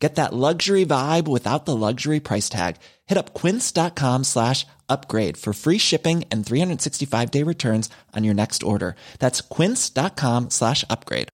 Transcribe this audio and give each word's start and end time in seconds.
Get 0.00 0.14
that 0.14 0.32
luxury 0.32 0.86
vibe 0.86 1.28
without 1.28 1.66
the 1.66 1.76
luxury 1.76 2.20
price 2.20 2.48
tag. 2.48 2.76
Hit 3.06 3.18
up 3.18 3.34
quince.com 3.34 4.24
slash 4.24 4.66
upgrade 4.88 5.36
for 5.36 5.52
free 5.52 5.76
shipping 5.78 6.24
and 6.30 6.44
365 6.44 7.30
day 7.30 7.42
returns 7.42 7.90
on 8.16 8.24
your 8.24 8.34
next 8.34 8.62
order. 8.62 8.96
That's 9.18 9.42
quince.com 9.42 10.48
slash 10.50 10.84
upgrade. 10.88 11.28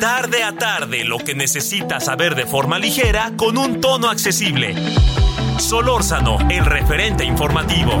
Tarde 0.00 0.42
a 0.42 0.56
tarde, 0.56 1.04
lo 1.04 1.18
que 1.18 1.34
necesitas 1.34 2.06
saber 2.06 2.34
de 2.34 2.46
forma 2.46 2.78
ligera 2.78 3.32
con 3.36 3.58
un 3.58 3.80
tono 3.80 4.08
accesible. 4.08 4.74
Solórzano, 5.58 6.38
el 6.50 6.64
referente 6.64 7.24
informativo. 7.24 7.92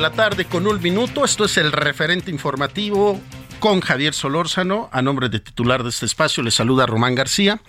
La 0.00 0.12
tarde 0.12 0.46
con 0.46 0.66
un 0.66 0.80
minuto. 0.80 1.26
Esto 1.26 1.44
es 1.44 1.58
el 1.58 1.72
referente 1.72 2.30
informativo 2.30 3.20
con 3.58 3.82
Javier 3.82 4.14
Solórzano. 4.14 4.88
A 4.92 5.02
nombre 5.02 5.28
de 5.28 5.40
titular 5.40 5.82
de 5.82 5.90
este 5.90 6.06
espacio 6.06 6.42
le 6.42 6.50
saluda 6.50 6.86
Román 6.86 7.14
García. 7.14 7.60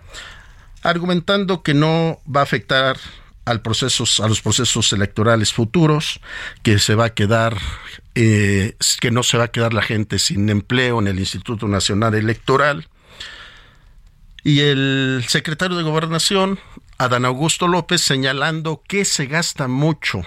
argumentando 0.83 1.63
que 1.63 1.75
no 1.75 2.21
va 2.25 2.41
a 2.41 2.45
afectar 2.45 2.99
al 3.45 3.61
procesos, 3.61 4.21
a 4.21 4.29
los 4.29 4.41
procesos 4.41 4.93
electorales 4.93 5.53
futuros, 5.53 6.21
que 6.63 6.79
se 6.79 6.95
va 6.95 7.07
a 7.07 7.15
quedar, 7.15 7.57
eh, 8.15 8.77
que 9.01 9.11
no 9.11 9.23
se 9.23 9.39
va 9.39 9.45
a 9.45 9.49
quedar 9.49 9.75
la 9.75 9.83
gente 9.83 10.19
sin 10.19 10.49
empleo 10.49 11.01
en 11.01 11.09
el 11.09 11.19
Instituto 11.19 11.69
Nacional 11.69 12.15
Electoral. 12.15 12.89
Y 14.43 14.61
el 14.61 15.25
secretario 15.29 15.77
de 15.77 15.83
Gobernación, 15.83 16.59
Adán 16.99 17.25
Augusto 17.25 17.69
López, 17.69 18.03
señalando 18.03 18.83
que 18.87 19.05
se 19.05 19.27
gasta 19.27 19.69
mucho 19.69 20.23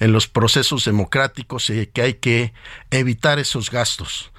en 0.00 0.12
los 0.12 0.28
procesos 0.28 0.84
democráticos 0.84 1.70
y 1.70 1.86
que 1.86 2.02
hay 2.02 2.14
que 2.14 2.52
evitar 2.90 3.38
esos 3.38 3.70
gastos, 3.70 4.30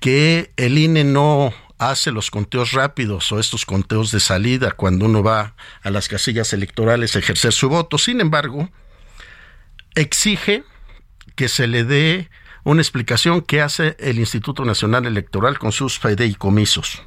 que 0.00 0.52
el 0.56 0.78
INE 0.78 1.04
no 1.04 1.52
hace 1.78 2.10
los 2.10 2.30
conteos 2.30 2.72
rápidos 2.72 3.30
o 3.32 3.38
estos 3.38 3.66
conteos 3.66 4.10
de 4.10 4.20
salida 4.20 4.72
cuando 4.72 5.04
uno 5.04 5.22
va 5.22 5.54
a 5.82 5.90
las 5.90 6.08
casillas 6.08 6.52
electorales 6.52 7.16
a 7.16 7.18
ejercer 7.18 7.52
su 7.52 7.68
voto. 7.68 7.98
Sin 7.98 8.20
embargo, 8.20 8.70
exige 9.94 10.64
que 11.34 11.48
se 11.48 11.66
le 11.66 11.84
dé 11.84 12.30
una 12.64 12.82
explicación 12.82 13.42
que 13.42 13.60
hace 13.60 13.96
el 14.00 14.18
Instituto 14.18 14.64
Nacional 14.64 15.06
Electoral 15.06 15.58
con 15.58 15.72
sus 15.72 15.98
fideicomisos. 15.98 17.02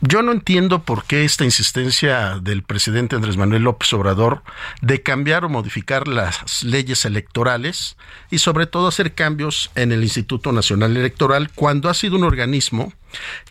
Yo 0.00 0.22
no 0.22 0.30
entiendo 0.30 0.84
por 0.84 1.04
qué 1.04 1.24
esta 1.24 1.44
insistencia 1.44 2.38
del 2.40 2.62
presidente 2.62 3.16
Andrés 3.16 3.36
Manuel 3.36 3.62
López 3.62 3.92
Obrador 3.92 4.42
de 4.80 5.02
cambiar 5.02 5.44
o 5.44 5.48
modificar 5.48 6.06
las 6.06 6.62
leyes 6.62 7.04
electorales 7.04 7.96
y 8.30 8.38
sobre 8.38 8.66
todo 8.66 8.86
hacer 8.86 9.14
cambios 9.14 9.72
en 9.74 9.90
el 9.90 10.04
Instituto 10.04 10.52
Nacional 10.52 10.96
Electoral 10.96 11.50
cuando 11.52 11.88
ha 11.88 11.94
sido 11.94 12.14
un 12.14 12.22
organismo 12.22 12.92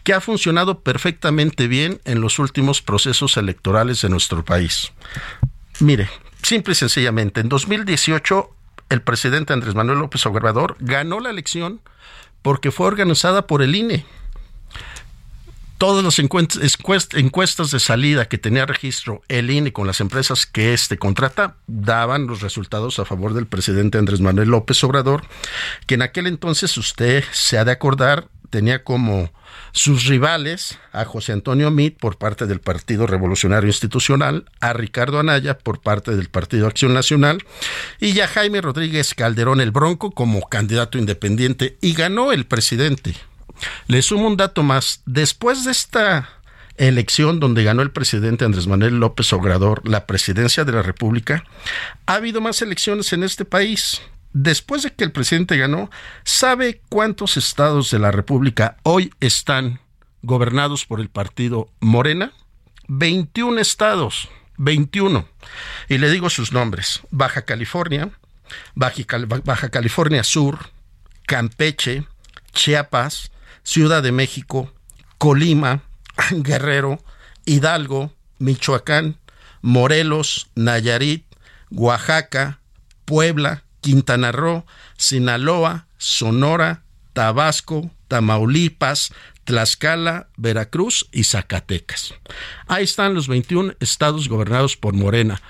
que 0.04 0.14
ha 0.14 0.22
funcionado 0.22 0.80
perfectamente 0.80 1.68
bien 1.68 2.00
en 2.06 2.22
los 2.22 2.40
últimos 2.40 2.82
procesos 2.82 3.36
electorales 3.36 4.02
de 4.02 4.08
nuestro 4.08 4.46
país. 4.46 4.94
Mire, 5.82 6.10
simple 6.44 6.72
y 6.72 6.76
sencillamente, 6.76 7.42
en 7.42 7.50
2018 7.50 8.54
el 8.90 9.02
presidente 9.02 9.52
Andrés 9.52 9.76
Manuel 9.76 10.00
López 10.00 10.26
Obrador 10.26 10.78
ganó 10.80 11.20
la 11.20 11.30
elección 11.30 11.82
porque 12.42 12.72
fue 12.72 12.88
organizada 12.88 13.48
por 13.48 13.62
el 13.62 13.76
INE 13.76 14.06
todas 15.78 16.04
las 16.04 16.20
encuestas 16.20 17.72
de 17.72 17.80
salida 17.80 18.28
que 18.28 18.38
tenía 18.38 18.66
registro 18.66 19.22
el 19.28 19.50
INE 19.50 19.74
con 19.74 19.88
las 19.88 20.02
empresas 20.02 20.46
que 20.46 20.74
éste 20.74 20.98
contrata 20.98 21.56
daban 21.68 22.28
los 22.28 22.42
resultados 22.42 23.00
a 23.00 23.06
favor 23.06 23.34
del 23.34 23.48
presidente 23.48 23.98
Andrés 23.98 24.22
Manuel 24.22 24.50
López 24.50 24.84
Obrador, 24.84 25.24
que 25.86 25.96
en 25.96 26.02
aquel 26.02 26.28
entonces 26.28 26.78
usted 26.78 27.24
se 27.32 27.58
ha 27.58 27.66
de 27.66 27.72
acordar 27.72 28.28
tenía 28.50 28.84
como 28.84 29.32
sus 29.72 30.06
rivales 30.06 30.78
a 30.92 31.06
José 31.06 31.34
Antonio 31.34 31.70
Meade 31.72 31.98
por 32.00 32.18
parte 32.18 32.46
del 32.46 32.60
Partido 32.60 33.06
Revolucionario 33.06 33.68
Institucional, 33.68 34.46
a 34.60 34.74
Ricardo 34.74 35.20
Anaya 35.20 35.58
por 35.58 35.82
parte 35.82 36.16
del 36.16 36.30
Partido 36.30 36.68
Acción 36.68 36.94
Nacional 36.94 37.44
y 38.00 38.20
a 38.20 38.28
Jaime 38.28 38.62
Rodríguez 38.62 39.14
Calderón 39.14 39.62
el 39.62 39.72
Bronco 39.72 40.12
como 40.12 40.48
candidato 40.48 40.98
independiente 40.98 41.78
y 41.82 41.94
ganó 41.94 42.32
el 42.32 42.46
presidente. 42.46 43.16
Le 43.88 44.02
sumo 44.02 44.28
un 44.28 44.38
dato 44.38 44.64
más. 44.64 45.02
Después 45.06 45.64
de 45.66 45.72
esta 45.72 46.30
elección 46.78 47.40
donde 47.40 47.64
ganó 47.64 47.82
el 47.82 47.92
presidente 47.92 48.46
Andrés 48.46 48.68
Manuel 48.68 49.00
López 49.00 49.34
Obrador 49.34 49.88
la 49.88 50.06
presidencia 50.06 50.64
de 50.64 50.72
la 50.72 50.84
República, 50.84 51.44
ha 52.06 52.16
habido 52.16 52.42
más 52.42 52.62
elecciones 52.62 53.14
en 53.14 53.24
este 53.24 53.46
país 53.46 54.02
después 54.44 54.84
de 54.84 54.94
que 54.94 55.04
el 55.04 55.12
presidente 55.12 55.58
ganó, 55.58 55.90
¿sabe 56.24 56.82
cuántos 56.90 57.38
estados 57.38 57.90
de 57.92 58.00
la 58.00 58.12
República 58.12 58.78
hoy 58.84 59.12
están 59.20 59.80
gobernados 60.22 60.86
por 60.86 61.00
el 61.00 61.10
partido 61.10 61.70
Morena? 61.80 62.32
21 62.88 63.60
estados, 63.60 64.30
21. 64.58 65.28
Y 65.90 65.98
le 65.98 66.10
digo 66.10 66.30
sus 66.30 66.54
nombres. 66.54 67.02
Baja 67.10 67.44
California, 67.44 68.12
Baja, 68.76 69.70
California 69.70 70.24
Sur, 70.24 70.70
Campeche, 71.26 72.06
Chiapas, 72.54 73.32
Ciudad 73.68 74.02
de 74.02 74.14
México, 74.14 74.72
Colima, 75.18 75.84
Guerrero, 76.32 77.04
Hidalgo, 77.44 78.14
Michoacán, 78.40 79.18
Morelos, 79.62 80.50
Nayarit, 80.56 81.26
Oaxaca, 81.70 82.62
Puebla, 83.04 83.66
Quintana 83.82 84.32
Roo, 84.32 84.66
Sinaloa, 84.96 85.88
Sonora, 85.98 86.84
Tabasco, 87.12 87.92
Tamaulipas, 88.08 89.12
Tlaxcala, 89.44 90.30
Veracruz 90.38 91.10
y 91.12 91.26
Zacatecas. 91.26 92.14
Ahí 92.68 92.86
están 92.86 93.16
los 93.16 93.28
21 93.28 93.74
estados 93.82 94.30
gobernados 94.30 94.78
por 94.78 94.94
Morena. 94.94 95.42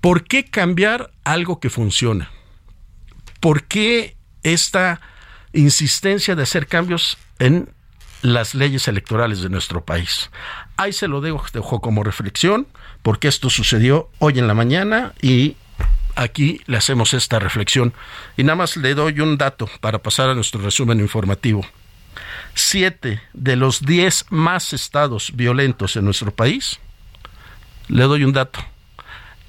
¿Por 0.00 0.22
qué 0.22 0.44
cambiar 0.44 1.10
algo 1.24 1.58
que 1.58 1.70
funciona? 1.70 2.30
¿Por 3.40 3.64
qué 3.64 4.16
esta 4.44 5.00
insistencia 5.54 6.34
de 6.34 6.42
hacer 6.42 6.66
cambios 6.66 7.16
en 7.38 7.70
las 8.22 8.54
leyes 8.54 8.88
electorales 8.88 9.40
de 9.40 9.48
nuestro 9.48 9.84
país? 9.84 10.30
Ahí 10.76 10.92
se 10.92 11.08
lo 11.08 11.20
dejo, 11.20 11.80
como 11.80 12.04
reflexión, 12.04 12.66
porque 13.02 13.28
esto 13.28 13.50
sucedió 13.50 14.10
hoy 14.18 14.38
en 14.38 14.46
la 14.46 14.54
mañana 14.54 15.14
y 15.22 15.56
aquí 16.16 16.60
le 16.66 16.76
hacemos 16.76 17.14
esta 17.14 17.38
reflexión. 17.38 17.94
Y 18.36 18.44
nada 18.44 18.56
más 18.56 18.76
le 18.76 18.94
doy 18.94 19.20
un 19.20 19.38
dato 19.38 19.68
para 19.80 19.98
pasar 19.98 20.28
a 20.28 20.34
nuestro 20.34 20.60
resumen 20.60 21.00
informativo. 21.00 21.64
Siete 22.54 23.20
de 23.32 23.56
los 23.56 23.80
diez 23.82 24.26
más 24.30 24.72
estados 24.72 25.32
violentos 25.34 25.96
en 25.96 26.04
nuestro 26.04 26.32
país, 26.32 26.78
le 27.88 28.04
doy 28.04 28.24
un 28.24 28.32
dato, 28.32 28.60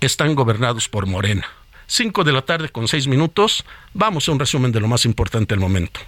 están 0.01 0.35
gobernados 0.35 0.89
por 0.89 1.05
Morena. 1.05 1.45
Cinco 1.87 2.23
de 2.23 2.33
la 2.33 2.41
tarde 2.41 2.69
con 2.69 2.87
seis 2.87 3.07
minutos, 3.07 3.65
vamos 3.93 4.27
a 4.27 4.31
un 4.31 4.39
resumen 4.39 4.71
de 4.71 4.79
lo 4.79 4.87
más 4.87 5.05
importante 5.05 5.53
del 5.53 5.59
momento. 5.59 5.99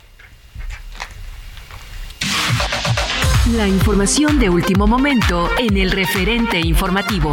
La 3.55 3.67
información 3.67 4.39
de 4.39 4.49
último 4.49 4.87
momento 4.87 5.49
en 5.57 5.77
el 5.77 5.91
referente 5.91 6.59
informativo. 6.59 7.31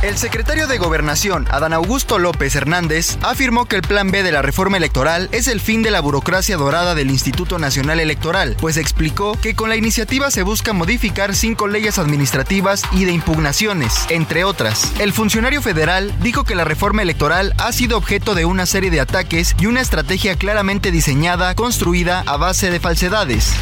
El 0.00 0.16
secretario 0.16 0.68
de 0.68 0.78
Gobernación, 0.78 1.48
Adán 1.50 1.72
Augusto 1.72 2.20
López 2.20 2.54
Hernández, 2.54 3.18
afirmó 3.20 3.66
que 3.66 3.74
el 3.74 3.82
plan 3.82 4.12
B 4.12 4.22
de 4.22 4.30
la 4.30 4.42
reforma 4.42 4.76
electoral 4.76 5.28
es 5.32 5.48
el 5.48 5.60
fin 5.60 5.82
de 5.82 5.90
la 5.90 6.00
burocracia 6.00 6.56
dorada 6.56 6.94
del 6.94 7.10
Instituto 7.10 7.58
Nacional 7.58 7.98
Electoral, 7.98 8.56
pues 8.60 8.76
explicó 8.76 9.36
que 9.40 9.56
con 9.56 9.68
la 9.68 9.74
iniciativa 9.74 10.30
se 10.30 10.44
busca 10.44 10.72
modificar 10.72 11.34
cinco 11.34 11.66
leyes 11.66 11.98
administrativas 11.98 12.84
y 12.92 13.06
de 13.06 13.12
impugnaciones, 13.12 14.06
entre 14.08 14.44
otras. 14.44 14.92
El 15.00 15.12
funcionario 15.12 15.62
federal 15.62 16.14
dijo 16.22 16.44
que 16.44 16.54
la 16.54 16.64
reforma 16.64 17.02
electoral 17.02 17.52
ha 17.58 17.72
sido 17.72 17.96
objeto 17.96 18.36
de 18.36 18.44
una 18.44 18.66
serie 18.66 18.92
de 18.92 19.00
ataques 19.00 19.56
y 19.58 19.66
una 19.66 19.80
estrategia 19.80 20.36
claramente 20.36 20.92
diseñada, 20.92 21.56
construida 21.56 22.22
a 22.24 22.36
base 22.36 22.70
de 22.70 22.78
falsedades. 22.78 23.52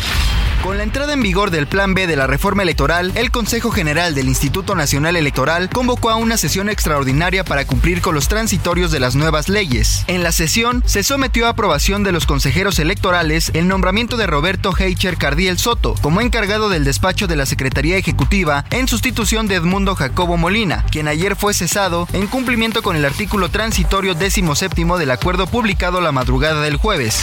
Con 0.66 0.78
la 0.78 0.82
entrada 0.82 1.12
en 1.12 1.22
vigor 1.22 1.52
del 1.52 1.68
Plan 1.68 1.94
B 1.94 2.08
de 2.08 2.16
la 2.16 2.26
reforma 2.26 2.64
electoral, 2.64 3.12
el 3.14 3.30
Consejo 3.30 3.70
General 3.70 4.16
del 4.16 4.26
Instituto 4.26 4.74
Nacional 4.74 5.14
Electoral 5.14 5.70
convocó 5.70 6.10
a 6.10 6.16
una 6.26 6.36
sesión 6.36 6.68
extraordinaria 6.68 7.44
para 7.44 7.64
cumplir 7.64 8.00
con 8.00 8.16
los 8.16 8.26
transitorios 8.26 8.90
de 8.90 8.98
las 8.98 9.14
nuevas 9.14 9.48
leyes. 9.48 10.02
En 10.08 10.24
la 10.24 10.32
sesión 10.32 10.82
se 10.84 11.04
sometió 11.04 11.46
a 11.46 11.50
aprobación 11.50 12.02
de 12.02 12.10
los 12.10 12.26
consejeros 12.26 12.80
electorales 12.80 13.52
el 13.54 13.68
nombramiento 13.68 14.16
de 14.16 14.26
Roberto 14.26 14.74
Heicher 14.76 15.18
Cardiel 15.18 15.56
Soto 15.56 15.94
como 16.02 16.20
encargado 16.20 16.68
del 16.68 16.84
despacho 16.84 17.28
de 17.28 17.36
la 17.36 17.46
Secretaría 17.46 17.96
Ejecutiva 17.96 18.64
en 18.72 18.88
sustitución 18.88 19.46
de 19.46 19.54
Edmundo 19.54 19.94
Jacobo 19.94 20.36
Molina, 20.36 20.84
quien 20.90 21.06
ayer 21.06 21.36
fue 21.36 21.54
cesado 21.54 22.08
en 22.12 22.26
cumplimiento 22.26 22.82
con 22.82 22.96
el 22.96 23.04
artículo 23.04 23.48
transitorio 23.48 24.14
décimo 24.14 24.56
séptimo 24.56 24.98
del 24.98 25.12
acuerdo 25.12 25.46
publicado 25.46 26.00
la 26.00 26.10
madrugada 26.10 26.60
del 26.62 26.74
jueves. 26.74 27.20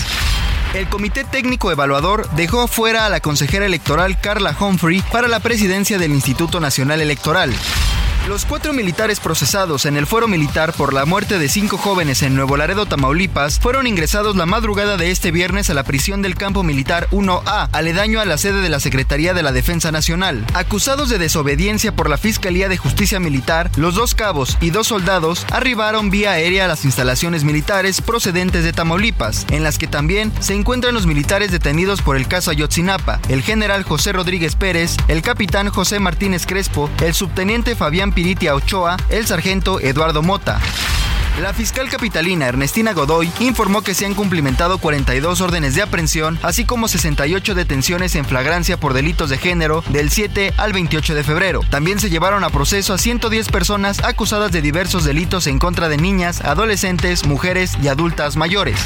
El 0.74 0.88
Comité 0.88 1.26
Técnico 1.26 1.74
Evaluador 1.74 2.30
dejó 2.32 2.70
fuera 2.70 3.06
a 3.06 3.10
la 3.10 3.20
consejera 3.20 3.66
electoral 3.66 4.18
Carla 4.22 4.56
Humphrey 4.58 5.04
para 5.12 5.28
la 5.28 5.42
presidencia 5.42 5.98
del 5.98 6.14
Instituto 6.14 6.62
Nacional 6.62 7.02
Electoral. 7.02 7.54
Los 8.28 8.46
cuatro 8.46 8.72
militares 8.72 9.20
procesados 9.20 9.86
en 9.86 9.98
el 9.98 10.08
fuero 10.08 10.30
militar 10.30 10.72
por 10.72 10.94
la 10.94 11.04
muerte 11.06 11.40
de 11.40 11.50
cinco 11.50 11.78
jóvenes 11.78 12.24
en 12.24 12.36
Nuevo 12.36 12.56
Laredo, 12.56 12.86
Tamaulipas, 12.86 13.60
fueron 13.60 13.86
ingresados 13.86 14.38
la 14.38 14.46
madrugada 14.46 14.96
de 14.96 15.12
este 15.12 15.30
viernes 15.32 15.70
a 15.70 15.74
la 15.74 15.84
prisión 15.84 16.22
del 16.22 16.36
campo 16.36 16.64
militar 16.64 17.10
1A, 17.12 17.68
aledaño 17.74 18.22
a 18.22 18.26
la 18.26 18.38
sede 18.38 18.62
de 18.62 18.70
la 18.70 18.80
Secretaría 18.80 19.34
de 19.34 19.44
la 19.44 19.52
Defensa 19.52 19.92
Nacional. 19.92 20.46
Acusados 20.54 21.10
de 21.10 21.18
desobediencia 21.18 21.94
por 21.94 22.10
la 22.10 22.18
Fiscalía 22.18 22.70
de 22.70 22.78
Justicia 22.78 23.20
Militar, 23.20 23.70
los 23.76 23.96
dos 23.96 24.16
cabos 24.16 24.58
y 24.62 24.70
dos 24.70 24.88
soldados 24.88 25.46
arribaron 25.52 26.10
vía 26.10 26.32
aérea 26.32 26.64
a 26.64 26.70
las 26.70 26.86
instalaciones 26.86 27.44
militares 27.44 28.00
procedentes 28.00 28.64
de 28.64 28.72
Tamaulipas, 28.72 29.46
en 29.52 29.64
las 29.64 29.78
que 29.78 29.88
también 29.88 30.32
se 30.40 30.56
encuentran 30.56 30.94
los 30.94 31.08
militares 31.08 31.52
detenidos 31.52 32.02
por 32.02 32.16
el 32.16 32.30
caso 32.30 32.52
Ayotzinapa, 32.52 33.20
el 33.28 33.42
general 33.42 33.84
José 33.84 34.14
Rodríguez 34.14 34.56
Pérez, 34.56 34.96
el 35.10 35.22
capitán 35.22 35.68
José 35.68 36.00
Martínez 36.00 36.46
Crespo, 36.46 36.90
el 37.02 37.14
subteniente 37.14 37.76
Fabián 37.76 38.13
Piritia 38.14 38.56
Ochoa, 38.56 38.98
el 39.10 39.26
sargento 39.26 39.80
Eduardo 39.80 40.22
Mota. 40.22 40.60
La 41.42 41.52
fiscal 41.52 41.90
capitalina 41.90 42.48
Ernestina 42.48 42.94
Godoy 42.94 43.32
informó 43.40 43.82
que 43.82 43.96
se 43.96 44.06
han 44.06 44.14
cumplimentado 44.14 44.78
42 44.78 45.42
órdenes 45.42 45.74
de 45.74 45.82
aprehensión, 45.82 46.38
así 46.44 46.64
como 46.64 46.88
68 46.88 47.56
detenciones 47.56 48.16
en 48.16 48.26
flagrancia 48.26 48.78
por 48.78 48.94
delitos 48.94 49.32
de 49.32 49.40
género 49.40 49.84
del 49.90 50.12
7 50.12 50.54
al 50.58 50.74
28 50.74 51.16
de 51.16 51.24
febrero. 51.24 51.62
También 51.72 52.00
se 52.00 52.12
llevaron 52.12 52.44
a 52.44 52.52
proceso 52.52 52.94
a 52.94 53.00
110 53.00 53.50
personas 53.50 54.04
acusadas 54.04 54.52
de 54.52 54.62
diversos 54.62 55.06
delitos 55.06 55.48
en 55.48 55.58
contra 55.58 55.90
de 55.90 55.98
niñas, 55.98 56.42
adolescentes, 56.42 57.26
mujeres 57.26 57.72
y 57.82 57.88
adultas 57.88 58.36
mayores. 58.36 58.78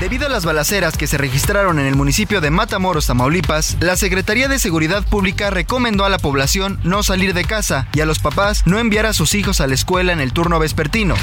Debido 0.00 0.26
a 0.26 0.28
las 0.28 0.44
balaceras 0.44 0.96
que 0.96 1.06
se 1.06 1.18
registraron 1.18 1.78
en 1.78 1.86
el 1.86 1.96
municipio 1.96 2.40
de 2.40 2.50
Matamoros, 2.50 3.06
Tamaulipas, 3.06 3.76
la 3.80 3.96
Secretaría 3.96 4.46
de 4.46 4.58
Seguridad 4.58 5.04
Pública 5.04 5.50
recomendó 5.50 6.04
a 6.04 6.08
la 6.08 6.18
población 6.18 6.78
no 6.84 7.02
salir 7.02 7.34
de 7.34 7.44
casa 7.44 7.88
y 7.92 8.00
a 8.00 8.06
los 8.06 8.20
papás 8.20 8.62
no 8.64 8.78
enviar 8.78 9.06
a 9.06 9.12
sus 9.12 9.34
hijos 9.34 9.60
a 9.60 9.66
la 9.66 9.74
escuela 9.74 10.12
en 10.12 10.20
el 10.20 10.32
turno 10.32 10.58
vespertino. 10.58 11.16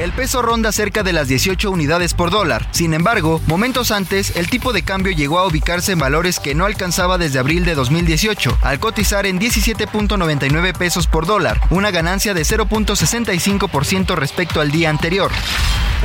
El 0.00 0.10
peso 0.10 0.42
ronda 0.42 0.72
cerca 0.72 1.04
de 1.04 1.12
las 1.12 1.28
18 1.28 1.70
unidades 1.70 2.14
por 2.14 2.32
dólar. 2.32 2.66
Sin 2.72 2.94
embargo, 2.94 3.40
momentos 3.46 3.92
antes, 3.92 4.34
el 4.34 4.50
tipo 4.50 4.72
de 4.72 4.82
cambio 4.82 5.12
llegó 5.12 5.38
a 5.38 5.46
ubicarse 5.46 5.92
en 5.92 6.00
valores 6.00 6.40
que 6.40 6.56
no 6.56 6.64
alcanzaba 6.64 7.16
desde 7.16 7.38
abril 7.38 7.64
de 7.64 7.76
2018, 7.76 8.58
al 8.60 8.80
cotizar 8.80 9.24
en 9.24 9.38
17.99 9.38 10.76
pesos 10.76 11.06
por 11.06 11.26
dólar, 11.26 11.60
una 11.70 11.92
ganancia 11.92 12.34
de 12.34 12.42
0.65% 12.42 14.16
respecto 14.16 14.60
al 14.60 14.72
día 14.72 14.90
anterior. 14.90 15.30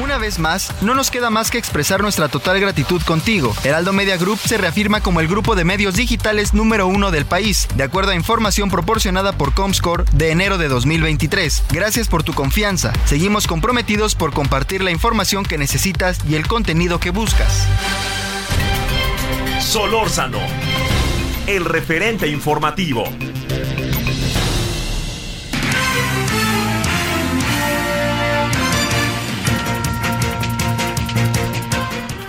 Una 0.03 0.17
vez 0.17 0.39
más, 0.39 0.71
no 0.81 0.93
nos 0.93 1.11
queda 1.11 1.29
más 1.29 1.51
que 1.51 1.57
expresar 1.57 2.01
nuestra 2.01 2.29
total 2.29 2.59
gratitud 2.61 3.01
contigo. 3.01 3.53
Heraldo 3.63 3.91
Media 3.91 4.15
Group 4.17 4.39
se 4.39 4.57
reafirma 4.57 5.01
como 5.01 5.19
el 5.19 5.27
grupo 5.27 5.55
de 5.55 5.65
medios 5.65 5.95
digitales 5.95 6.53
número 6.53 6.87
uno 6.87 7.11
del 7.11 7.25
país, 7.25 7.67
de 7.75 7.83
acuerdo 7.83 8.11
a 8.11 8.15
información 8.15 8.69
proporcionada 8.69 9.33
por 9.33 9.53
Comscore 9.53 10.05
de 10.13 10.31
enero 10.31 10.57
de 10.57 10.69
2023. 10.69 11.63
Gracias 11.71 12.07
por 12.07 12.23
tu 12.23 12.33
confianza. 12.33 12.93
Seguimos 13.05 13.45
comprometidos 13.45 13.78
por 14.17 14.33
compartir 14.33 14.83
la 14.83 14.91
información 14.91 15.45
que 15.45 15.57
necesitas 15.57 16.19
y 16.27 16.35
el 16.35 16.47
contenido 16.47 16.99
que 16.99 17.11
buscas. 17.11 17.65
Solórzano, 19.61 20.39
el 21.47 21.63
referente 21.63 22.27
informativo. 22.27 23.05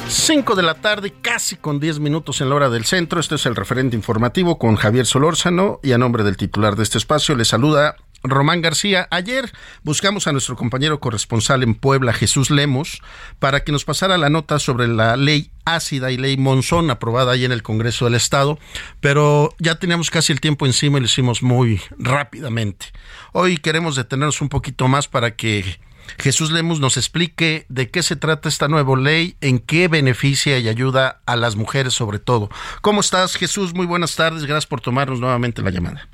5 0.08 0.54
de 0.54 0.62
la 0.62 0.74
tarde, 0.74 1.12
casi 1.20 1.56
con 1.56 1.80
10 1.80 1.98
minutos 1.98 2.40
en 2.40 2.48
la 2.48 2.54
hora 2.54 2.70
del 2.70 2.84
centro. 2.84 3.18
Este 3.18 3.34
es 3.34 3.46
el 3.46 3.56
referente 3.56 3.96
informativo 3.96 4.56
con 4.56 4.76
Javier 4.76 5.04
Solórzano 5.04 5.80
y 5.82 5.90
a 5.90 5.98
nombre 5.98 6.22
del 6.22 6.36
titular 6.36 6.76
de 6.76 6.84
este 6.84 6.98
espacio 6.98 7.34
le 7.34 7.44
saluda 7.44 7.96
Román 8.22 8.60
García. 8.60 9.08
Ayer 9.10 9.50
buscamos 9.82 10.26
a 10.26 10.32
nuestro 10.32 10.56
compañero 10.56 11.00
corresponsal 11.00 11.62
en 11.62 11.74
Puebla, 11.74 12.12
Jesús 12.12 12.50
Lemos, 12.50 13.02
para 13.38 13.64
que 13.64 13.72
nos 13.72 13.84
pasara 13.84 14.18
la 14.18 14.28
nota 14.28 14.58
sobre 14.58 14.88
la 14.88 15.16
ley 15.16 15.50
ácida 15.64 16.10
y 16.10 16.16
ley 16.16 16.36
Monzón 16.36 16.90
aprobada 16.90 17.32
ahí 17.32 17.44
en 17.44 17.52
el 17.52 17.62
Congreso 17.62 18.04
del 18.04 18.14
Estado, 18.14 18.58
pero 19.00 19.54
ya 19.58 19.76
teníamos 19.76 20.10
casi 20.10 20.32
el 20.32 20.40
tiempo 20.40 20.66
encima 20.66 20.98
y 20.98 21.00
lo 21.00 21.06
hicimos 21.06 21.42
muy 21.42 21.80
rápidamente. 21.98 22.86
Hoy 23.32 23.56
queremos 23.58 23.96
detenernos 23.96 24.40
un 24.40 24.48
poquito 24.48 24.88
más 24.88 25.08
para 25.08 25.36
que 25.36 25.78
Jesús 26.18 26.50
Lemos 26.50 26.80
nos 26.80 26.96
explique 26.96 27.66
de 27.68 27.90
qué 27.90 28.02
se 28.02 28.16
trata 28.16 28.48
esta 28.48 28.68
nueva 28.68 28.98
ley, 28.98 29.36
en 29.40 29.58
qué 29.58 29.88
beneficia 29.88 30.58
y 30.58 30.68
ayuda 30.68 31.20
a 31.26 31.36
las 31.36 31.56
mujeres 31.56 31.94
sobre 31.94 32.18
todo. 32.18 32.50
¿Cómo 32.80 33.00
estás, 33.00 33.36
Jesús? 33.36 33.74
Muy 33.74 33.86
buenas 33.86 34.16
tardes. 34.16 34.44
Gracias 34.44 34.66
por 34.66 34.80
tomarnos 34.80 35.20
nuevamente 35.20 35.62
la 35.62 35.70
llamada. 35.70 36.08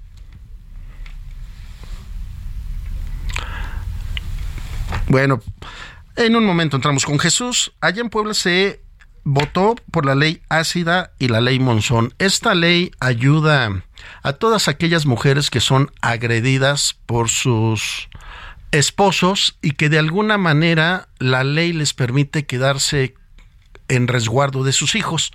Bueno, 5.09 5.41
en 6.17 6.37
un 6.37 6.45
momento 6.45 6.77
entramos 6.77 7.05
con 7.05 7.19
Jesús. 7.19 7.73
Allá 7.81 8.01
en 8.01 8.11
Puebla 8.11 8.35
se 8.35 8.81
votó 9.23 9.77
por 9.91 10.07
la 10.07 10.15
ley 10.15 10.41
ácida 10.49 11.13
y 11.19 11.29
la 11.29 11.41
ley 11.41 11.59
Monzón. 11.59 12.15
Esta 12.19 12.55
ley 12.55 12.91
ayuda 13.01 13.83
a 14.23 14.33
todas 14.35 14.69
aquellas 14.69 15.07
mujeres 15.07 15.51
que 15.51 15.61
son 15.61 15.91
agredidas 16.01 16.97
por 17.07 17.29
sus 17.29 18.09
esposos 18.73 19.59
y 19.63 19.73
que 19.73 19.89
de 19.89 19.99
alguna 19.99 20.39
manera 20.39 21.09
la 21.19 21.45
ley 21.45 21.73
les 21.73 21.95
permite 21.95 22.47
quedarse 22.47 23.15
en 23.89 24.09
resguardo 24.09 24.65
de 24.65 24.73
sus 24.73 24.95
hijos. 24.95 25.33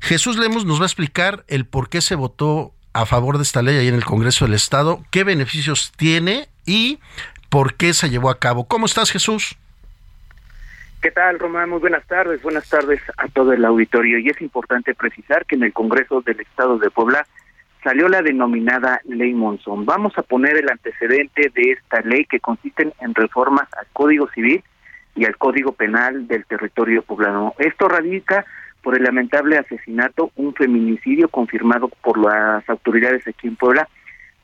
Jesús 0.00 0.36
Lemos 0.36 0.64
nos 0.64 0.80
va 0.80 0.84
a 0.84 0.86
explicar 0.86 1.44
el 1.48 1.64
por 1.64 1.88
qué 1.88 2.00
se 2.00 2.14
votó 2.14 2.74
a 2.92 3.06
favor 3.06 3.38
de 3.38 3.44
esta 3.44 3.62
ley 3.62 3.76
ahí 3.76 3.88
en 3.88 3.94
el 3.94 4.04
Congreso 4.04 4.44
del 4.44 4.54
Estado, 4.54 5.02
qué 5.10 5.24
beneficios 5.24 5.92
tiene 5.96 6.48
y 6.66 6.98
por 7.52 7.74
qué 7.74 7.92
se 7.92 8.08
llevó 8.08 8.30
a 8.30 8.38
cabo. 8.38 8.64
¿Cómo 8.66 8.86
estás, 8.86 9.12
Jesús? 9.12 9.58
¿Qué 11.02 11.10
tal, 11.10 11.38
Román? 11.38 11.68
Muy 11.68 11.80
buenas 11.80 12.06
tardes. 12.06 12.40
Buenas 12.40 12.66
tardes 12.66 13.02
a 13.18 13.28
todo 13.28 13.52
el 13.52 13.62
auditorio. 13.66 14.18
Y 14.18 14.30
es 14.30 14.40
importante 14.40 14.94
precisar 14.94 15.44
que 15.44 15.56
en 15.56 15.64
el 15.64 15.74
Congreso 15.74 16.22
del 16.22 16.40
Estado 16.40 16.78
de 16.78 16.88
Puebla 16.88 17.26
salió 17.84 18.08
la 18.08 18.22
denominada 18.22 19.02
Ley 19.04 19.34
Monzón. 19.34 19.84
Vamos 19.84 20.16
a 20.16 20.22
poner 20.22 20.56
el 20.56 20.70
antecedente 20.70 21.52
de 21.54 21.72
esta 21.72 22.00
ley 22.00 22.24
que 22.24 22.40
consiste 22.40 22.90
en 22.98 23.14
reformas 23.14 23.68
al 23.78 23.86
Código 23.92 24.30
Civil 24.30 24.64
y 25.14 25.26
al 25.26 25.36
Código 25.36 25.72
Penal 25.72 26.26
del 26.26 26.46
territorio 26.46 27.02
poblano. 27.02 27.54
Esto 27.58 27.86
radica 27.86 28.46
por 28.82 28.96
el 28.96 29.02
lamentable 29.02 29.58
asesinato, 29.58 30.32
un 30.36 30.54
feminicidio 30.54 31.28
confirmado 31.28 31.88
por 31.88 32.16
las 32.16 32.66
autoridades 32.70 33.28
aquí 33.28 33.46
en 33.46 33.56
Puebla, 33.56 33.90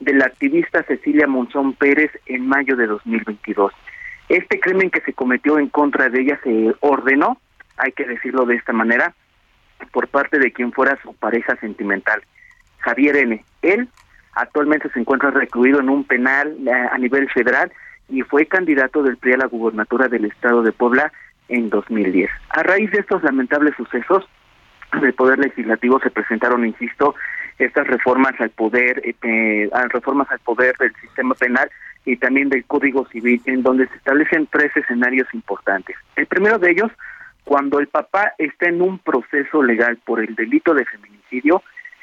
de 0.00 0.12
la 0.12 0.26
activista 0.26 0.82
Cecilia 0.84 1.26
Monzón 1.26 1.74
Pérez 1.74 2.10
en 2.26 2.46
mayo 2.46 2.76
de 2.76 2.86
2022. 2.86 3.72
Este 4.28 4.60
crimen 4.60 4.90
que 4.90 5.00
se 5.00 5.12
cometió 5.12 5.58
en 5.58 5.68
contra 5.68 6.08
de 6.08 6.20
ella 6.20 6.40
se 6.42 6.74
ordenó, 6.80 7.40
hay 7.76 7.92
que 7.92 8.04
decirlo 8.04 8.44
de 8.46 8.56
esta 8.56 8.72
manera, 8.72 9.14
por 9.92 10.08
parte 10.08 10.38
de 10.38 10.52
quien 10.52 10.72
fuera 10.72 10.98
su 11.02 11.14
pareja 11.14 11.56
sentimental. 11.56 12.22
Javier 12.78 13.16
N. 13.16 13.44
Él 13.62 13.88
actualmente 14.34 14.88
se 14.90 15.00
encuentra 15.00 15.30
recluido 15.30 15.80
en 15.80 15.88
un 15.88 16.04
penal 16.04 16.56
eh, 16.66 16.70
a 16.70 16.98
nivel 16.98 17.28
federal 17.30 17.72
y 18.08 18.22
fue 18.22 18.46
candidato 18.46 19.02
del 19.02 19.16
PRI 19.16 19.34
a 19.34 19.38
la 19.38 19.46
gubernatura 19.46 20.08
del 20.08 20.26
estado 20.26 20.62
de 20.62 20.72
Puebla 20.72 21.12
en 21.48 21.70
2010. 21.70 22.30
A 22.50 22.62
raíz 22.62 22.90
de 22.90 23.00
estos 23.00 23.22
lamentables 23.22 23.74
sucesos, 23.76 24.28
del 25.00 25.12
Poder 25.14 25.38
Legislativo 25.38 26.00
se 26.00 26.10
presentaron, 26.10 26.66
insisto, 26.66 27.14
estas 27.58 27.86
reformas 27.86 28.34
al 28.40 28.50
poder, 28.50 29.02
eh, 29.04 29.14
eh 29.22 29.70
reformas 29.88 30.30
al 30.30 30.38
poder 30.40 30.76
del 30.78 30.94
sistema 30.96 31.34
penal 31.34 31.70
y 32.04 32.16
también 32.16 32.48
del 32.48 32.64
Código 32.64 33.06
Civil, 33.08 33.42
en 33.46 33.62
donde 33.62 33.86
se 33.88 33.96
establecen 33.96 34.46
tres 34.50 34.74
escenarios 34.76 35.26
importantes. 35.34 35.96
El 36.16 36.26
primero 36.26 36.58
de 36.58 36.70
ellos, 36.70 36.90
cuando 37.44 37.80
el 37.80 37.88
papá 37.88 38.32
está 38.38 38.68
en 38.68 38.80
un 38.80 38.98
proceso 38.98 39.62
legal 39.62 39.98
por 40.04 40.20
el 40.20 40.34
delito 40.34 40.74
de 40.74 40.84
feminicidio, 40.84 41.62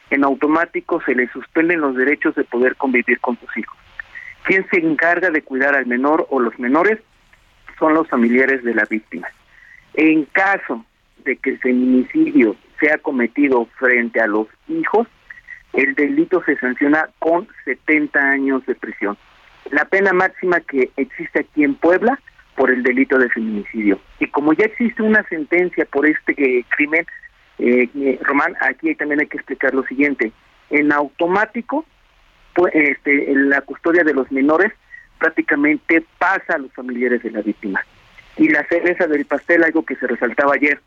en 0.09 0.23
automático 0.23 1.01
se 1.01 1.15
le 1.15 1.27
suspenden 1.29 1.81
los 1.81 1.95
derechos 1.95 2.35
de 2.35 2.43
poder 2.43 2.75
convivir 2.75 3.19
con 3.19 3.39
sus 3.39 3.57
hijos. 3.57 3.77
Quien 4.43 4.67
se 4.69 4.77
encarga 4.77 5.31
de 5.31 5.41
cuidar 5.41 5.75
al 5.75 5.87
menor 5.87 6.27
o 6.29 6.39
los 6.39 6.57
menores 6.59 6.99
son 7.79 7.93
los 7.93 8.07
familiares 8.07 8.63
de 8.63 8.75
la 8.75 8.85
víctima. 8.85 9.27
En 9.95 10.25
caso 10.25 10.85
de 11.23 11.37
que 11.37 11.51
el 11.51 11.59
feminicidio 11.59 12.55
sea 12.79 12.97
cometido 12.99 13.65
frente 13.77 14.21
a 14.21 14.27
los 14.27 14.47
hijos, 14.67 15.07
el 15.75 15.95
delito 15.95 16.41
se 16.45 16.57
sanciona 16.57 17.09
con 17.19 17.47
70 17.65 18.19
años 18.19 18.65
de 18.65 18.75
prisión. 18.75 19.17
La 19.71 19.85
pena 19.85 20.13
máxima 20.13 20.59
que 20.59 20.91
existe 20.95 21.39
aquí 21.39 21.63
en 21.63 21.75
Puebla 21.75 22.19
por 22.55 22.71
el 22.71 22.83
delito 22.83 23.17
de 23.17 23.29
feminicidio. 23.29 23.99
Y 24.19 24.27
como 24.27 24.53
ya 24.53 24.65
existe 24.65 25.01
una 25.01 25.23
sentencia 25.23 25.85
por 25.85 26.05
este 26.05 26.65
crimen, 26.75 27.05
eh, 27.59 27.89
eh, 27.95 28.19
Román, 28.21 28.55
aquí 28.61 28.93
también 28.95 29.21
hay 29.21 29.27
que 29.27 29.37
explicar 29.37 29.73
lo 29.73 29.83
siguiente. 29.83 30.31
En 30.69 30.91
automático, 30.91 31.85
pues, 32.53 32.73
este, 32.73 33.33
la 33.35 33.61
custodia 33.61 34.03
de 34.03 34.13
los 34.13 34.31
menores 34.31 34.71
prácticamente 35.19 36.03
pasa 36.17 36.55
a 36.55 36.57
los 36.57 36.71
familiares 36.73 37.23
de 37.23 37.31
la 37.31 37.41
víctima. 37.41 37.85
Y 38.37 38.49
la 38.49 38.65
cereza 38.67 39.07
del 39.07 39.25
pastel, 39.25 39.63
algo 39.63 39.85
que 39.85 39.95
se 39.95 40.07
resaltaba 40.07 40.53
ayer 40.55 40.79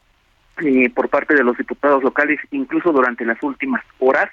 eh, 0.63 0.91
por 0.91 1.09
parte 1.09 1.35
de 1.35 1.45
los 1.45 1.57
diputados 1.57 2.03
locales, 2.03 2.39
incluso 2.51 2.93
durante 2.93 3.25
las 3.25 3.43
últimas 3.43 3.83
horas, 3.99 4.31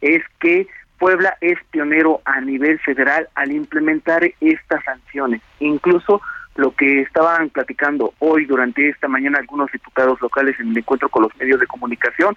es 0.00 0.22
que 0.38 0.66
Puebla 0.98 1.36
es 1.40 1.58
pionero 1.70 2.20
a 2.26 2.40
nivel 2.40 2.78
federal 2.80 3.28
al 3.34 3.52
implementar 3.52 4.22
estas 4.40 4.84
sanciones. 4.84 5.40
Incluso 5.58 6.20
lo 6.56 6.74
que 6.74 7.00
estaban 7.00 7.48
platicando 7.48 8.12
hoy 8.18 8.44
durante 8.44 8.88
esta 8.88 9.08
mañana 9.08 9.38
algunos 9.38 9.72
diputados 9.72 10.20
locales 10.20 10.60
en 10.60 10.70
el 10.70 10.78
encuentro 10.78 11.08
con 11.08 11.22
los 11.22 11.36
medios 11.38 11.58
de 11.58 11.66
comunicación 11.66 12.34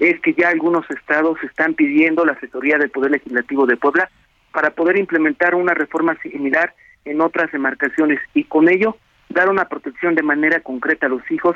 es 0.00 0.18
que 0.22 0.34
ya 0.34 0.48
algunos 0.48 0.90
estados 0.90 1.38
están 1.44 1.74
pidiendo 1.74 2.24
la 2.24 2.32
asesoría 2.32 2.78
del 2.78 2.90
Poder 2.90 3.12
Legislativo 3.12 3.66
de 3.66 3.76
Puebla 3.76 4.10
para 4.50 4.70
poder 4.70 4.98
implementar 4.98 5.54
una 5.54 5.74
reforma 5.74 6.16
similar 6.22 6.74
en 7.04 7.20
otras 7.20 7.52
demarcaciones 7.52 8.18
y 8.34 8.44
con 8.44 8.68
ello 8.68 8.96
dar 9.28 9.48
una 9.48 9.66
protección 9.66 10.14
de 10.14 10.22
manera 10.22 10.60
concreta 10.60 11.06
a 11.06 11.10
los 11.10 11.22
hijos 11.30 11.54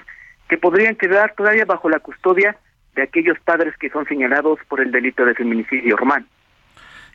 que 0.49 0.59
podrían 0.59 0.95
quedar 0.95 1.35
todavía 1.35 1.65
bajo 1.65 1.89
la 1.89 1.99
custodia 1.99 2.57
de 2.95 3.03
aquellos 3.03 3.39
padres 3.41 3.75
que 3.79 3.91
son 3.91 4.07
señalados 4.07 4.59
por 4.69 4.81
el 4.81 4.93
delito 4.93 5.25
de 5.25 5.35
feminicidio 5.35 5.97
romano. 5.97 6.27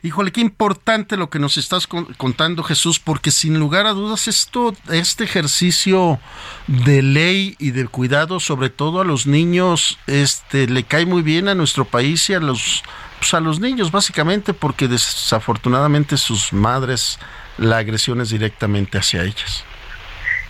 Híjole, 0.02 0.32
qué 0.32 0.40
importante 0.40 1.18
lo 1.18 1.28
que 1.28 1.38
nos 1.38 1.58
estás 1.58 1.86
contando, 1.86 2.62
Jesús, 2.62 2.98
porque 2.98 3.30
sin 3.30 3.58
lugar 3.58 3.84
a 3.84 3.90
dudas 3.90 4.28
esto, 4.28 4.72
este 4.90 5.24
ejercicio 5.24 6.18
de 6.66 7.02
ley 7.02 7.54
y 7.58 7.72
de 7.72 7.86
cuidado, 7.86 8.40
sobre 8.40 8.70
todo 8.70 9.02
a 9.02 9.04
los 9.04 9.26
niños, 9.26 9.98
este, 10.06 10.68
le 10.68 10.84
cae 10.84 11.04
muy 11.04 11.20
bien 11.20 11.48
a 11.48 11.54
nuestro 11.54 11.84
país 11.84 12.30
y 12.30 12.34
a 12.34 12.40
los, 12.40 12.82
pues 13.18 13.34
a 13.34 13.40
los 13.40 13.60
niños, 13.60 13.92
básicamente, 13.92 14.54
porque 14.54 14.88
desafortunadamente 14.88 16.16
sus 16.16 16.50
madres 16.54 17.18
la 17.58 17.76
agresión 17.76 18.22
es 18.22 18.30
directamente 18.30 18.96
hacia 18.96 19.22
ellas. 19.22 19.66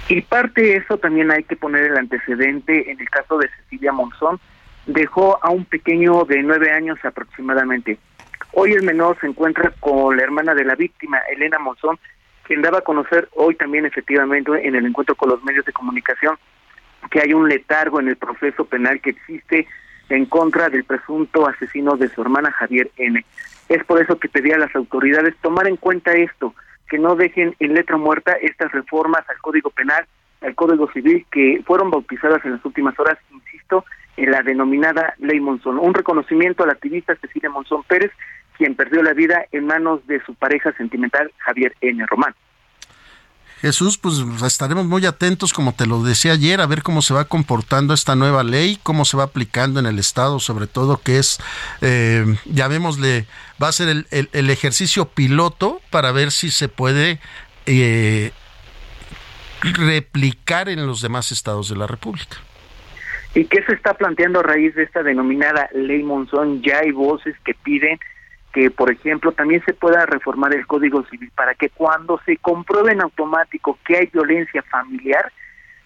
Y 0.09 0.21
parte 0.23 0.63
de 0.63 0.77
eso 0.77 0.97
también 0.99 1.33
hay 1.33 1.43
que 1.43 1.57
poner 1.57 1.87
el 1.87 1.97
antecedente 1.97 2.91
en 2.91 3.01
el 3.01 3.11
caso 3.11 3.37
de 3.39 3.49
Cecilia 3.49 3.91
Monzón, 3.91 4.39
dejó 4.87 5.39
a 5.43 5.51
un 5.51 5.65
pequeño 5.65 6.25
de 6.25 6.43
nueve 6.43 6.73
años 6.73 6.99
aproximadamente 7.05 7.99
Hoy 8.53 8.73
el 8.73 8.83
menor 8.83 9.17
se 9.21 9.29
encuentra 9.29 9.73
con 9.79 10.17
la 10.17 10.25
hermana 10.25 10.55
de 10.55 10.65
la 10.65 10.75
víctima, 10.75 11.19
Elena 11.33 11.59
Monzón, 11.59 11.99
quien 12.43 12.63
daba 12.63 12.79
a 12.79 12.83
conocer 12.83 13.29
hoy 13.37 13.55
también 13.55 13.87
efectivamente 13.87 14.51
en 14.67 14.75
el 14.75 14.87
encuentro 14.87 15.15
con 15.15 15.31
los 15.31 15.43
medios 15.45 15.65
de 15.65 15.73
comunicación 15.73 16.37
que 17.11 17.21
hay 17.21 17.33
un 17.33 17.49
letargo 17.49 18.01
en 18.01 18.09
el 18.09 18.17
proceso 18.17 18.65
penal 18.65 19.01
que 19.01 19.11
existe 19.11 19.67
en 20.09 20.27
contra 20.27 20.69
del 20.69 20.85
presunto 20.85 21.49
asesino 21.49 21.97
de 21.97 22.09
su 22.09 22.21
hermana 22.23 22.51
Javier 22.51 22.91
N. 22.97 23.25
Es 23.69 23.85
por 23.85 24.03
eso 24.03 24.19
que 24.19 24.29
pedía 24.29 24.57
a 24.57 24.59
las 24.59 24.75
autoridades 24.75 25.37
tomar 25.41 25.69
en 25.69 25.77
cuenta 25.77 26.13
esto, 26.13 26.55
que 26.89 26.99
no 26.99 27.15
dejen 27.15 27.55
en 27.61 27.75
letra 27.75 27.97
muerta 27.97 28.33
estas 28.33 28.73
reformas 28.73 29.23
al 29.31 29.39
Código 29.39 29.71
Penal, 29.71 30.05
al 30.43 30.55
Código 30.57 30.91
Civil, 30.93 31.25
que 31.31 31.63
fueron 31.65 31.91
bautizadas 31.91 32.45
en 32.45 32.53
las 32.53 32.65
últimas 32.65 32.99
horas, 32.99 33.17
insisto, 33.33 33.85
la 34.27 34.43
denominada 34.43 35.15
Ley 35.19 35.41
Monzón. 35.41 35.79
Un 35.79 35.95
reconocimiento 35.95 36.65
al 36.65 36.71
activista 36.71 37.17
Cecilia 37.17 37.51
Monzón 37.51 37.83
Pérez, 37.85 38.13
quien 38.57 38.75
perdió 38.75 39.03
la 39.03 39.15
vida 39.15 39.47
en 39.53 39.67
manos 39.67 40.07
de 40.07 40.21
su 40.25 40.35
pareja 40.35 40.73
sentimental 40.73 41.33
Javier 41.39 41.75
N. 41.81 42.05
Román. 42.07 42.35
Jesús, 43.61 43.99
pues 43.99 44.15
estaremos 44.43 44.87
muy 44.87 45.05
atentos, 45.05 45.53
como 45.53 45.75
te 45.75 45.87
lo 45.87 46.03
decía 46.03 46.33
ayer, 46.33 46.63
a 46.63 46.67
ver 46.67 46.83
cómo 46.83 47.03
se 47.03 47.13
va 47.13 47.27
comportando 47.27 47.93
esta 47.93 48.17
nueva 48.17 48.43
ley, 48.43 48.79
cómo 48.83 49.05
se 49.05 49.19
va 49.19 49.25
aplicando 49.25 49.79
en 49.81 49.87
el 49.87 49.99
Estado, 49.99 50.41
sobre 50.41 50.67
todo 50.67 51.03
que 51.03 51.19
es, 51.19 51.39
eh, 51.83 52.25
llamémosle, 52.47 53.27
va 53.63 53.69
a 53.69 53.73
ser 53.73 54.07
el, 54.11 54.51
ejercicio 54.51 55.11
piloto 55.11 55.83
para 55.91 56.11
ver 56.11 56.33
si 56.33 56.51
se 56.51 56.69
puede 56.69 57.21
eh, 57.67 58.33
replicar 59.61 60.71
en 60.71 60.87
los 60.87 61.03
demás 61.03 61.31
estados 61.31 61.69
de 61.69 61.77
la 61.77 61.87
República. 61.87 62.39
¿Y 63.35 63.45
qué 63.45 63.63
se 63.63 63.75
está 63.75 63.95
planteando 63.95 64.41
a 64.41 64.43
raíz 64.43 64.75
de 64.75 64.83
esta 64.83 65.03
denominada 65.05 65.69
ley 65.73 66.03
Monzón? 66.03 66.63
Ya 66.63 66.81
hay 66.81 66.91
voces 66.91 67.37
que 67.45 67.55
piden 67.55 67.99
que, 68.53 68.71
por 68.71 68.91
ejemplo, 68.91 69.31
también 69.31 69.63
se 69.65 69.73
pueda 69.73 70.05
reformar 70.07 70.53
el 70.53 70.67
Código 70.67 71.05
Civil 71.07 71.31
para 71.37 71.55
que 71.55 71.71
cuando 71.71 72.21
se 72.27 72.37
compruebe 72.39 72.93
en 72.93 73.01
automático 73.01 73.79
que 73.87 73.99
hay 73.99 74.07
violencia 74.13 74.63
familiar, 74.63 75.31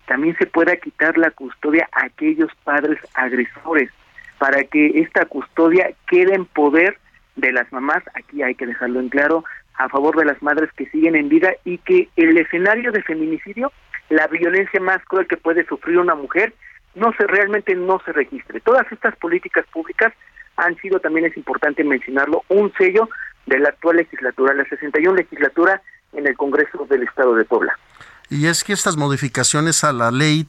también 0.07 0.37
se 0.39 0.47
pueda 0.47 0.77
quitar 0.77 1.19
la 1.19 1.31
custodia 1.31 1.89
a 1.93 2.07
aquellos 2.07 2.51
padres 2.65 2.99
agresores, 3.13 3.91
para 4.39 4.65
que 4.65 5.01
esta 5.01 5.27
custodia 5.27 5.91
quede 6.07 6.35
en 6.35 6.47
poder 6.47 6.99
de 7.37 7.53
las 7.53 7.71
mamás, 7.73 8.03
aquí 8.15 8.43
hay 8.43 8.55
que 8.55 8.67
dejarlo 8.67 9.01
en 9.01 9.09
claro, 9.11 9.45
a 9.75 9.89
favor 9.89 10.17
de 10.17 10.25
las 10.25 10.43
madres 10.43 10.71
que 10.77 10.87
siguen 10.87 11.17
en 11.17 11.29
vida 11.29 11.53
y 11.65 11.79
que 11.79 12.09
el 12.17 12.39
escenario 12.39 12.93
de 12.93 13.03
feminicidio, 13.03 13.73
la 14.09 14.27
violencia 14.29 14.81
más 14.81 15.05
cruel 15.07 15.27
que 15.27 15.37
puede 15.37 15.67
sufrir 15.67 15.99
una 15.99 16.15
mujer, 16.15 16.55
no 16.95 17.13
se 17.17 17.27
realmente 17.27 17.75
no 17.75 18.01
se 18.05 18.13
registre. 18.13 18.61
Todas 18.61 18.91
estas 18.93 19.17
políticas 19.17 19.65
públicas 19.73 20.13
han 20.57 20.77
sido, 20.77 21.01
también 21.01 21.27
es 21.27 21.37
importante 21.37 21.83
mencionarlo, 21.85 22.45
un 22.49 22.73
sello 22.79 23.09
de 23.47 23.59
la 23.59 23.71
actual 23.71 23.97
legislatura, 23.97 24.55
la 24.55 24.65
61 24.65 25.15
legislatura 25.15 25.83
en 26.13 26.27
el 26.27 26.37
Congreso 26.37 26.87
del 26.89 27.03
Estado 27.03 27.35
de 27.35 27.45
Puebla. 27.45 27.77
Y 28.31 28.47
es 28.47 28.65
que 28.65 28.73
estas 28.73 28.97
modificaciones 28.97 29.85
a 29.85 29.93
la 29.93 30.11
ley 30.11 30.47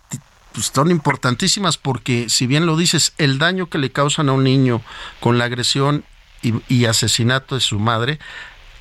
pues, 0.53 0.67
son 0.73 0.91
importantísimas 0.91 1.77
porque, 1.77 2.29
si 2.29 2.47
bien 2.47 2.65
lo 2.65 2.77
dices, 2.77 3.13
el 3.17 3.39
daño 3.39 3.69
que 3.69 3.77
le 3.77 3.91
causan 3.91 4.29
a 4.29 4.33
un 4.33 4.43
niño 4.43 4.81
con 5.19 5.37
la 5.37 5.45
agresión 5.45 6.03
y, 6.41 6.85
asesinato 6.85 7.55
de 7.55 7.61
su 7.61 7.79
madre, 7.79 8.19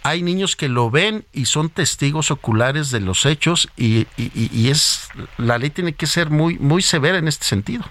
hay 0.05 0.23
niños 0.23 0.55
que 0.55 0.69
lo 0.69 0.91
ven 0.91 1.25
y 1.33 1.47
son 1.47 1.71
testigos 1.71 2.31
oculares 2.31 2.91
de 2.91 3.01
los 3.01 3.27
hechos 3.27 3.71
y, 3.77 4.07
y, 4.17 4.71
es 4.71 5.09
la 5.39 5.59
ley 5.59 5.71
tiene 5.71 5.95
que 5.95 6.07
ser 6.07 6.31
muy 6.31 6.59
muy 6.59 6.83
severa 6.83 7.19
en 7.19 7.27
este 7.27 7.47
sentido 7.47 7.85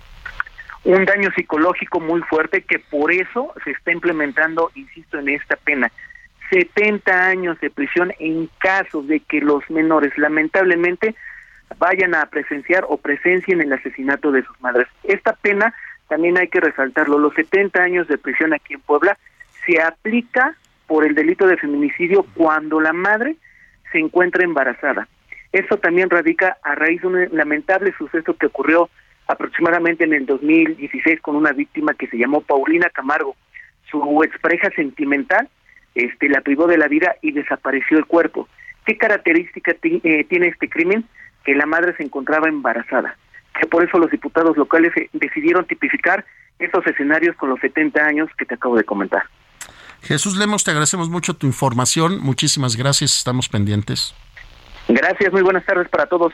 un 0.84 1.06
daño 1.06 1.32
psicológico 1.36 2.00
muy 2.00 2.22
fuerte 2.22 2.62
que 2.62 2.80
por 2.80 3.12
eso 3.12 3.54
se 3.64 3.72
está 3.72 3.94
implementando, 3.94 4.70
insisto, 4.76 5.18
en 5.18 5.30
esta 5.30 5.56
pena. 5.56 5.90
70 6.50 7.26
años 7.26 7.60
de 7.62 7.70
prisión 7.70 8.14
en 8.20 8.50
caso 8.60 9.02
de 9.02 9.22
que 9.22 9.40
los 9.40 9.68
menores 9.70 10.12
lamentablemente 10.18 11.16
vayan 11.80 12.14
a 12.14 12.26
presenciar 12.26 12.86
o 12.90 12.98
presencien 12.98 13.62
el 13.62 13.72
asesinato 13.72 14.32
de 14.32 14.44
sus 14.44 14.60
madres. 14.62 14.88
Esta 15.04 15.34
pena 15.34 15.74
también 16.10 16.38
hay 16.38 16.50
que 16.50 16.60
resaltarlo, 16.60 17.18
los 17.18 17.34
70 17.34 17.82
años 17.82 18.08
de 18.08 18.18
prisión 18.18 18.54
aquí 18.54 18.74
en 18.74 18.82
Puebla 18.82 19.18
se 19.66 19.82
aplica 19.82 20.56
por 20.88 21.06
el 21.06 21.16
delito 21.16 21.48
de 21.48 21.58
feminicidio 21.58 22.26
cuando 22.36 22.80
la 22.80 22.94
madre 22.94 23.36
se 23.92 24.00
encuentra 24.00 24.44
embarazada. 24.44 25.08
Eso 25.52 25.78
también 25.78 26.10
radica 26.10 26.58
a 26.64 26.76
raíz 26.76 27.02
de 27.02 27.08
un 27.08 27.30
lamentable 27.32 27.94
suceso 27.98 28.36
que 28.36 28.48
ocurrió 28.48 28.90
aproximadamente 29.28 30.04
en 30.04 30.14
el 30.14 30.26
2016 30.26 31.22
con 31.22 31.36
una 31.36 31.52
víctima 31.52 31.94
que 31.94 32.08
se 32.08 32.18
llamó 32.18 32.42
Paulina 32.42 32.90
Camargo. 32.90 33.36
Su 33.90 34.24
expareja 34.24 34.70
sentimental 34.76 35.48
este, 35.96 36.28
la 36.30 36.42
privó 36.42 36.68
de 36.68 36.78
la 36.78 36.88
vida 36.88 37.16
y 37.22 37.32
desapareció 37.32 37.98
el 37.98 38.06
cuerpo. 38.06 38.48
¿Qué 38.86 38.98
característica 38.98 39.76
eh, 39.84 40.26
tiene 40.28 40.48
este 40.48 40.70
crimen? 40.70 41.06
Que 41.46 41.56
la 41.56 41.66
madre 41.66 41.96
se 41.96 42.04
encontraba 42.04 42.50
embarazada. 42.50 43.16
Que 43.60 43.68
por 43.68 43.84
eso 43.88 44.00
los 44.00 44.10
diputados 44.10 44.58
locales 44.58 44.92
eh, 44.98 45.10
decidieron 45.14 45.66
tipificar 45.66 46.26
esos 46.60 46.86
escenarios 46.88 47.36
con 47.36 47.50
los 47.50 47.60
70 47.60 48.04
años 48.04 48.30
que 48.38 48.46
te 48.46 48.56
acabo 48.56 48.76
de 48.76 48.84
comentar. 48.84 49.24
Jesús 50.04 50.36
Lemos, 50.36 50.64
te 50.64 50.72
agradecemos 50.72 51.10
mucho 51.10 51.34
tu 51.34 51.48
información. 51.48 52.20
Muchísimas 52.20 52.76
gracias. 52.76 53.18
Estamos 53.18 53.48
pendientes. 53.50 54.14
Gracias. 54.88 55.32
Muy 55.32 55.42
buenas 55.42 55.66
tardes 55.66 55.88
para 55.90 56.06
todos. 56.06 56.34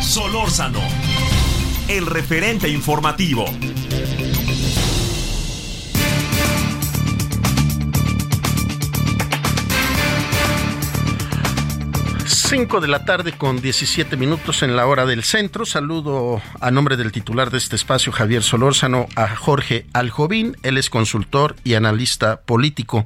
Solórzano, 0.00 0.80
el 1.88 2.06
referente 2.06 2.68
informativo. 2.68 3.44
5 12.48 12.80
de 12.80 12.88
la 12.88 13.04
tarde 13.04 13.32
con 13.32 13.60
17 13.60 14.16
minutos 14.16 14.62
en 14.62 14.74
la 14.74 14.86
hora 14.86 15.04
del 15.04 15.22
centro. 15.22 15.66
Saludo 15.66 16.40
a 16.62 16.70
nombre 16.70 16.96
del 16.96 17.12
titular 17.12 17.50
de 17.50 17.58
este 17.58 17.76
espacio, 17.76 18.10
Javier 18.10 18.42
Solórzano, 18.42 19.06
a 19.16 19.36
Jorge 19.36 19.84
Aljovín. 19.92 20.56
Él 20.62 20.78
es 20.78 20.88
consultor 20.88 21.56
y 21.62 21.74
analista 21.74 22.40
político. 22.40 23.04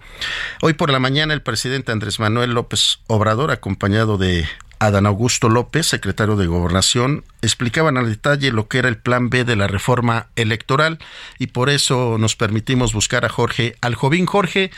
Hoy 0.61 0.75
por 0.75 0.91
la 0.91 1.01
mañana 1.01 1.35
el 1.35 1.43
presidente 1.43 1.91
Andrés 1.91 2.21
Manuel 2.21 2.53
López 2.53 3.01
Obrador, 3.09 3.51
acompañado 3.51 4.17
de 4.17 4.47
Adán 4.83 5.07
Augusto 5.07 5.49
López, 5.49 5.87
secretario 5.87 6.35
de 6.35 6.47
Gobernación, 6.47 7.25
explicaban 7.41 7.97
al 7.97 8.09
detalle 8.09 8.51
lo 8.51 8.67
que 8.67 8.79
era 8.79 8.89
el 8.89 8.97
plan 8.97 9.31
B 9.31 9.45
de 9.45 9.55
la 9.55 9.69
reforma 9.69 10.27
electoral 10.35 10.99
y 11.39 11.49
por 11.49 11.71
eso 11.71 12.17
nos 12.19 12.35
permitimos 12.35 12.93
buscar 12.93 13.25
a 13.25 13.29
Jorge 13.29 13.77
Aljovín. 13.81 14.27
Jorge, 14.27 14.73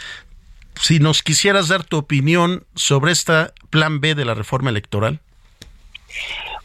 si 0.80 0.98
nos 0.98 1.22
quisieras 1.22 1.68
dar 1.68 1.84
tu 1.84 1.96
opinión 1.96 2.64
sobre 2.74 3.12
este 3.12 3.46
plan 3.70 4.00
B 4.00 4.14
de 4.14 4.24
la 4.24 4.34
reforma 4.34 4.70
electoral. 4.70 5.20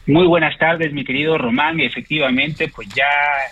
Muy 0.06 0.26
buenas 0.26 0.58
tardes, 0.58 0.92
mi 0.92 1.04
querido 1.04 1.38
Román. 1.38 1.78
Efectivamente, 1.80 2.68
pues 2.74 2.88
ya 2.88 3.08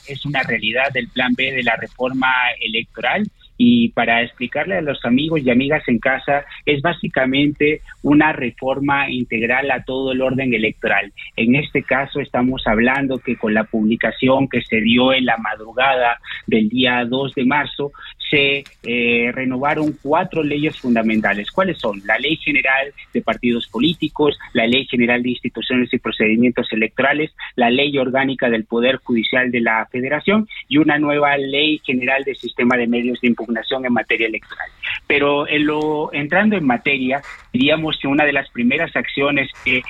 es 0.06 0.24
una 0.24 0.42
realidad 0.42 0.88
el 0.96 1.08
plan 1.08 1.32
B 1.36 1.52
de 1.52 1.62
la 1.62 1.76
reforma 1.76 2.32
electoral 2.60 3.30
y 3.58 3.88
para 3.88 4.22
explicarle 4.22 4.76
a 4.76 4.80
los 4.80 5.04
amigos 5.04 5.40
y 5.42 5.50
amigas 5.50 5.82
en 5.88 5.98
casa, 5.98 6.44
es 6.64 6.80
básicamente 6.80 7.82
una 8.02 8.32
reforma 8.32 9.10
integral 9.10 9.70
a 9.72 9.82
todo 9.82 10.12
el 10.12 10.22
orden 10.22 10.54
electoral. 10.54 11.12
En 11.36 11.56
este 11.56 11.82
caso 11.82 12.20
estamos 12.20 12.62
hablando 12.66 13.18
que 13.18 13.36
con 13.36 13.52
la 13.52 13.64
publicación 13.64 14.48
que 14.48 14.62
se 14.62 14.80
dio 14.80 15.12
en 15.12 15.26
la 15.26 15.36
madrugada 15.38 16.20
del 16.46 16.68
día 16.68 17.04
2 17.04 17.34
de 17.34 17.44
marzo, 17.44 17.90
se 18.30 18.64
eh, 18.82 19.32
renovaron 19.32 19.96
cuatro 20.02 20.42
leyes 20.42 20.78
fundamentales. 20.78 21.50
¿Cuáles 21.50 21.78
son? 21.78 22.00
La 22.04 22.18
Ley 22.18 22.36
General 22.36 22.92
de 23.12 23.22
Partidos 23.22 23.68
Políticos, 23.68 24.38
la 24.52 24.66
Ley 24.66 24.86
General 24.86 25.22
de 25.22 25.30
Instituciones 25.30 25.92
y 25.92 25.98
Procedimientos 25.98 26.72
Electorales, 26.72 27.32
la 27.56 27.70
Ley 27.70 27.96
Orgánica 27.98 28.50
del 28.50 28.64
Poder 28.64 28.96
Judicial 28.96 29.50
de 29.50 29.60
la 29.60 29.86
Federación 29.90 30.48
y 30.68 30.78
una 30.78 30.98
nueva 30.98 31.36
Ley 31.36 31.80
General 31.84 32.24
del 32.24 32.36
Sistema 32.36 32.76
de 32.76 32.86
Medios 32.86 33.20
de 33.20 33.28
Impugnación 33.28 33.84
en 33.86 33.92
materia 33.92 34.26
electoral. 34.26 34.68
Pero 35.06 35.48
en 35.48 35.66
lo, 35.66 36.12
entrando 36.12 36.56
en 36.56 36.66
materia, 36.66 37.22
diríamos 37.52 37.98
que 38.00 38.08
una 38.08 38.24
de 38.24 38.32
las 38.32 38.48
primeras 38.50 38.94
acciones 38.94 39.50
que 39.64 39.82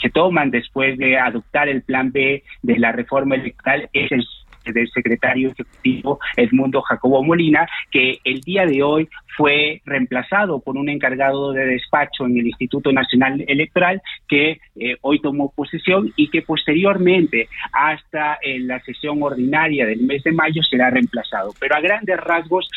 se 0.00 0.10
toman 0.10 0.50
después 0.50 0.98
de 0.98 1.18
adoptar 1.18 1.68
el 1.68 1.82
Plan 1.82 2.10
B 2.12 2.42
de 2.62 2.78
la 2.78 2.92
reforma 2.92 3.36
electoral 3.36 3.88
es 3.92 4.10
el 4.12 4.24
del 4.64 4.88
secretario 4.90 5.50
ejecutivo 5.50 6.18
Edmundo 6.36 6.82
Jacobo 6.82 7.22
Molina, 7.22 7.66
que 7.90 8.18
el 8.24 8.40
día 8.40 8.66
de 8.66 8.82
hoy 8.82 9.08
fue 9.36 9.80
reemplazado 9.84 10.60
por 10.60 10.76
un 10.76 10.88
encargado 10.88 11.52
de 11.52 11.64
despacho 11.64 12.26
en 12.26 12.38
el 12.38 12.46
Instituto 12.46 12.92
Nacional 12.92 13.44
Electoral 13.48 14.02
que 14.28 14.60
eh, 14.76 14.96
hoy 15.00 15.20
tomó 15.20 15.52
posesión 15.54 16.12
y 16.16 16.28
que 16.28 16.42
posteriormente 16.42 17.48
hasta 17.72 18.38
en 18.42 18.66
la 18.68 18.80
sesión 18.80 19.22
ordinaria 19.22 19.86
del 19.86 20.02
mes 20.02 20.22
de 20.22 20.32
mayo 20.32 20.62
será 20.62 20.90
reemplazado. 20.90 21.52
Pero 21.58 21.76
a 21.76 21.80
grandes 21.80 22.18
rasgos, 22.18 22.68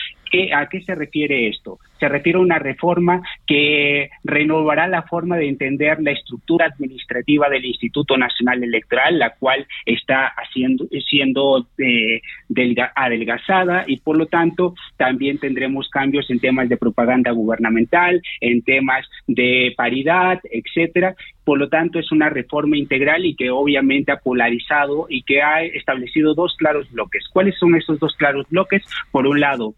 ¿a 0.53 0.67
qué 0.67 0.81
se 0.81 0.95
refiere 0.95 1.47
esto? 1.47 1.79
Se 1.99 2.09
refiere 2.09 2.38
a 2.38 2.41
una 2.41 2.59
reforma 2.59 3.21
que 3.47 4.09
renovará 4.23 4.88
la 4.88 5.03
forma 5.03 5.38
de 5.38 5.47
entender 5.47 6.01
la 6.01 6.11
estructura 6.11 6.65
administrativa 6.65 7.49
del 7.49 7.65
Instituto 7.65 8.17
Nacional 8.17 8.63
Electoral, 8.63 9.17
la 9.17 9.31
cual 9.31 9.65
está 9.85 10.27
haciendo, 10.27 10.88
siendo 11.07 11.67
eh, 11.77 12.21
adelgazada 12.95 13.85
y 13.88 13.97
por 13.97 14.17
lo 14.17 14.25
tanto 14.25 14.75
también 14.97 15.38
tendremos 15.38 15.89
cambios 15.89 16.29
en 16.29 16.39
temas 16.39 16.69
de 16.69 16.77
propaganda 16.77 17.31
gubernamental, 17.31 18.21
en 18.41 18.61
temas 18.61 19.07
de 19.27 19.73
paridad, 19.75 20.39
etcétera. 20.51 21.15
Por 21.43 21.59
lo 21.59 21.69
tanto, 21.69 21.99
es 21.99 22.11
una 22.11 22.29
reforma 22.29 22.75
integral 22.75 23.23
y 23.23 23.35
que 23.35 23.51
obviamente 23.51 24.11
ha 24.11 24.17
polarizado 24.17 25.05
y 25.07 25.21
que 25.21 25.43
ha 25.43 25.63
establecido 25.63 26.33
dos 26.33 26.55
claros 26.57 26.91
bloques. 26.91 27.27
¿Cuáles 27.31 27.55
son 27.59 27.75
esos 27.75 27.99
dos 27.99 28.15
claros 28.15 28.47
bloques? 28.49 28.83
Por 29.11 29.27
un 29.27 29.39
lado, 29.39 29.75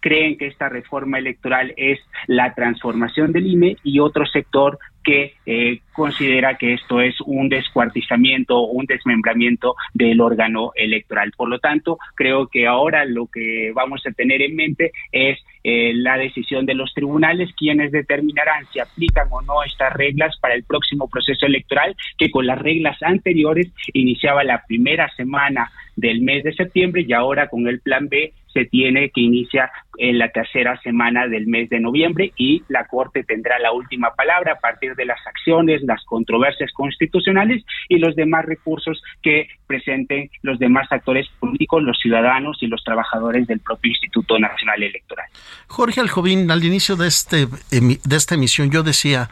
creen 0.00 0.36
que 0.36 0.46
esta 0.46 0.68
reforma 0.68 1.18
electoral 1.18 1.72
es 1.76 1.98
la 2.26 2.54
transformación 2.54 3.32
del 3.32 3.46
INE 3.46 3.76
y 3.82 4.00
otro 4.00 4.26
sector 4.26 4.78
que 5.04 5.34
eh, 5.46 5.80
considera 5.92 6.56
que 6.56 6.72
esto 6.72 7.00
es 7.00 7.14
un 7.20 7.48
descuartizamiento 7.48 8.56
o 8.56 8.72
un 8.72 8.86
desmembramiento 8.86 9.76
del 9.92 10.20
órgano 10.20 10.72
electoral. 10.74 11.32
Por 11.36 11.50
lo 11.50 11.58
tanto, 11.58 11.98
creo 12.16 12.48
que 12.48 12.66
ahora 12.66 13.04
lo 13.04 13.26
que 13.26 13.70
vamos 13.74 14.02
a 14.06 14.12
tener 14.12 14.42
en 14.42 14.56
mente 14.56 14.92
es 15.12 15.38
eh, 15.62 15.92
la 15.94 16.16
decisión 16.16 16.66
de 16.66 16.74
los 16.74 16.92
tribunales, 16.94 17.50
quienes 17.56 17.92
determinarán 17.92 18.66
si 18.72 18.80
aplican 18.80 19.28
o 19.30 19.42
no 19.42 19.62
estas 19.62 19.92
reglas 19.92 20.36
para 20.40 20.54
el 20.54 20.64
próximo 20.64 21.08
proceso 21.08 21.46
electoral, 21.46 21.94
que 22.18 22.30
con 22.30 22.46
las 22.46 22.58
reglas 22.58 23.02
anteriores 23.02 23.70
iniciaba 23.92 24.42
la 24.42 24.64
primera 24.66 25.08
semana 25.16 25.70
del 25.96 26.22
mes 26.22 26.44
de 26.44 26.54
septiembre 26.54 27.04
y 27.06 27.12
ahora 27.12 27.48
con 27.48 27.66
el 27.68 27.80
plan 27.80 28.08
B 28.08 28.32
se 28.54 28.64
tiene 28.64 29.10
que 29.10 29.20
iniciar 29.20 29.70
en 29.98 30.18
la 30.18 30.28
tercera 30.30 30.80
semana 30.80 31.28
del 31.28 31.46
mes 31.46 31.68
de 31.68 31.80
noviembre 31.80 32.32
y 32.36 32.62
la 32.68 32.86
Corte 32.86 33.24
tendrá 33.24 33.58
la 33.58 33.72
última 33.72 34.14
palabra 34.14 34.52
a 34.52 34.60
partir 34.60 34.94
de 34.94 35.04
las 35.04 35.18
acciones, 35.26 35.82
las 35.82 36.02
controversias 36.04 36.72
constitucionales 36.72 37.64
y 37.88 37.98
los 37.98 38.16
demás 38.16 38.44
recursos 38.44 39.02
que 39.22 39.48
presenten 39.66 40.30
los 40.42 40.58
demás 40.58 40.86
actores 40.90 41.26
políticos, 41.38 41.82
los 41.82 41.98
ciudadanos 41.98 42.56
y 42.62 42.66
los 42.66 42.82
trabajadores 42.82 43.46
del 43.46 43.60
propio 43.60 43.90
Instituto 43.90 44.38
Nacional 44.38 44.82
Electoral. 44.82 45.26
Jorge 45.66 46.00
Aljovín, 46.00 46.50
al 46.50 46.64
inicio 46.64 46.96
de, 46.96 47.08
este, 47.08 47.46
de 47.46 48.16
esta 48.16 48.34
emisión 48.34 48.70
yo 48.70 48.82
decía, 48.82 49.28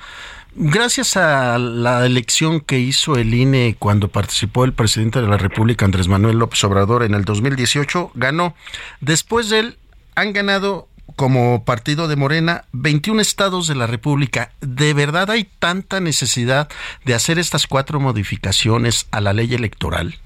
Gracias 0.54 1.16
a 1.16 1.58
la 1.58 2.04
elección 2.04 2.60
que 2.60 2.78
hizo 2.78 3.16
el 3.16 3.32
INE 3.32 3.74
cuando 3.78 4.08
participó 4.08 4.66
el 4.66 4.74
presidente 4.74 5.22
de 5.22 5.28
la 5.28 5.38
República, 5.38 5.86
Andrés 5.86 6.08
Manuel 6.08 6.38
López 6.38 6.62
Obrador, 6.64 7.04
en 7.04 7.14
el 7.14 7.24
2018, 7.24 8.12
ganó. 8.14 8.54
Después 9.00 9.48
de 9.48 9.60
él, 9.60 9.76
han 10.14 10.34
ganado 10.34 10.88
como 11.16 11.64
partido 11.64 12.06
de 12.06 12.16
Morena 12.16 12.64
21 12.72 13.22
estados 13.22 13.66
de 13.66 13.76
la 13.76 13.86
República. 13.86 14.50
¿De 14.60 14.92
verdad 14.92 15.30
hay 15.30 15.44
tanta 15.58 16.00
necesidad 16.00 16.68
de 17.06 17.14
hacer 17.14 17.38
estas 17.38 17.66
cuatro 17.66 17.98
modificaciones 17.98 19.08
a 19.10 19.22
la 19.22 19.32
ley 19.32 19.54
electoral? 19.54 20.16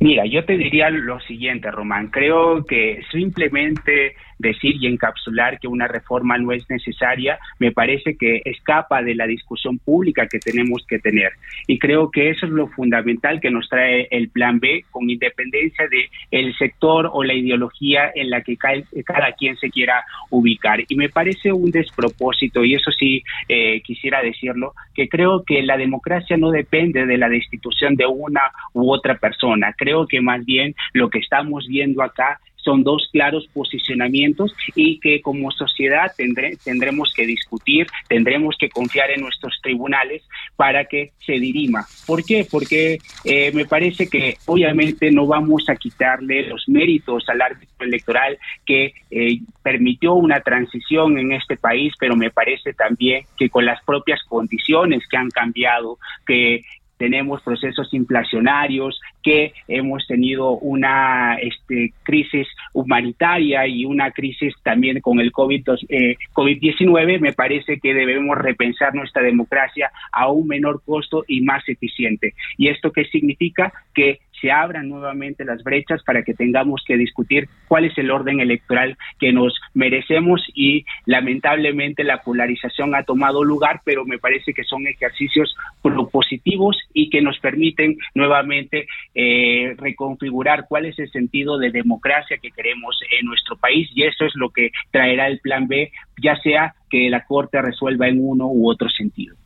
Mira, 0.00 0.24
yo 0.26 0.44
te 0.44 0.56
diría 0.56 0.90
lo 0.90 1.20
siguiente, 1.20 1.70
Román. 1.70 2.08
Creo 2.08 2.64
que 2.66 3.02
simplemente 3.10 4.16
decir 4.38 4.76
y 4.80 4.86
encapsular 4.86 5.58
que 5.58 5.68
una 5.68 5.88
reforma 5.88 6.38
no 6.38 6.52
es 6.52 6.68
necesaria, 6.68 7.38
me 7.58 7.72
parece 7.72 8.16
que 8.16 8.42
escapa 8.44 9.02
de 9.02 9.14
la 9.14 9.26
discusión 9.26 9.78
pública 9.78 10.26
que 10.26 10.38
tenemos 10.38 10.84
que 10.88 10.98
tener. 10.98 11.32
Y 11.66 11.78
creo 11.78 12.10
que 12.10 12.30
eso 12.30 12.46
es 12.46 12.52
lo 12.52 12.68
fundamental 12.68 13.40
que 13.40 13.50
nos 13.50 13.68
trae 13.68 14.08
el 14.10 14.28
plan 14.28 14.60
B, 14.60 14.84
con 14.90 15.08
independencia 15.08 15.86
de 15.88 16.10
el 16.30 16.56
sector 16.56 17.10
o 17.12 17.22
la 17.22 17.34
ideología 17.34 18.10
en 18.14 18.30
la 18.30 18.42
que 18.42 18.56
cada 18.56 19.32
quien 19.32 19.56
se 19.56 19.70
quiera 19.70 20.04
ubicar. 20.30 20.80
Y 20.88 20.96
me 20.96 21.08
parece 21.08 21.52
un 21.52 21.70
despropósito, 21.70 22.64
y 22.64 22.74
eso 22.74 22.90
sí 22.90 23.22
eh, 23.48 23.80
quisiera 23.82 24.22
decirlo, 24.22 24.74
que 24.94 25.08
creo 25.08 25.44
que 25.44 25.62
la 25.62 25.76
democracia 25.76 26.36
no 26.36 26.50
depende 26.50 27.06
de 27.06 27.18
la 27.18 27.28
destitución 27.28 27.96
de 27.96 28.06
una 28.06 28.42
u 28.72 28.92
otra 28.92 29.16
persona. 29.16 29.74
Creo 29.76 30.06
que 30.06 30.20
más 30.20 30.44
bien 30.44 30.74
lo 30.92 31.10
que 31.10 31.18
estamos 31.18 31.66
viendo 31.66 32.02
acá 32.02 32.40
son 32.64 32.82
dos 32.82 33.08
claros 33.12 33.46
posicionamientos 33.52 34.54
y 34.74 34.98
que 34.98 35.20
como 35.20 35.50
sociedad 35.50 36.12
tendremos 36.16 37.12
que 37.14 37.26
discutir, 37.26 37.86
tendremos 38.08 38.56
que 38.58 38.70
confiar 38.70 39.10
en 39.10 39.20
nuestros 39.20 39.58
tribunales 39.62 40.22
para 40.56 40.86
que 40.86 41.12
se 41.24 41.34
dirima. 41.34 41.86
¿Por 42.06 42.24
qué? 42.24 42.46
Porque 42.50 42.98
eh, 43.24 43.52
me 43.52 43.66
parece 43.66 44.08
que 44.08 44.38
obviamente 44.46 45.10
no 45.10 45.26
vamos 45.26 45.68
a 45.68 45.76
quitarle 45.76 46.46
los 46.48 46.68
méritos 46.68 47.28
al 47.28 47.42
árbitro 47.42 47.86
electoral 47.86 48.38
que 48.64 48.94
eh, 49.10 49.40
permitió 49.62 50.14
una 50.14 50.40
transición 50.40 51.18
en 51.18 51.32
este 51.32 51.56
país, 51.56 51.92
pero 51.98 52.16
me 52.16 52.30
parece 52.30 52.72
también 52.72 53.24
que 53.36 53.50
con 53.50 53.64
las 53.64 53.82
propias 53.84 54.20
condiciones 54.24 55.02
que 55.08 55.16
han 55.16 55.30
cambiado, 55.30 55.98
que 56.26 56.62
tenemos 56.96 57.42
procesos 57.42 57.92
inflacionarios, 57.92 59.00
que 59.22 59.52
hemos 59.68 60.06
tenido 60.06 60.50
una 60.52 61.36
este, 61.36 61.92
crisis 62.02 62.46
humanitaria 62.72 63.66
y 63.66 63.84
una 63.84 64.10
crisis 64.10 64.54
también 64.62 65.00
con 65.00 65.20
el 65.20 65.32
COVID-19, 65.32 67.14
eh, 67.14 67.18
me 67.18 67.32
parece 67.32 67.78
que 67.78 67.94
debemos 67.94 68.36
repensar 68.38 68.94
nuestra 68.94 69.22
democracia 69.22 69.90
a 70.12 70.30
un 70.30 70.46
menor 70.46 70.82
costo 70.84 71.24
y 71.26 71.40
más 71.40 71.68
eficiente. 71.68 72.34
¿Y 72.56 72.68
esto 72.68 72.92
qué 72.92 73.04
significa? 73.06 73.72
Que 73.94 74.20
se 74.40 74.50
abran 74.50 74.88
nuevamente 74.88 75.44
las 75.44 75.62
brechas 75.62 76.02
para 76.02 76.22
que 76.22 76.34
tengamos 76.34 76.82
que 76.86 76.96
discutir 76.96 77.48
cuál 77.68 77.84
es 77.84 77.96
el 77.98 78.10
orden 78.10 78.40
electoral 78.40 78.96
que 79.18 79.32
nos 79.32 79.54
merecemos 79.74 80.42
y 80.54 80.84
lamentablemente 81.06 82.04
la 82.04 82.22
polarización 82.22 82.94
ha 82.94 83.04
tomado 83.04 83.44
lugar, 83.44 83.80
pero 83.84 84.04
me 84.04 84.18
parece 84.18 84.52
que 84.52 84.64
son 84.64 84.86
ejercicios 84.86 85.54
propositivos 85.82 86.76
y 86.92 87.10
que 87.10 87.22
nos 87.22 87.38
permiten 87.38 87.96
nuevamente 88.14 88.86
eh, 89.14 89.74
reconfigurar 89.78 90.66
cuál 90.68 90.86
es 90.86 90.98
el 90.98 91.10
sentido 91.10 91.58
de 91.58 91.70
democracia 91.70 92.38
que 92.38 92.50
queremos 92.50 92.98
en 93.18 93.26
nuestro 93.26 93.56
país 93.56 93.88
y 93.94 94.04
eso 94.04 94.24
es 94.24 94.32
lo 94.34 94.50
que 94.50 94.70
traerá 94.90 95.26
el 95.28 95.40
plan 95.40 95.66
B, 95.66 95.90
ya 96.22 96.36
sea 96.36 96.74
que 96.90 97.10
la 97.10 97.24
Corte 97.24 97.60
resuelva 97.60 98.08
en 98.08 98.18
uno 98.20 98.46
u 98.46 98.68
otro 98.68 98.88
sentido. 98.88 99.36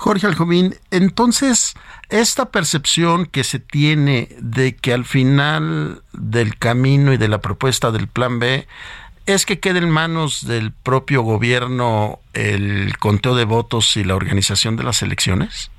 Jorge 0.00 0.26
Aljomín, 0.26 0.76
entonces, 0.90 1.74
esta 2.08 2.46
percepción 2.46 3.26
que 3.26 3.44
se 3.44 3.58
tiene 3.58 4.30
de 4.38 4.74
que 4.74 4.94
al 4.94 5.04
final 5.04 6.02
del 6.14 6.56
camino 6.56 7.12
y 7.12 7.18
de 7.18 7.28
la 7.28 7.42
propuesta 7.42 7.90
del 7.90 8.08
Plan 8.08 8.38
B 8.38 8.66
es 9.26 9.44
que 9.44 9.60
quede 9.60 9.80
en 9.80 9.90
manos 9.90 10.46
del 10.46 10.72
propio 10.72 11.20
gobierno 11.20 12.18
el 12.32 12.96
conteo 12.96 13.34
de 13.34 13.44
votos 13.44 13.94
y 13.98 14.04
la 14.04 14.14
organización 14.14 14.76
de 14.76 14.84
las 14.84 15.02
elecciones? 15.02 15.70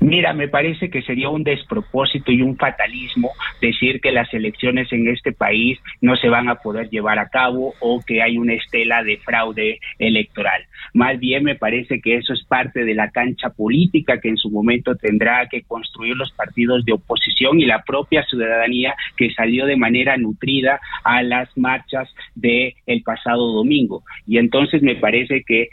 Mira, 0.00 0.32
me 0.32 0.48
parece 0.48 0.88
que 0.88 1.02
sería 1.02 1.28
un 1.28 1.44
despropósito 1.44 2.32
y 2.32 2.40
un 2.40 2.56
fatalismo 2.56 3.32
decir 3.60 4.00
que 4.00 4.12
las 4.12 4.32
elecciones 4.32 4.90
en 4.92 5.08
este 5.08 5.32
país 5.32 5.78
no 6.00 6.16
se 6.16 6.30
van 6.30 6.48
a 6.48 6.54
poder 6.54 6.88
llevar 6.88 7.18
a 7.18 7.28
cabo 7.28 7.74
o 7.80 8.00
que 8.00 8.22
hay 8.22 8.38
una 8.38 8.54
estela 8.54 9.02
de 9.02 9.18
fraude 9.18 9.78
electoral. 9.98 10.62
Más 10.94 11.18
bien 11.20 11.44
me 11.44 11.54
parece 11.54 12.00
que 12.00 12.16
eso 12.16 12.32
es 12.32 12.42
parte 12.44 12.84
de 12.84 12.94
la 12.94 13.10
cancha 13.10 13.50
política 13.50 14.20
que 14.20 14.30
en 14.30 14.38
su 14.38 14.50
momento 14.50 14.96
tendrá 14.96 15.46
que 15.50 15.62
construir 15.62 16.16
los 16.16 16.32
partidos 16.32 16.82
de 16.86 16.94
oposición 16.94 17.60
y 17.60 17.66
la 17.66 17.82
propia 17.82 18.24
ciudadanía 18.24 18.94
que 19.18 19.30
salió 19.34 19.66
de 19.66 19.76
manera 19.76 20.16
nutrida 20.16 20.80
a 21.04 21.22
las 21.22 21.54
marchas 21.58 22.08
del 22.34 22.74
el 22.86 23.02
pasado 23.02 23.52
domingo. 23.52 24.02
Y 24.26 24.38
entonces 24.38 24.82
me 24.82 24.96
parece 24.96 25.42
que 25.46 25.68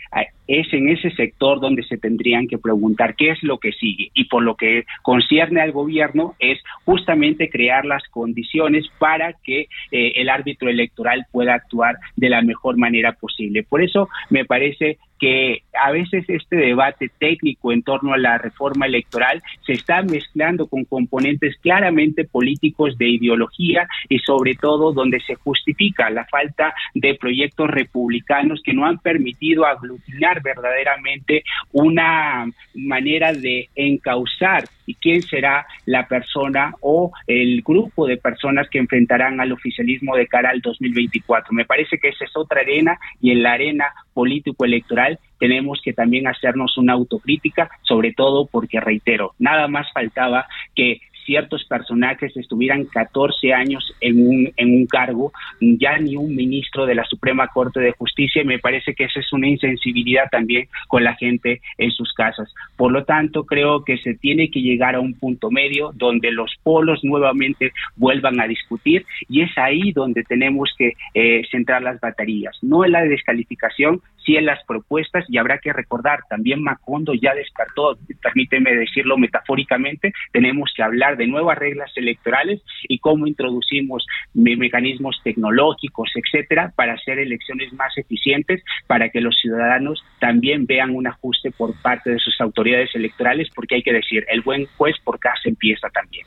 es 0.47 0.73
en 0.73 0.89
ese 0.89 1.11
sector 1.11 1.59
donde 1.59 1.83
se 1.83 1.97
tendrían 1.97 2.47
que 2.47 2.57
preguntar 2.57 3.15
qué 3.15 3.31
es 3.31 3.43
lo 3.43 3.57
que 3.59 3.73
sigue. 3.73 4.11
Y 4.17 4.25
por 4.25 4.41
lo 4.41 4.55
que 4.55 4.83
concierne 5.03 5.61
al 5.61 5.71
gobierno 5.71 6.33
es 6.39 6.59
justamente 6.85 7.49
crear 7.49 7.85
las 7.85 8.03
condiciones 8.09 8.85
para 8.97 9.33
que 9.33 9.67
eh, 9.91 10.13
el 10.15 10.29
árbitro 10.29 10.69
electoral 10.69 11.25
pueda 11.31 11.53
actuar 11.53 11.97
de 12.15 12.29
la 12.29 12.41
mejor 12.41 12.77
manera 12.77 13.13
posible. 13.13 13.61
Por 13.61 13.83
eso 13.83 14.09
me 14.31 14.43
parece 14.43 14.97
que 15.19 15.61
a 15.79 15.91
veces 15.91 16.25
este 16.27 16.55
debate 16.55 17.09
técnico 17.19 17.71
en 17.71 17.83
torno 17.83 18.13
a 18.13 18.17
la 18.17 18.37
reforma 18.37 18.85
electoral 18.85 19.41
se 19.65 19.73
está 19.73 20.01
mezclando 20.01 20.67
con 20.67 20.85
componentes 20.85 21.57
claramente 21.57 22.25
políticos 22.25 22.97
de 22.97 23.09
ideología 23.09 23.87
y 24.09 24.19
sobre 24.19 24.55
todo 24.55 24.93
donde 24.93 25.19
se 25.21 25.35
justifica 25.35 26.09
la 26.09 26.25
falta 26.25 26.73
de 26.93 27.15
proyectos 27.15 27.69
republicanos 27.69 28.61
que 28.63 28.73
no 28.73 28.85
han 28.85 28.97
permitido 28.99 29.65
aglutinar 29.65 30.41
verdaderamente 30.41 31.43
una 31.71 32.45
manera 32.73 33.33
de 33.33 33.69
encauzar 33.75 34.65
y 34.85 34.95
quién 34.95 35.21
será 35.21 35.65
la 35.85 36.07
persona 36.07 36.73
o 36.81 37.11
el 37.27 37.61
grupo 37.61 38.07
de 38.07 38.17
personas 38.17 38.69
que 38.69 38.79
enfrentarán 38.79 39.39
al 39.39 39.51
oficialismo 39.51 40.15
de 40.15 40.27
cara 40.27 40.49
al 40.49 40.61
2024. 40.61 41.53
Me 41.53 41.65
parece 41.65 41.97
que 41.97 42.09
esa 42.09 42.25
es 42.25 42.35
otra 42.35 42.61
arena 42.61 42.97
y 43.21 43.31
en 43.31 43.43
la 43.43 43.53
arena 43.53 43.85
político-electoral 44.13 45.19
tenemos 45.39 45.81
que 45.83 45.93
también 45.93 46.27
hacernos 46.27 46.77
una 46.77 46.93
autocrítica, 46.93 47.69
sobre 47.83 48.13
todo 48.13 48.47
porque, 48.47 48.79
reitero, 48.79 49.33
nada 49.39 49.67
más 49.67 49.91
faltaba 49.93 50.47
que 50.75 51.01
ciertos 51.27 51.65
personajes 51.65 52.35
estuvieran 52.37 52.85
14 52.85 53.53
años 53.53 53.93
en 53.99 54.25
un, 54.25 54.53
en 54.55 54.73
un 54.73 54.87
cargo, 54.87 55.33
ya 55.59 55.97
ni 55.99 56.15
un 56.15 56.33
ministro 56.33 56.85
de 56.85 56.95
la 56.95 57.03
Suprema 57.03 57.49
Corte 57.49 57.81
de 57.81 57.91
Justicia, 57.91 58.41
y 58.41 58.45
me 58.45 58.59
parece 58.59 58.95
que 58.95 59.03
esa 59.03 59.19
es 59.19 59.31
una 59.33 59.47
insensibilidad 59.47 60.29
también 60.31 60.69
con 60.87 61.03
la 61.03 61.15
gente 61.15 61.61
en 61.77 61.91
sus 61.91 62.13
casas. 62.13 62.51
Por 62.77 62.93
lo 62.93 63.03
tanto, 63.03 63.45
creo 63.45 63.83
que 63.83 63.97
se 63.97 64.15
tiene 64.15 64.49
que 64.49 64.61
llegar 64.61 64.95
a 64.95 65.01
un 65.01 65.13
punto 65.15 65.51
medio 65.51 65.91
donde 65.93 66.31
los 66.31 66.55
polos 66.63 67.03
nuevamente 67.03 67.73
vuelvan 67.97 68.39
a 68.39 68.47
discutir 68.47 69.05
y 69.27 69.41
es 69.41 69.55
ahí 69.57 69.91
donde 69.91 70.23
tenemos 70.23 70.73
que 70.77 70.93
eh, 71.13 71.41
centrar 71.51 71.81
las 71.81 71.99
baterías, 71.99 72.57
no 72.61 72.85
en 72.85 72.93
la 72.93 73.03
descalificación, 73.03 74.01
en 74.35 74.45
las 74.45 74.63
propuestas 74.65 75.25
y 75.29 75.37
habrá 75.37 75.59
que 75.59 75.71
recordar, 75.71 76.19
también 76.29 76.61
Macondo 76.61 77.13
ya 77.13 77.33
descartó, 77.33 77.97
permíteme 78.21 78.75
decirlo 78.75 79.17
metafóricamente, 79.17 80.13
tenemos 80.33 80.71
que 80.75 80.83
hablar 80.83 81.17
de 81.17 81.27
nuevas 81.27 81.57
reglas 81.57 81.91
electorales 81.95 82.61
y 82.87 82.99
cómo 82.99 83.27
introducimos 83.27 84.05
mecanismos 84.33 85.19
tecnológicos, 85.23 86.09
etcétera, 86.15 86.73
para 86.75 86.93
hacer 86.93 87.19
elecciones 87.19 87.71
más 87.73 87.97
eficientes, 87.97 88.63
para 88.87 89.09
que 89.09 89.21
los 89.21 89.35
ciudadanos 89.39 90.03
también 90.19 90.65
vean 90.65 90.95
un 90.95 91.07
ajuste 91.07 91.51
por 91.51 91.79
parte 91.81 92.09
de 92.09 92.19
sus 92.19 92.39
autoridades 92.41 92.93
electorales, 92.95 93.49
porque 93.55 93.75
hay 93.75 93.83
que 93.83 93.93
decir, 93.93 94.25
el 94.29 94.41
buen 94.41 94.65
juez 94.77 94.95
por 95.03 95.19
casa 95.19 95.41
empieza 95.45 95.89
también. 95.89 96.25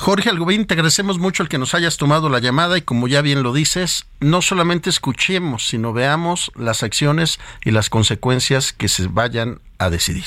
Jorge 0.00 0.30
Algobín, 0.30 0.64
te 0.64 0.72
agradecemos 0.72 1.18
mucho 1.18 1.42
el 1.42 1.50
que 1.50 1.58
nos 1.58 1.74
hayas 1.74 1.98
tomado 1.98 2.30
la 2.30 2.38
llamada 2.38 2.78
y 2.78 2.80
como 2.80 3.06
ya 3.06 3.20
bien 3.20 3.42
lo 3.42 3.52
dices, 3.52 4.06
no 4.18 4.40
solamente 4.40 4.88
escuchemos, 4.88 5.68
sino 5.68 5.92
veamos 5.92 6.52
las 6.56 6.82
acciones 6.82 7.38
y 7.66 7.70
las 7.70 7.90
consecuencias 7.90 8.72
que 8.72 8.88
se 8.88 9.08
vayan 9.08 9.60
a 9.76 9.90
decidir. 9.90 10.24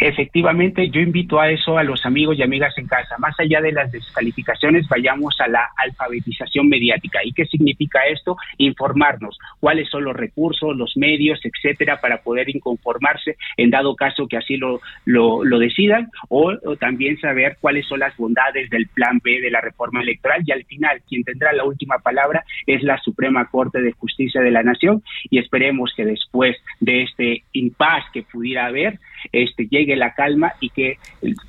Efectivamente, 0.00 0.90
yo 0.90 1.00
invito 1.00 1.40
a 1.40 1.50
eso 1.50 1.78
a 1.78 1.82
los 1.82 2.04
amigos 2.04 2.36
y 2.38 2.42
amigas 2.42 2.76
en 2.76 2.86
casa. 2.86 3.16
Más 3.18 3.38
allá 3.38 3.60
de 3.60 3.72
las 3.72 3.90
descalificaciones, 3.90 4.86
vayamos 4.88 5.36
a 5.40 5.48
la 5.48 5.70
alfabetización 5.76 6.68
mediática. 6.68 7.20
¿Y 7.24 7.32
qué 7.32 7.46
significa 7.46 8.00
esto? 8.06 8.36
Informarnos 8.58 9.38
cuáles 9.60 9.88
son 9.88 10.04
los 10.04 10.14
recursos, 10.14 10.76
los 10.76 10.96
medios, 10.96 11.40
etcétera, 11.42 12.00
para 12.00 12.22
poder 12.22 12.48
inconformarse 12.54 13.36
en 13.56 13.70
dado 13.70 13.96
caso 13.96 14.26
que 14.28 14.36
así 14.36 14.56
lo, 14.56 14.80
lo, 15.04 15.58
decidan, 15.58 16.10
o, 16.28 16.52
o, 16.64 16.76
también 16.76 17.18
saber 17.18 17.56
cuáles 17.60 17.86
son 17.86 18.00
las 18.00 18.16
bondades 18.16 18.68
del 18.70 18.88
plan 18.88 19.20
B 19.22 19.40
de 19.40 19.50
la 19.50 19.60
reforma 19.60 20.02
electoral. 20.02 20.42
Y 20.44 20.52
al 20.52 20.64
final, 20.64 21.00
quien 21.08 21.24
tendrá 21.24 21.52
la 21.52 21.64
última 21.64 21.98
palabra 21.98 22.44
es 22.66 22.82
la 22.82 22.98
Suprema 22.98 23.46
Corte 23.46 23.80
de 23.80 23.92
Justicia 23.92 24.40
de 24.40 24.50
la 24.50 24.62
Nación. 24.62 25.02
Y 25.30 25.38
esperemos 25.38 25.92
que 25.96 26.04
después 26.04 26.56
de 26.80 27.02
este 27.02 27.44
impas 27.52 28.04
que 28.12 28.22
pudiera 28.22 28.66
haber, 28.66 28.98
este, 29.32 29.66
llegue 29.68 29.96
la 29.96 30.14
calma 30.14 30.52
y 30.60 30.70
que 30.70 30.98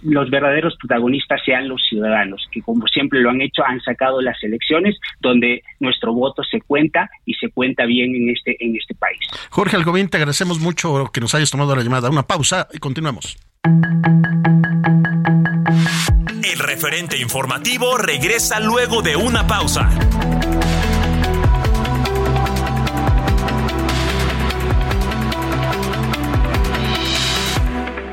los 0.03 0.29
verdaderos 0.29 0.75
protagonistas 0.77 1.41
sean 1.45 1.67
los 1.67 1.81
ciudadanos, 1.87 2.47
que 2.51 2.61
como 2.61 2.87
siempre 2.87 3.21
lo 3.21 3.29
han 3.29 3.41
hecho, 3.41 3.63
han 3.65 3.81
sacado 3.81 4.21
las 4.21 4.41
elecciones 4.43 4.97
donde 5.19 5.63
nuestro 5.79 6.13
voto 6.13 6.43
se 6.43 6.61
cuenta 6.61 7.09
y 7.25 7.33
se 7.35 7.49
cuenta 7.49 7.85
bien 7.85 8.15
en 8.15 8.29
este, 8.29 8.57
en 8.63 8.75
este 8.75 8.95
país. 8.95 9.19
Jorge 9.49 9.75
Algobín, 9.75 10.09
te 10.09 10.17
agradecemos 10.17 10.59
mucho 10.59 11.05
que 11.13 11.21
nos 11.21 11.33
hayas 11.35 11.51
tomado 11.51 11.75
la 11.75 11.83
llamada. 11.83 12.09
Una 12.09 12.23
pausa 12.23 12.67
y 12.73 12.79
continuamos. 12.79 13.37
El 16.43 16.59
referente 16.59 17.17
informativo 17.19 17.97
regresa 17.97 18.59
luego 18.59 19.01
de 19.01 19.15
una 19.15 19.45
pausa. 19.45 19.89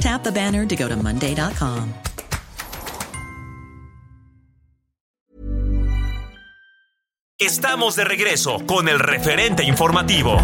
Tap 0.00 0.22
the 0.22 0.32
banner 0.32 0.64
to 0.66 0.76
go 0.76 0.88
to 0.88 0.96
Monday.com. 0.96 1.92
Estamos 7.38 7.96
de 7.96 8.04
regreso 8.04 8.58
con 8.66 8.88
el 8.88 8.98
referente 8.98 9.62
informativo. 9.62 10.38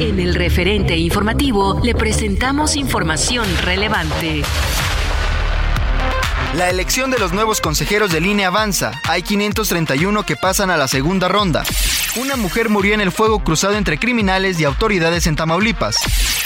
En 0.00 0.20
el 0.20 0.34
referente 0.34 0.96
informativo 0.96 1.80
le 1.82 1.94
presentamos 1.94 2.76
información 2.76 3.46
relevante. 3.64 4.42
La 6.54 6.70
elección 6.70 7.10
de 7.10 7.18
los 7.18 7.32
nuevos 7.32 7.60
consejeros 7.60 8.10
de 8.10 8.20
línea 8.20 8.48
avanza. 8.48 8.92
Hay 9.04 9.22
531 9.22 10.24
que 10.24 10.34
pasan 10.34 10.70
a 10.70 10.76
la 10.76 10.88
segunda 10.88 11.28
ronda. 11.28 11.62
Una 12.16 12.36
mujer 12.36 12.70
murió 12.70 12.94
en 12.94 13.00
el 13.00 13.12
fuego 13.12 13.44
cruzado 13.44 13.74
entre 13.74 13.98
criminales 13.98 14.58
y 14.58 14.64
autoridades 14.64 15.26
en 15.26 15.36
Tamaulipas. 15.36 15.96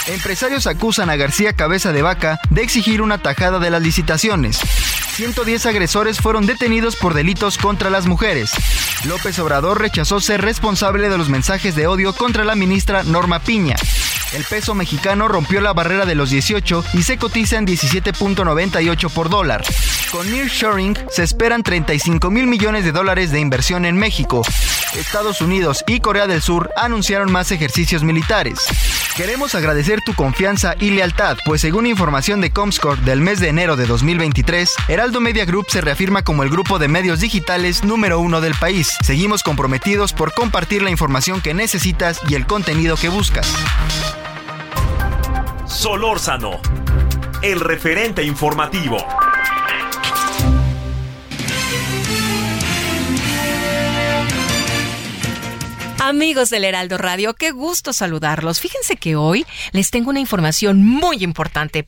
Empresarios 0.07 0.67
acusan 0.67 1.09
a 1.09 1.15
García 1.15 1.53
Cabeza 1.53 1.93
de 1.93 2.01
Vaca 2.01 2.39
de 2.49 2.63
exigir 2.63 3.01
una 3.01 3.19
tajada 3.19 3.59
de 3.59 3.69
las 3.69 3.81
licitaciones. 3.81 4.59
110 5.15 5.65
agresores 5.67 6.19
fueron 6.19 6.45
detenidos 6.45 6.95
por 6.97 7.13
delitos 7.13 7.57
contra 7.57 7.89
las 7.89 8.05
mujeres. 8.05 8.51
López 9.05 9.39
Obrador 9.39 9.79
rechazó 9.79 10.19
ser 10.19 10.41
responsable 10.41 11.07
de 11.09 11.17
los 11.17 11.29
mensajes 11.29 11.75
de 11.75 11.87
odio 11.87 12.13
contra 12.13 12.43
la 12.43 12.55
ministra 12.55 13.03
Norma 13.03 13.39
Piña. 13.39 13.77
El 14.33 14.43
peso 14.45 14.73
mexicano 14.73 15.27
rompió 15.27 15.61
la 15.61 15.73
barrera 15.73 16.05
de 16.05 16.15
los 16.15 16.31
18 16.31 16.83
y 16.93 17.03
se 17.03 17.17
cotiza 17.17 17.57
en 17.57 17.67
17.98 17.67 19.09
por 19.11 19.29
dólar. 19.29 19.63
Con 20.11 20.29
nearshoring 20.31 20.97
se 21.09 21.23
esperan 21.23 21.61
35 21.61 22.31
mil 22.31 22.47
millones 22.47 22.83
de 22.83 22.91
dólares 22.91 23.31
de 23.31 23.39
inversión 23.39 23.85
en 23.85 23.95
México. 23.95 24.41
Estados 24.95 25.41
Unidos 25.41 25.83
y 25.87 25.99
Corea 25.99 26.27
del 26.27 26.41
Sur 26.41 26.71
anunciaron 26.75 27.31
más 27.31 27.51
ejercicios 27.51 28.03
militares. 28.03 28.59
Queremos 29.15 29.53
agradecer 29.53 30.01
tu 30.03 30.15
confianza 30.15 30.73
y 30.79 30.89
lealtad, 30.89 31.37
pues 31.45 31.61
según 31.61 31.85
información 31.85 32.41
de 32.41 32.49
Comscore 32.49 33.01
del 33.01 33.21
mes 33.21 33.39
de 33.39 33.49
enero 33.49 33.75
de 33.75 33.85
2023, 33.85 34.73
Heraldo 34.87 35.21
Media 35.21 35.45
Group 35.45 35.67
se 35.69 35.81
reafirma 35.81 36.23
como 36.23 36.41
el 36.41 36.49
grupo 36.49 36.79
de 36.79 36.87
medios 36.87 37.19
digitales 37.19 37.83
número 37.83 38.19
uno 38.19 38.41
del 38.41 38.55
país. 38.55 38.97
Seguimos 39.03 39.43
comprometidos 39.43 40.13
por 40.13 40.33
compartir 40.33 40.81
la 40.81 40.89
información 40.89 41.41
que 41.41 41.53
necesitas 41.53 42.19
y 42.27 42.33
el 42.33 42.47
contenido 42.47 42.97
que 42.97 43.09
buscas. 43.09 43.47
Solórzano, 45.73 46.61
el 47.41 47.59
referente 47.59 48.23
informativo. 48.23 48.97
Amigos 55.99 56.51
del 56.51 56.63
Heraldo 56.63 56.99
Radio, 56.99 57.33
qué 57.33 57.51
gusto 57.51 57.91
saludarlos. 57.91 58.59
Fíjense 58.59 58.97
que 58.97 59.15
hoy 59.15 59.47
les 59.71 59.89
tengo 59.89 60.11
una 60.11 60.19
información 60.19 60.85
muy 60.85 61.23
importante 61.23 61.87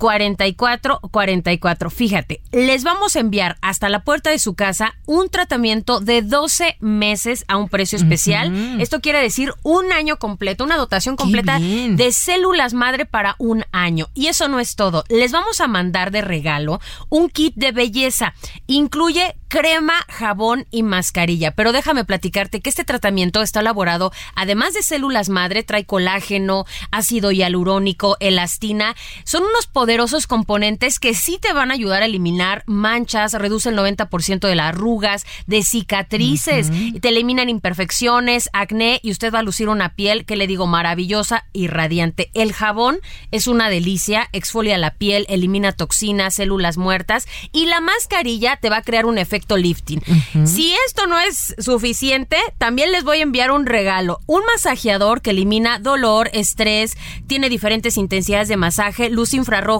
44 0.00 1.00
44. 1.10 1.90
Fíjate, 1.90 2.40
les 2.52 2.84
vamos 2.84 3.14
a 3.14 3.20
enviar 3.20 3.58
hasta 3.60 3.90
la 3.90 4.02
puerta 4.02 4.30
de 4.30 4.38
su 4.38 4.54
casa 4.54 4.94
un 5.04 5.28
tratamiento 5.28 6.00
de 6.00 6.22
12 6.22 6.78
meses 6.80 7.44
a 7.48 7.58
un 7.58 7.68
precio 7.68 7.96
especial. 7.96 8.80
Esto 8.80 9.00
quiere 9.00 9.20
decir 9.20 9.52
un 9.62 9.92
año 9.92 10.18
completo, 10.18 10.64
una 10.64 10.78
dotación 10.78 11.16
completa 11.16 11.58
de 11.60 12.12
células 12.12 12.72
madre 12.72 13.04
para 13.04 13.36
un 13.38 13.64
año. 13.72 14.08
Y 14.14 14.28
eso 14.28 14.48
no 14.48 14.58
es 14.58 14.74
todo. 14.74 15.04
Les 15.10 15.32
vamos 15.32 15.60
a 15.60 15.68
mandar 15.68 16.10
de 16.10 16.22
regalo 16.22 16.80
un 17.10 17.28
kit 17.28 17.54
de 17.56 17.72
belleza. 17.72 18.32
Incluye 18.66 19.36
crema, 19.50 20.06
jabón 20.08 20.66
y 20.70 20.84
mascarilla. 20.84 21.50
Pero 21.50 21.72
déjame 21.72 22.04
platicarte 22.04 22.60
que 22.60 22.70
este 22.70 22.84
tratamiento 22.84 23.42
está 23.42 23.60
elaborado, 23.60 24.12
además 24.36 24.74
de 24.74 24.82
células 24.82 25.28
madre, 25.28 25.64
trae 25.64 25.84
colágeno, 25.84 26.64
ácido 26.92 27.32
hialurónico, 27.32 28.16
elastina. 28.20 28.94
Son 29.24 29.42
unos 29.42 29.66
poderosos 29.90 30.28
componentes 30.28 31.00
que 31.00 31.14
sí 31.14 31.38
te 31.42 31.52
van 31.52 31.72
a 31.72 31.74
ayudar 31.74 32.02
a 32.02 32.06
eliminar 32.06 32.62
manchas, 32.66 33.32
reduce 33.32 33.70
el 33.70 33.76
90% 33.76 34.46
de 34.46 34.54
las 34.54 34.68
arrugas, 34.68 35.26
de 35.48 35.64
cicatrices, 35.64 36.70
te 37.00 37.08
eliminan 37.08 37.48
imperfecciones, 37.48 38.50
acné 38.52 39.00
y 39.02 39.10
usted 39.10 39.34
va 39.34 39.40
a 39.40 39.42
lucir 39.42 39.68
una 39.68 39.96
piel 39.96 40.26
que 40.26 40.36
le 40.36 40.46
digo 40.46 40.68
maravillosa 40.68 41.44
y 41.52 41.66
radiante. 41.66 42.30
El 42.34 42.52
jabón 42.52 43.00
es 43.32 43.48
una 43.48 43.68
delicia, 43.68 44.28
exfolia 44.32 44.78
la 44.78 44.94
piel, 44.94 45.26
elimina 45.28 45.72
toxinas, 45.72 46.34
células 46.34 46.78
muertas 46.78 47.26
y 47.50 47.66
la 47.66 47.80
mascarilla 47.80 48.58
te 48.58 48.70
va 48.70 48.76
a 48.76 48.82
crear 48.82 49.06
un 49.06 49.18
efecto 49.18 49.56
lifting. 49.56 50.00
Si 50.44 50.72
esto 50.86 51.08
no 51.08 51.18
es 51.18 51.56
suficiente, 51.58 52.36
también 52.58 52.92
les 52.92 53.02
voy 53.02 53.18
a 53.18 53.22
enviar 53.22 53.50
un 53.50 53.66
regalo, 53.66 54.20
un 54.26 54.44
masajeador 54.46 55.20
que 55.20 55.30
elimina 55.30 55.80
dolor, 55.80 56.30
estrés, 56.32 56.96
tiene 57.26 57.48
diferentes 57.48 57.96
intensidades 57.96 58.46
de 58.46 58.56
masaje, 58.56 59.10
luz 59.10 59.34
infrarroja 59.34 59.79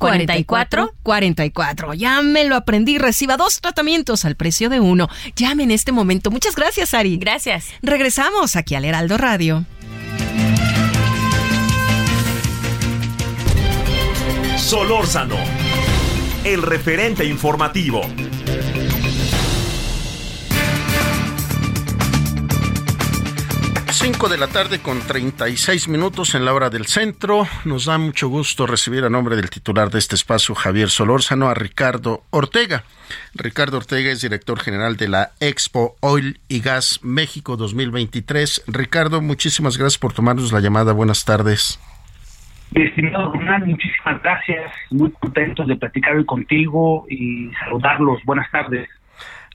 44 0.00 0.94
44. 1.02 1.94
Ya 1.94 2.22
me 2.22 2.44
lo 2.44 2.56
aprendí. 2.56 2.98
Reciba 2.98 3.36
dos 3.36 3.60
tratamientos 3.60 4.24
al 4.24 4.34
precio 4.34 4.68
de 4.70 4.80
uno. 4.80 5.08
Llame 5.36 5.64
en 5.64 5.70
este 5.70 5.92
momento. 5.92 6.30
Muchas 6.30 6.56
gracias, 6.56 6.94
Ari. 6.94 7.18
Gracias. 7.18 7.66
Regresamos 7.82 8.56
aquí 8.56 8.74
al 8.74 8.84
Heraldo 8.84 9.18
Radio. 9.18 9.64
Solórzano, 14.56 15.36
el 16.44 16.62
referente 16.62 17.24
informativo. 17.24 18.02
5 24.02 24.30
de 24.30 24.38
la 24.38 24.46
tarde 24.46 24.78
con 24.78 24.98
36 24.98 25.88
minutos 25.88 26.34
en 26.34 26.46
la 26.46 26.54
hora 26.54 26.70
del 26.70 26.86
centro. 26.86 27.42
Nos 27.66 27.84
da 27.84 27.98
mucho 27.98 28.28
gusto 28.28 28.66
recibir 28.66 29.04
a 29.04 29.10
nombre 29.10 29.36
del 29.36 29.50
titular 29.50 29.90
de 29.90 29.98
este 29.98 30.14
espacio, 30.14 30.54
Javier 30.54 30.88
Solórzano, 30.88 31.50
a 31.50 31.54
Ricardo 31.54 32.22
Ortega. 32.30 32.84
Ricardo 33.34 33.76
Ortega 33.76 34.10
es 34.10 34.22
director 34.22 34.58
general 34.58 34.96
de 34.96 35.08
la 35.08 35.32
Expo 35.40 35.96
Oil 36.00 36.40
y 36.48 36.60
Gas 36.60 37.00
México 37.02 37.58
2023. 37.58 38.64
Ricardo, 38.68 39.20
muchísimas 39.20 39.76
gracias 39.76 39.98
por 39.98 40.14
tomarnos 40.14 40.50
la 40.50 40.60
llamada. 40.60 40.94
Buenas 40.94 41.26
tardes. 41.26 41.78
estimado 42.74 43.34
Ronald, 43.34 43.66
muchísimas 43.66 44.22
gracias. 44.22 44.72
Muy 44.88 45.10
contentos 45.12 45.68
de 45.68 45.76
platicar 45.76 46.16
hoy 46.16 46.24
contigo 46.24 47.04
y 47.10 47.50
saludarlos. 47.64 48.18
Buenas 48.24 48.50
tardes. 48.50 48.88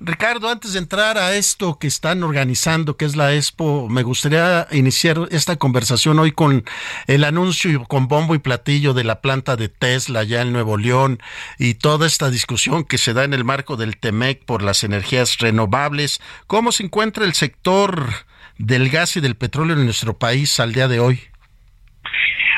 Ricardo, 0.01 0.49
antes 0.49 0.73
de 0.73 0.79
entrar 0.79 1.17
a 1.17 1.36
esto 1.36 1.79
que 1.79 1.88
están 1.88 2.21
organizando, 2.21 2.97
que 2.97 3.05
es 3.05 3.15
la 3.15 3.34
Expo, 3.34 3.88
me 3.88 4.03
gustaría 4.03 4.67
iniciar 4.71 5.29
esta 5.31 5.55
conversación 5.55 6.19
hoy 6.19 6.34
con 6.34 6.65
el 7.08 7.23
anuncio 7.23 7.86
con 7.86 8.10
bombo 8.10 8.36
y 8.36 8.39
platillo 8.39 8.93
de 8.93 9.05
la 9.05 9.21
planta 9.21 9.55
de 9.55 9.69
Tesla 9.69 10.23
ya 10.25 10.41
en 10.41 10.51
Nuevo 10.51 10.75
León 10.75 11.21
y 11.58 11.75
toda 11.75 12.08
esta 12.08 12.29
discusión 12.29 12.84
que 12.84 12.97
se 12.97 13.13
da 13.13 13.23
en 13.23 13.34
el 13.34 13.45
marco 13.45 13.77
del 13.77 13.95
TEMEC 13.95 14.43
por 14.43 14.63
las 14.63 14.84
energías 14.84 15.38
renovables. 15.38 16.19
¿Cómo 16.45 16.73
se 16.73 16.84
encuentra 16.84 17.23
el 17.23 17.34
sector 17.34 18.10
del 18.58 18.89
gas 18.89 19.15
y 19.15 19.21
del 19.21 19.36
petróleo 19.36 19.77
en 19.77 19.86
nuestro 19.86 20.17
país 20.17 20.60
al 20.60 20.73
día 20.73 20.89
de 20.89 20.99
hoy? 20.99 21.21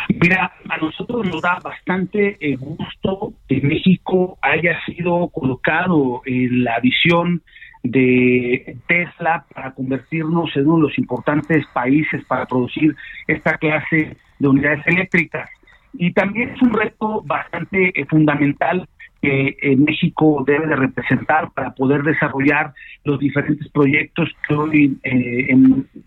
Mira, 0.09 0.53
a 0.69 0.77
nosotros 0.77 1.27
nos 1.27 1.41
da 1.41 1.59
bastante 1.61 2.37
eh, 2.39 2.55
gusto 2.55 3.33
que 3.47 3.61
México 3.61 4.37
haya 4.41 4.79
sido 4.85 5.27
colocado 5.29 6.21
en 6.25 6.63
la 6.63 6.79
visión 6.79 7.41
de 7.83 8.77
Tesla 8.87 9.45
para 9.53 9.71
convertirnos 9.73 10.55
en 10.55 10.67
uno 10.67 10.77
de 10.77 10.81
los 10.83 10.97
importantes 10.97 11.65
países 11.73 12.23
para 12.25 12.45
producir 12.45 12.95
esta 13.27 13.57
clase 13.57 14.17
de 14.39 14.47
unidades 14.47 14.85
eléctricas. 14.87 15.49
Y 15.93 16.13
también 16.13 16.49
es 16.49 16.61
un 16.61 16.73
reto 16.73 17.21
bastante 17.25 17.91
eh, 17.99 18.05
fundamental 18.05 18.87
que 19.21 19.57
México 19.77 20.43
debe 20.45 20.67
de 20.67 20.75
representar 20.75 21.51
para 21.51 21.71
poder 21.71 22.03
desarrollar 22.03 22.73
los 23.03 23.19
diferentes 23.19 23.67
proyectos 23.69 24.29
que 24.47 24.53
hoy 24.53 24.97
eh, 25.03 25.47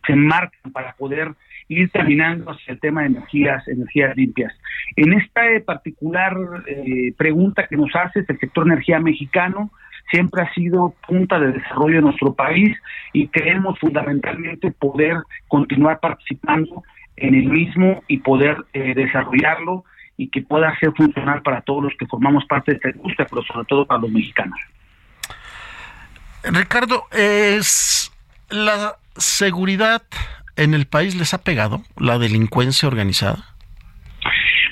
se 0.07 0.13
enmarcan 0.13 0.71
para 0.73 0.93
poder 0.93 1.33
ir 1.71 1.89
terminando 1.91 2.51
hacia 2.51 2.73
el 2.73 2.81
tema 2.81 3.03
de 3.03 3.09
energías, 3.09 3.67
energías 3.69 4.17
limpias. 4.17 4.53
En 4.97 5.13
esta 5.13 5.49
eh, 5.49 5.61
particular 5.61 6.37
eh, 6.67 7.13
pregunta 7.17 7.67
que 7.69 7.77
nos 7.77 7.95
hace 7.95 8.21
el 8.21 8.27
sector 8.27 8.67
energía 8.67 8.99
mexicano 8.99 9.71
siempre 10.11 10.43
ha 10.43 10.53
sido 10.53 10.95
punta 11.07 11.39
de 11.39 11.53
desarrollo 11.53 11.97
de 11.97 12.03
nuestro 12.03 12.35
país 12.35 12.77
y 13.13 13.29
creemos 13.29 13.79
fundamentalmente 13.79 14.73
poder 14.73 15.19
continuar 15.47 16.01
participando 16.01 16.83
en 17.17 17.37
el 17.37 17.49
mismo 17.49 18.03
y 18.09 18.19
poder 18.19 18.57
eh, 18.73 18.93
desarrollarlo 18.95 19.85
y 20.17 20.29
que 20.29 20.43
pueda 20.43 20.77
ser 20.81 20.93
funcional 20.93 21.41
para 21.43 21.61
todos 21.61 21.85
los 21.85 21.93
que 21.97 22.07
formamos 22.07 22.45
parte 22.47 22.73
de 22.73 22.77
esta 22.79 22.91
industria, 22.91 23.29
pero 23.31 23.43
sobre 23.43 23.65
todo 23.67 23.87
para 23.87 24.01
los 24.01 24.11
mexicanos. 24.11 24.59
Ricardo, 26.43 27.05
¿es 27.13 28.11
la 28.49 28.97
seguridad 29.17 30.03
en 30.61 30.75
el 30.75 30.87
país 30.87 31.17
les 31.17 31.33
ha 31.33 31.43
pegado 31.43 31.83
la 31.99 32.19
delincuencia 32.19 32.87
organizada? 32.87 33.47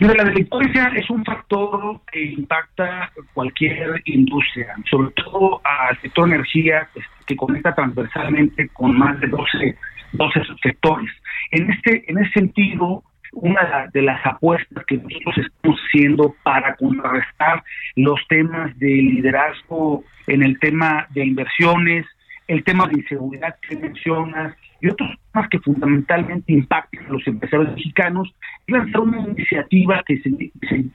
la 0.00 0.24
delincuencia 0.24 0.92
es 0.94 1.10
un 1.10 1.24
factor 1.24 2.00
que 2.12 2.22
impacta 2.22 3.10
cualquier 3.34 4.00
industria, 4.04 4.76
sobre 4.88 5.10
todo 5.12 5.60
al 5.64 6.00
sector 6.00 6.28
energía 6.28 6.88
este, 6.94 7.02
que 7.26 7.36
conecta 7.36 7.74
transversalmente 7.74 8.68
con 8.68 8.96
más 8.96 9.18
de 9.18 9.26
12, 9.26 9.76
12 10.12 10.40
sectores. 10.62 11.10
En 11.50 11.70
este, 11.72 12.04
en 12.06 12.18
ese 12.18 12.32
sentido, 12.32 13.02
una 13.32 13.88
de 13.92 14.02
las 14.02 14.24
apuestas 14.24 14.84
que 14.86 14.98
nosotros 14.98 15.38
estamos 15.38 15.80
haciendo 15.88 16.34
para 16.44 16.76
contrarrestar 16.76 17.64
los 17.96 18.20
temas 18.28 18.78
de 18.78 18.88
liderazgo 18.88 20.04
en 20.28 20.44
el 20.44 20.60
tema 20.60 21.08
de 21.10 21.26
inversiones, 21.26 22.06
el 22.46 22.62
tema 22.62 22.86
de 22.86 23.00
inseguridad 23.00 23.56
que 23.68 23.76
mencionas 23.76 24.54
y 24.80 24.88
otros 24.88 25.10
temas 25.32 25.48
que 25.48 25.58
fundamentalmente 25.58 26.52
impactan 26.52 27.06
a 27.06 27.12
los 27.12 27.26
empresarios 27.26 27.74
mexicanos, 27.74 28.32
es 28.66 28.74
lanzar 28.74 29.00
una 29.00 29.20
iniciativa 29.20 30.02
que, 30.06 30.20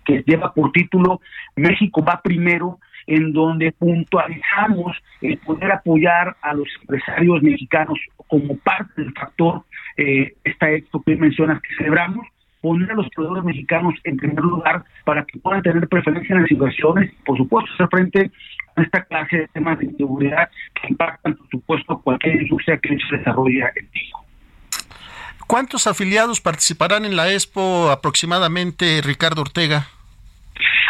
que 0.05 0.23
lleva 0.25 0.53
por 0.53 0.71
título 0.71 1.19
México 1.55 2.03
va 2.03 2.21
primero, 2.23 2.79
en 3.07 3.33
donde 3.33 3.71
puntualizamos 3.73 4.97
el 5.21 5.37
poder 5.39 5.71
apoyar 5.71 6.35
a 6.41 6.53
los 6.53 6.67
empresarios 6.81 7.41
mexicanos 7.41 7.99
como 8.27 8.57
parte 8.57 9.01
del 9.01 9.13
factor, 9.13 9.63
eh, 9.97 10.33
esta 10.43 10.71
esto 10.71 11.01
que 11.05 11.15
mencionas 11.15 11.61
que 11.61 11.75
celebramos, 11.75 12.25
poner 12.61 12.91
a 12.91 12.95
los 12.95 13.09
proveedores 13.09 13.43
mexicanos 13.43 13.93
en 14.05 14.15
primer 14.15 14.41
lugar 14.43 14.85
para 15.03 15.25
que 15.25 15.37
puedan 15.37 15.61
tener 15.61 15.85
preferencia 15.89 16.33
en 16.33 16.43
las 16.43 16.51
inversiones 16.51 17.11
y 17.11 17.23
por 17.25 17.37
supuesto 17.37 17.69
hacer 17.73 17.87
frente 17.89 18.31
esta 18.81 19.03
clase 19.03 19.37
de 19.37 19.47
temas 19.49 19.79
de 19.79 19.91
seguridad 19.95 20.49
que 20.73 20.87
impactan 20.89 21.35
por 21.35 21.49
supuesto 21.49 21.99
cualquier 21.99 22.41
industria 22.41 22.77
que 22.77 22.97
se 22.97 23.17
desarrolla 23.17 23.71
en 23.75 23.89
México. 23.93 24.25
¿Cuántos 25.47 25.87
afiliados 25.87 26.41
participarán 26.41 27.05
en 27.05 27.15
la 27.15 27.31
Expo 27.31 27.91
aproximadamente, 27.91 29.01
Ricardo 29.03 29.41
Ortega? 29.41 29.87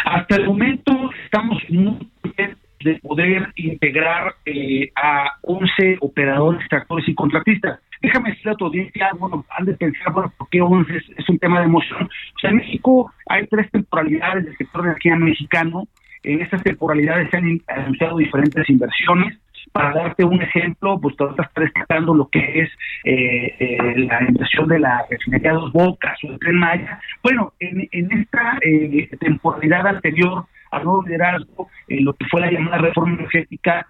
Hasta 0.04 0.36
el 0.36 0.46
momento 0.46 1.10
estamos 1.24 1.58
muy 1.68 2.08
bien 2.36 2.56
de 2.84 2.94
poder 2.96 3.52
integrar 3.56 4.34
eh, 4.44 4.92
a 4.94 5.32
11 5.42 5.98
operadores, 6.00 6.68
tractores 6.68 7.08
y 7.08 7.14
contratistas. 7.14 7.80
Déjame 8.02 8.30
decirle 8.30 8.52
a 8.52 8.56
tu 8.56 8.66
audiencia, 8.66 9.10
bueno, 9.18 9.44
han 9.48 9.64
de 9.64 9.74
pensar, 9.74 10.12
bueno, 10.12 10.32
¿por 10.36 10.48
qué 10.50 10.60
11 10.60 10.94
es, 11.16 11.28
un 11.28 11.38
tema 11.38 11.60
de 11.60 11.64
emoción? 11.64 12.04
O 12.04 12.38
sea, 12.38 12.50
en 12.50 12.56
México 12.56 13.10
hay 13.26 13.46
tres 13.46 13.70
temporalidades 13.70 14.44
del 14.44 14.56
sector 14.58 14.82
de 14.82 14.88
energía 14.88 15.16
mexicano. 15.16 15.88
En 16.24 16.40
estas 16.40 16.62
temporalidades 16.62 17.30
se 17.30 17.36
han 17.36 17.60
anunciado 17.68 18.16
diferentes 18.16 18.68
inversiones. 18.68 19.38
Para 19.72 19.92
darte 19.92 20.24
un 20.24 20.40
ejemplo, 20.40 21.00
pues 21.00 21.16
te 21.16 21.24
está 21.24 21.50
destacando 21.56 22.14
lo 22.14 22.28
que 22.28 22.60
es 22.60 22.70
eh, 23.04 23.54
eh, 23.58 23.94
la 23.96 24.22
inversión 24.22 24.68
de 24.68 24.78
la 24.78 25.04
refinería 25.10 25.52
Dos 25.52 25.72
Bocas 25.72 26.16
o 26.22 26.32
el 26.32 26.38
Tren 26.38 26.56
Maya. 26.56 27.00
Bueno, 27.22 27.52
en, 27.58 27.88
en 27.90 28.12
esta 28.20 28.58
eh, 28.60 29.08
temporalidad 29.18 29.86
anterior 29.86 30.44
al 30.70 30.84
nuevo 30.84 31.02
liderazgo, 31.02 31.68
lo 31.88 32.12
que 32.14 32.24
fue 32.26 32.40
la 32.40 32.50
llamada 32.50 32.78
reforma 32.78 33.14
energética, 33.14 33.86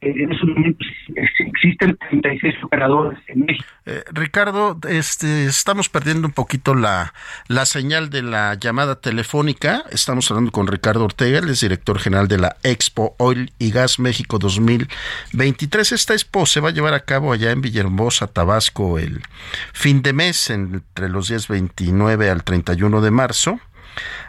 en 0.00 0.32
esos 0.32 0.48
momentos 0.48 0.86
existen 1.38 1.96
36 2.10 2.54
operadores 2.64 3.18
en 3.28 3.46
México. 3.46 3.64
Eh, 3.86 4.02
Ricardo, 4.12 4.78
este, 4.88 5.46
estamos 5.46 5.88
perdiendo 5.88 6.26
un 6.26 6.32
poquito 6.32 6.74
la, 6.74 7.14
la 7.48 7.66
señal 7.66 8.10
de 8.10 8.22
la 8.22 8.54
llamada 8.54 9.00
telefónica. 9.00 9.84
Estamos 9.90 10.30
hablando 10.30 10.52
con 10.52 10.66
Ricardo 10.66 11.04
Ortega, 11.04 11.38
el 11.38 11.48
es 11.48 11.60
director 11.60 11.98
general 11.98 12.28
de 12.28 12.38
la 12.38 12.56
Expo 12.62 13.14
Oil 13.18 13.52
y 13.58 13.70
Gas 13.70 13.98
México 13.98 14.38
2023. 14.38 15.92
Esta 15.92 16.14
expo 16.14 16.46
se 16.46 16.60
va 16.60 16.70
a 16.70 16.72
llevar 16.72 16.94
a 16.94 17.04
cabo 17.04 17.32
allá 17.32 17.50
en 17.50 17.60
Villahermosa, 17.60 18.26
Tabasco, 18.26 18.98
el 18.98 19.22
fin 19.72 20.02
de 20.02 20.12
mes, 20.12 20.50
entre 20.50 21.08
los 21.08 21.28
días 21.28 21.48
29 21.48 22.30
al 22.30 22.44
31 22.44 23.00
de 23.00 23.10
marzo. 23.10 23.60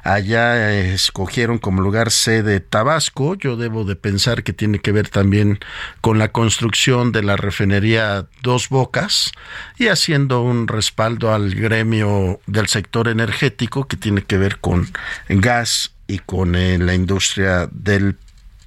Allá 0.03 0.71
escogieron 0.73 1.57
como 1.57 1.81
lugar 1.81 2.11
sede 2.11 2.59
Tabasco. 2.59 3.35
Yo 3.35 3.55
debo 3.55 3.85
de 3.85 3.95
pensar 3.95 4.43
que 4.43 4.53
tiene 4.53 4.79
que 4.79 4.91
ver 4.91 5.09
también 5.09 5.59
con 6.01 6.19
la 6.19 6.31
construcción 6.31 7.11
de 7.11 7.23
la 7.23 7.37
refinería 7.37 8.27
Dos 8.41 8.69
Bocas 8.69 9.31
y 9.77 9.87
haciendo 9.87 10.41
un 10.41 10.67
respaldo 10.67 11.33
al 11.33 11.55
gremio 11.55 12.39
del 12.47 12.67
sector 12.67 13.07
energético 13.07 13.87
que 13.87 13.97
tiene 13.97 14.23
que 14.23 14.37
ver 14.37 14.59
con 14.59 14.91
gas 15.29 15.93
y 16.07 16.19
con 16.19 16.55
eh, 16.55 16.77
la 16.77 16.93
industria 16.93 17.67
del 17.71 18.17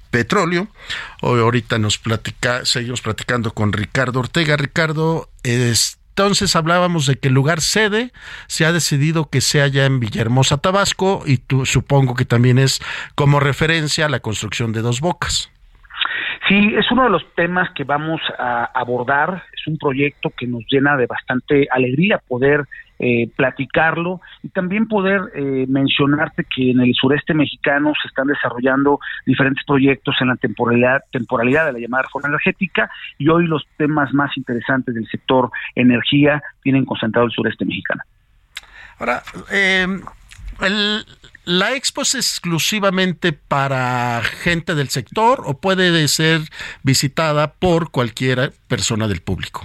petróleo. 0.09 0.67
Hoy 1.21 1.39
ahorita 1.39 1.77
nos 1.77 1.97
platica, 1.97 2.65
seguimos 2.65 3.01
platicando 3.01 3.53
con 3.53 3.73
Ricardo 3.73 4.19
Ortega. 4.19 4.57
Ricardo, 4.57 5.29
es 5.43 5.97
entonces 6.17 6.55
hablábamos 6.55 7.05
de 7.05 7.15
que 7.15 7.27
el 7.27 7.35
lugar 7.35 7.61
sede 7.61 8.09
se 8.47 8.65
ha 8.65 8.71
decidido 8.71 9.29
que 9.29 9.39
sea 9.39 9.67
ya 9.67 9.85
en 9.85 9.99
Villahermosa, 9.99 10.57
Tabasco, 10.57 11.21
y 11.27 11.37
tú, 11.37 11.67
supongo 11.67 12.15
que 12.15 12.25
también 12.25 12.57
es 12.57 12.81
como 13.13 13.39
referencia 13.39 14.07
a 14.07 14.09
la 14.09 14.19
construcción 14.19 14.73
de 14.73 14.81
dos 14.81 14.99
bocas. 14.99 15.51
Sí, 16.47 16.73
es 16.75 16.91
uno 16.91 17.03
de 17.03 17.11
los 17.11 17.23
temas 17.35 17.69
que 17.75 17.83
vamos 17.83 18.19
a 18.39 18.65
abordar. 18.73 19.43
Es 19.53 19.67
un 19.67 19.77
proyecto 19.77 20.31
que 20.35 20.47
nos 20.47 20.63
llena 20.71 20.97
de 20.97 21.05
bastante 21.05 21.67
alegría 21.71 22.19
poder 22.27 22.65
eh, 22.99 23.29
platicarlo 23.35 24.21
y 24.41 24.49
también 24.49 24.87
poder 24.87 25.21
eh, 25.35 25.65
mencionarte 25.67 26.45
que 26.45 26.71
en 26.71 26.79
el 26.79 26.93
sureste 26.95 27.33
mexicano 27.33 27.93
se 28.01 28.07
están 28.07 28.27
desarrollando 28.27 28.99
diferentes 29.25 29.63
proyectos 29.65 30.15
en 30.19 30.29
la 30.29 30.35
temporalidad, 30.35 31.01
temporalidad 31.11 31.67
de 31.67 31.73
la 31.73 31.79
llamada 31.79 32.03
reforma 32.03 32.29
energética 32.29 32.89
y 33.17 33.27
hoy 33.29 33.45
los 33.45 33.63
temas 33.77 34.13
más 34.13 34.35
interesantes 34.35 34.95
del 34.95 35.07
sector 35.09 35.51
energía 35.75 36.41
tienen 36.63 36.85
concentrado 36.85 37.27
el 37.27 37.33
sureste 37.33 37.65
mexicano. 37.65 38.01
Ahora, 38.99 39.21
eh, 39.51 39.87
¿la 41.45 41.75
expo 41.75 42.01
es 42.01 42.15
exclusivamente 42.15 43.31
para 43.31 44.21
gente 44.23 44.73
del 44.73 44.89
sector 44.89 45.43
o 45.45 45.59
puede 45.59 46.07
ser 46.07 46.41
visitada 46.81 47.53
por 47.53 47.91
cualquier 47.91 48.53
persona 48.67 49.07
del 49.07 49.21
público? 49.21 49.63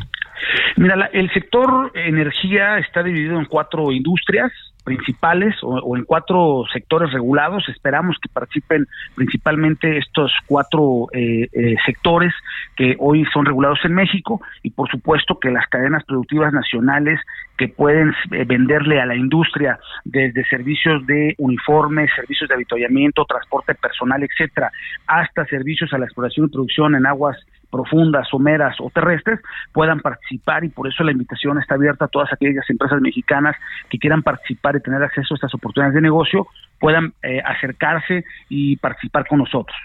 Mira, 0.82 1.08
el 1.12 1.32
sector 1.32 1.92
energía 1.94 2.78
está 2.78 3.04
dividido 3.04 3.38
en 3.38 3.44
cuatro 3.44 3.92
industrias 3.92 4.50
principales 4.82 5.54
o, 5.62 5.96
en 5.96 6.02
cuatro 6.02 6.64
sectores 6.72 7.12
regulados. 7.12 7.68
Esperamos 7.68 8.16
que 8.20 8.28
participen 8.28 8.88
principalmente 9.14 9.98
estos 9.98 10.32
cuatro 10.44 11.06
eh, 11.12 11.48
eh, 11.52 11.76
sectores 11.86 12.34
que 12.74 12.96
hoy 12.98 13.24
son 13.32 13.46
regulados 13.46 13.78
en 13.84 13.94
México 13.94 14.40
y 14.64 14.70
por 14.70 14.90
supuesto 14.90 15.38
que 15.38 15.52
las 15.52 15.68
cadenas 15.68 16.02
productivas 16.02 16.52
nacionales 16.52 17.20
que 17.56 17.68
pueden 17.68 18.12
eh, 18.32 18.44
venderle 18.44 19.00
a 19.00 19.06
la 19.06 19.14
industria 19.14 19.78
desde 20.04 20.44
servicios 20.46 21.06
de 21.06 21.36
uniformes, 21.38 22.10
servicios 22.16 22.48
de 22.48 22.56
avituallamiento, 22.56 23.24
transporte 23.24 23.76
personal, 23.76 24.20
etcétera, 24.24 24.72
hasta 25.06 25.46
servicios 25.46 25.92
a 25.92 25.98
la 25.98 26.06
exploración 26.06 26.46
y 26.46 26.50
producción 26.50 26.96
en 26.96 27.06
aguas 27.06 27.36
profundas, 27.72 28.28
someras 28.28 28.76
o 28.80 28.90
terrestres, 28.90 29.40
puedan 29.72 30.00
participar 30.00 30.62
y 30.64 30.68
por 30.68 30.86
eso 30.86 31.02
la 31.02 31.12
invitación 31.12 31.58
está 31.58 31.74
abierta 31.74 32.04
a 32.04 32.08
todas 32.08 32.32
aquellas 32.32 32.68
empresas 32.68 33.00
mexicanas 33.00 33.56
que 33.88 33.98
quieran 33.98 34.22
participar 34.22 34.76
y 34.76 34.80
tener 34.80 35.02
acceso 35.02 35.34
a 35.34 35.36
estas 35.36 35.54
oportunidades 35.54 35.94
de 35.94 36.02
negocio, 36.02 36.46
puedan 36.78 37.14
eh, 37.22 37.40
acercarse 37.44 38.24
y 38.48 38.76
participar 38.76 39.26
con 39.26 39.38
nosotros. 39.38 39.76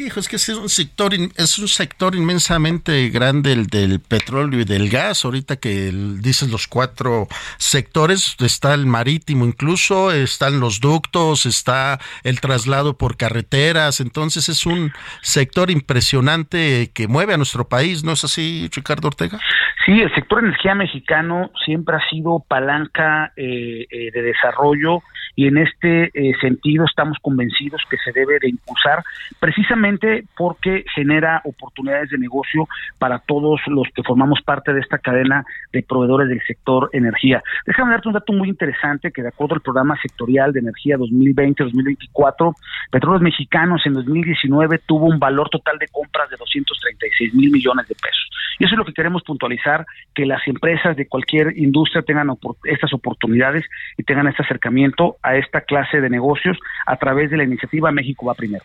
Hijo, 0.00 0.18
es 0.18 0.28
que 0.28 0.36
es 0.36 0.48
un 0.48 0.70
sector, 0.70 1.12
es 1.12 1.58
un 1.58 1.68
sector 1.68 2.14
inmensamente 2.14 3.10
grande 3.10 3.52
el 3.52 3.66
del 3.66 4.00
petróleo 4.00 4.60
y 4.60 4.64
del 4.64 4.88
gas. 4.88 5.26
Ahorita 5.26 5.56
que 5.56 5.92
dices 6.20 6.50
los 6.50 6.66
cuatro 6.68 7.28
sectores, 7.58 8.34
está 8.40 8.72
el 8.72 8.86
marítimo 8.86 9.44
incluso, 9.44 10.10
están 10.10 10.58
los 10.58 10.80
ductos, 10.80 11.44
está 11.44 11.98
el 12.24 12.40
traslado 12.40 12.96
por 12.96 13.18
carreteras. 13.18 14.00
Entonces 14.00 14.48
es 14.48 14.64
un 14.64 14.90
sector 15.20 15.70
impresionante 15.70 16.90
que 16.94 17.06
mueve 17.06 17.34
a 17.34 17.36
nuestro 17.36 17.68
país, 17.68 18.02
¿no 18.02 18.12
es 18.12 18.24
así, 18.24 18.70
Ricardo 18.74 19.08
Ortega? 19.08 19.38
Sí, 19.84 20.00
el 20.00 20.14
sector 20.14 20.38
energía 20.38 20.74
mexicano 20.74 21.50
siempre 21.64 21.96
ha 21.96 22.10
sido 22.10 22.42
palanca 22.48 23.32
eh, 23.36 23.86
eh, 23.90 24.10
de 24.12 24.22
desarrollo 24.22 25.02
y 25.36 25.46
en 25.46 25.56
este 25.56 26.10
eh, 26.12 26.34
sentido 26.40 26.84
estamos 26.84 27.16
convencidos 27.22 27.80
que 27.88 27.96
se 27.98 28.12
debe 28.12 28.38
de 28.40 28.50
impulsar 28.50 29.02
precisamente 29.38 29.89
porque 30.36 30.84
genera 30.94 31.40
oportunidades 31.44 32.10
de 32.10 32.18
negocio 32.18 32.68
para 32.98 33.18
todos 33.18 33.60
los 33.66 33.88
que 33.94 34.02
formamos 34.02 34.40
parte 34.42 34.72
de 34.72 34.80
esta 34.80 34.98
cadena 34.98 35.44
de 35.72 35.82
proveedores 35.82 36.28
del 36.28 36.40
sector 36.46 36.90
energía. 36.92 37.42
Déjame 37.66 37.92
darte 37.92 38.08
un 38.08 38.14
dato 38.14 38.32
muy 38.32 38.48
interesante 38.48 39.10
que 39.10 39.22
de 39.22 39.28
acuerdo 39.28 39.54
al 39.54 39.60
programa 39.60 39.98
sectorial 40.00 40.52
de 40.52 40.60
energía 40.60 40.96
2020-2024, 40.98 42.54
Petróleos 42.90 43.22
Mexicanos 43.22 43.82
en 43.86 43.94
2019 43.94 44.78
tuvo 44.86 45.06
un 45.06 45.18
valor 45.18 45.48
total 45.48 45.78
de 45.78 45.88
compras 45.88 46.30
de 46.30 46.36
236 46.36 47.34
mil 47.34 47.50
millones 47.50 47.88
de 47.88 47.94
pesos. 47.94 48.30
Y 48.58 48.64
eso 48.64 48.74
es 48.74 48.78
lo 48.78 48.84
que 48.84 48.92
queremos 48.92 49.22
puntualizar, 49.22 49.86
que 50.14 50.26
las 50.26 50.46
empresas 50.46 50.94
de 50.96 51.08
cualquier 51.08 51.56
industria 51.56 52.02
tengan 52.02 52.28
estas 52.64 52.92
oportunidades 52.92 53.64
y 53.96 54.02
tengan 54.02 54.28
este 54.28 54.42
acercamiento 54.42 55.16
a 55.22 55.36
esta 55.36 55.62
clase 55.62 56.00
de 56.00 56.10
negocios 56.10 56.58
a 56.86 56.96
través 56.96 57.30
de 57.30 57.38
la 57.38 57.44
iniciativa 57.44 57.90
México 57.90 58.26
va 58.26 58.34
primero. 58.34 58.64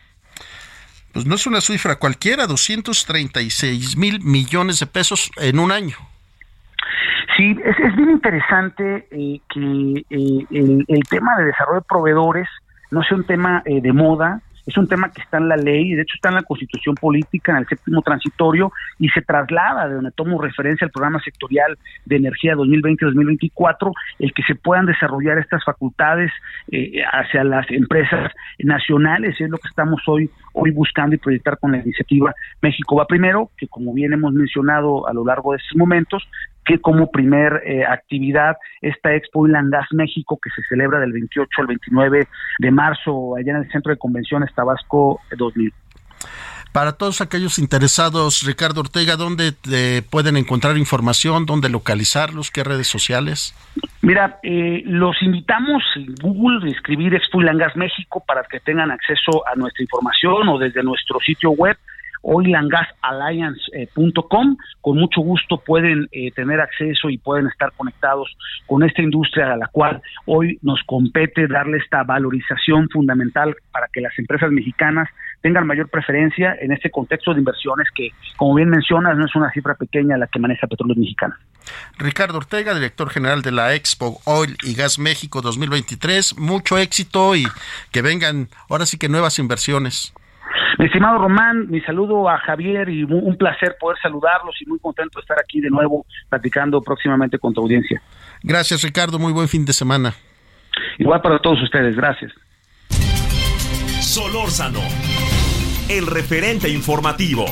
Pues 1.16 1.24
no 1.24 1.36
es 1.36 1.46
una 1.46 1.62
cifra 1.62 1.96
cualquiera, 1.96 2.46
236 2.46 3.96
mil 3.96 4.20
millones 4.22 4.80
de 4.80 4.86
pesos 4.86 5.30
en 5.38 5.58
un 5.58 5.72
año. 5.72 5.96
Sí, 7.38 7.56
es, 7.64 7.96
bien 7.96 8.10
interesante 8.10 9.08
eh, 9.10 9.40
que 9.48 10.04
eh, 10.10 10.46
el, 10.50 10.84
el, 10.86 11.02
tema 11.08 11.34
de 11.38 11.46
desarrollo 11.46 11.80
de 11.80 11.86
proveedores 11.88 12.46
no 12.90 13.02
sea 13.02 13.16
un 13.16 13.24
tema 13.24 13.62
eh, 13.64 13.80
de 13.80 13.94
moda, 13.94 14.42
es 14.66 14.76
un 14.76 14.88
tema 14.88 15.10
que 15.10 15.22
está 15.22 15.38
en 15.38 15.48
la 15.48 15.56
ley, 15.56 15.94
de 15.94 16.02
hecho 16.02 16.14
está 16.16 16.30
en 16.30 16.36
la 16.36 16.42
constitución 16.42 16.94
política, 16.96 17.52
en 17.52 17.58
el 17.58 17.66
séptimo 17.66 18.02
transitorio, 18.02 18.72
y 18.98 19.08
se 19.08 19.22
traslada 19.22 19.88
de 19.88 19.94
donde 19.94 20.10
tomo 20.10 20.40
referencia 20.40 20.84
al 20.84 20.90
programa 20.90 21.20
sectorial 21.20 21.78
de 22.04 22.16
energía 22.16 22.54
2020-2024, 22.54 23.92
el 24.18 24.32
que 24.34 24.42
se 24.42 24.56
puedan 24.56 24.86
desarrollar 24.86 25.38
estas 25.38 25.64
facultades 25.64 26.32
eh, 26.72 27.02
hacia 27.12 27.44
las 27.44 27.70
empresas 27.70 28.32
nacionales, 28.58 29.40
es 29.40 29.48
lo 29.48 29.58
que 29.58 29.68
estamos 29.68 30.02
hoy, 30.06 30.28
hoy 30.52 30.72
buscando 30.72 31.14
y 31.14 31.18
proyectar 31.18 31.58
con 31.58 31.72
la 31.72 31.78
iniciativa 31.78 32.34
México 32.60 32.96
va 32.96 33.06
primero, 33.06 33.50
que 33.56 33.68
como 33.68 33.92
bien 33.92 34.12
hemos 34.12 34.32
mencionado 34.32 35.06
a 35.08 35.12
lo 35.12 35.24
largo 35.24 35.52
de 35.52 35.58
estos 35.58 35.76
momentos, 35.76 36.28
que 36.66 36.80
como 36.80 37.10
primer 37.10 37.62
eh, 37.64 37.84
actividad 37.86 38.56
esta 38.82 39.14
Expo 39.14 39.46
Gas 39.46 39.86
México 39.92 40.38
que 40.42 40.50
se 40.50 40.62
celebra 40.68 41.00
del 41.00 41.12
28 41.12 41.48
al 41.58 41.66
29 41.68 42.28
de 42.58 42.70
marzo 42.70 43.36
allá 43.36 43.52
en 43.52 43.58
el 43.58 43.70
Centro 43.70 43.92
de 43.92 43.98
Convenciones 43.98 44.52
Tabasco 44.54 45.20
2000. 45.36 45.72
Para 46.72 46.92
todos 46.92 47.22
aquellos 47.22 47.58
interesados, 47.58 48.42
Ricardo 48.44 48.82
Ortega, 48.82 49.16
¿dónde 49.16 49.54
pueden 50.10 50.36
encontrar 50.36 50.76
información? 50.76 51.46
¿Dónde 51.46 51.70
localizarlos? 51.70 52.50
¿Qué 52.50 52.64
redes 52.64 52.86
sociales? 52.86 53.54
Mira, 54.02 54.38
eh, 54.42 54.82
los 54.84 55.16
invitamos 55.22 55.82
en 55.96 56.14
Google 56.20 56.68
a 56.68 56.72
escribir 56.72 57.14
Expo 57.14 57.38
Gas 57.40 57.76
México 57.76 58.22
para 58.26 58.42
que 58.42 58.60
tengan 58.60 58.90
acceso 58.90 59.42
a 59.48 59.54
nuestra 59.54 59.82
información 59.82 60.48
o 60.48 60.58
desde 60.58 60.82
nuestro 60.82 61.18
sitio 61.20 61.50
web 61.52 61.78
oilangasalliance.com. 62.26 64.56
Con 64.80 64.98
mucho 64.98 65.20
gusto 65.20 65.58
pueden 65.58 66.08
eh, 66.10 66.32
tener 66.32 66.60
acceso 66.60 67.08
y 67.08 67.18
pueden 67.18 67.46
estar 67.46 67.70
conectados 67.76 68.36
con 68.66 68.82
esta 68.82 69.02
industria 69.02 69.52
a 69.52 69.56
la 69.56 69.68
cual 69.68 70.02
hoy 70.26 70.58
nos 70.62 70.80
compete 70.86 71.46
darle 71.46 71.78
esta 71.78 72.02
valorización 72.02 72.88
fundamental 72.90 73.54
para 73.70 73.86
que 73.92 74.00
las 74.00 74.18
empresas 74.18 74.50
mexicanas 74.50 75.08
tengan 75.40 75.64
mayor 75.66 75.88
preferencia 75.88 76.56
en 76.60 76.72
este 76.72 76.90
contexto 76.90 77.32
de 77.32 77.38
inversiones 77.38 77.86
que, 77.94 78.08
como 78.36 78.56
bien 78.56 78.68
mencionas, 78.68 79.16
no 79.16 79.26
es 79.26 79.36
una 79.36 79.52
cifra 79.52 79.74
pequeña 79.74 80.16
la 80.16 80.26
que 80.26 80.40
maneja 80.40 80.66
Petróleos 80.66 80.98
Mexicanos. 80.98 81.38
Ricardo 81.98 82.38
Ortega, 82.38 82.74
director 82.74 83.08
general 83.10 83.42
de 83.42 83.52
la 83.52 83.74
Expo 83.74 84.18
Oil 84.24 84.56
y 84.64 84.74
Gas 84.74 84.98
México 84.98 85.42
2023, 85.42 86.38
mucho 86.38 86.76
éxito 86.78 87.36
y 87.36 87.46
que 87.92 88.02
vengan 88.02 88.48
ahora 88.68 88.86
sí 88.86 88.98
que 88.98 89.08
nuevas 89.08 89.38
inversiones. 89.38 90.12
Mi 90.78 90.86
estimado 90.86 91.18
Román, 91.18 91.68
mi 91.68 91.80
saludo 91.80 92.28
a 92.28 92.38
Javier 92.38 92.88
y 92.88 93.04
un 93.04 93.36
placer 93.36 93.76
poder 93.80 93.98
saludarlos 94.02 94.54
y 94.60 94.66
muy 94.66 94.78
contento 94.78 95.18
de 95.18 95.22
estar 95.22 95.38
aquí 95.38 95.60
de 95.60 95.70
nuevo 95.70 96.06
platicando 96.28 96.80
próximamente 96.80 97.38
con 97.38 97.54
tu 97.54 97.62
audiencia. 97.62 98.00
Gracias 98.42 98.82
Ricardo, 98.82 99.18
muy 99.18 99.32
buen 99.32 99.48
fin 99.48 99.64
de 99.64 99.72
semana. 99.72 100.14
Igual 100.98 101.20
para 101.22 101.38
todos 101.38 101.62
ustedes, 101.62 101.96
gracias. 101.96 102.32
Solórzano, 104.00 104.80
el 105.88 106.06
referente 106.06 106.68
informativo. 106.68 107.44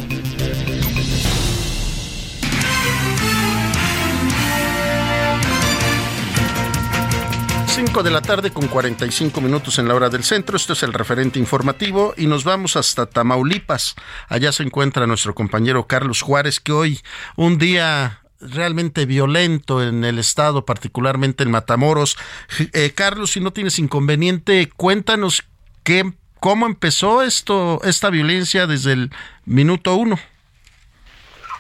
5 7.74 8.04
de 8.04 8.10
la 8.12 8.22
tarde 8.22 8.52
con 8.52 8.68
45 8.68 9.40
minutos 9.40 9.80
en 9.80 9.88
la 9.88 9.96
hora 9.96 10.08
del 10.08 10.22
centro. 10.22 10.56
Esto 10.56 10.74
es 10.74 10.84
el 10.84 10.92
referente 10.92 11.40
informativo 11.40 12.14
y 12.16 12.28
nos 12.28 12.44
vamos 12.44 12.76
hasta 12.76 13.06
Tamaulipas. 13.06 13.96
Allá 14.28 14.52
se 14.52 14.62
encuentra 14.62 15.08
nuestro 15.08 15.34
compañero 15.34 15.88
Carlos 15.88 16.22
Juárez, 16.22 16.60
que 16.60 16.70
hoy 16.70 17.00
un 17.34 17.58
día 17.58 18.22
realmente 18.38 19.06
violento 19.06 19.82
en 19.82 20.04
el 20.04 20.20
estado, 20.20 20.64
particularmente 20.64 21.42
en 21.42 21.50
Matamoros. 21.50 22.16
Eh, 22.74 22.92
Carlos, 22.94 23.32
si 23.32 23.40
no 23.40 23.52
tienes 23.52 23.80
inconveniente, 23.80 24.70
cuéntanos 24.76 25.42
qué, 25.82 26.12
cómo 26.38 26.66
empezó 26.66 27.22
esto, 27.22 27.80
esta 27.82 28.08
violencia 28.08 28.68
desde 28.68 28.92
el 28.92 29.10
minuto 29.46 29.96
uno. 29.96 30.16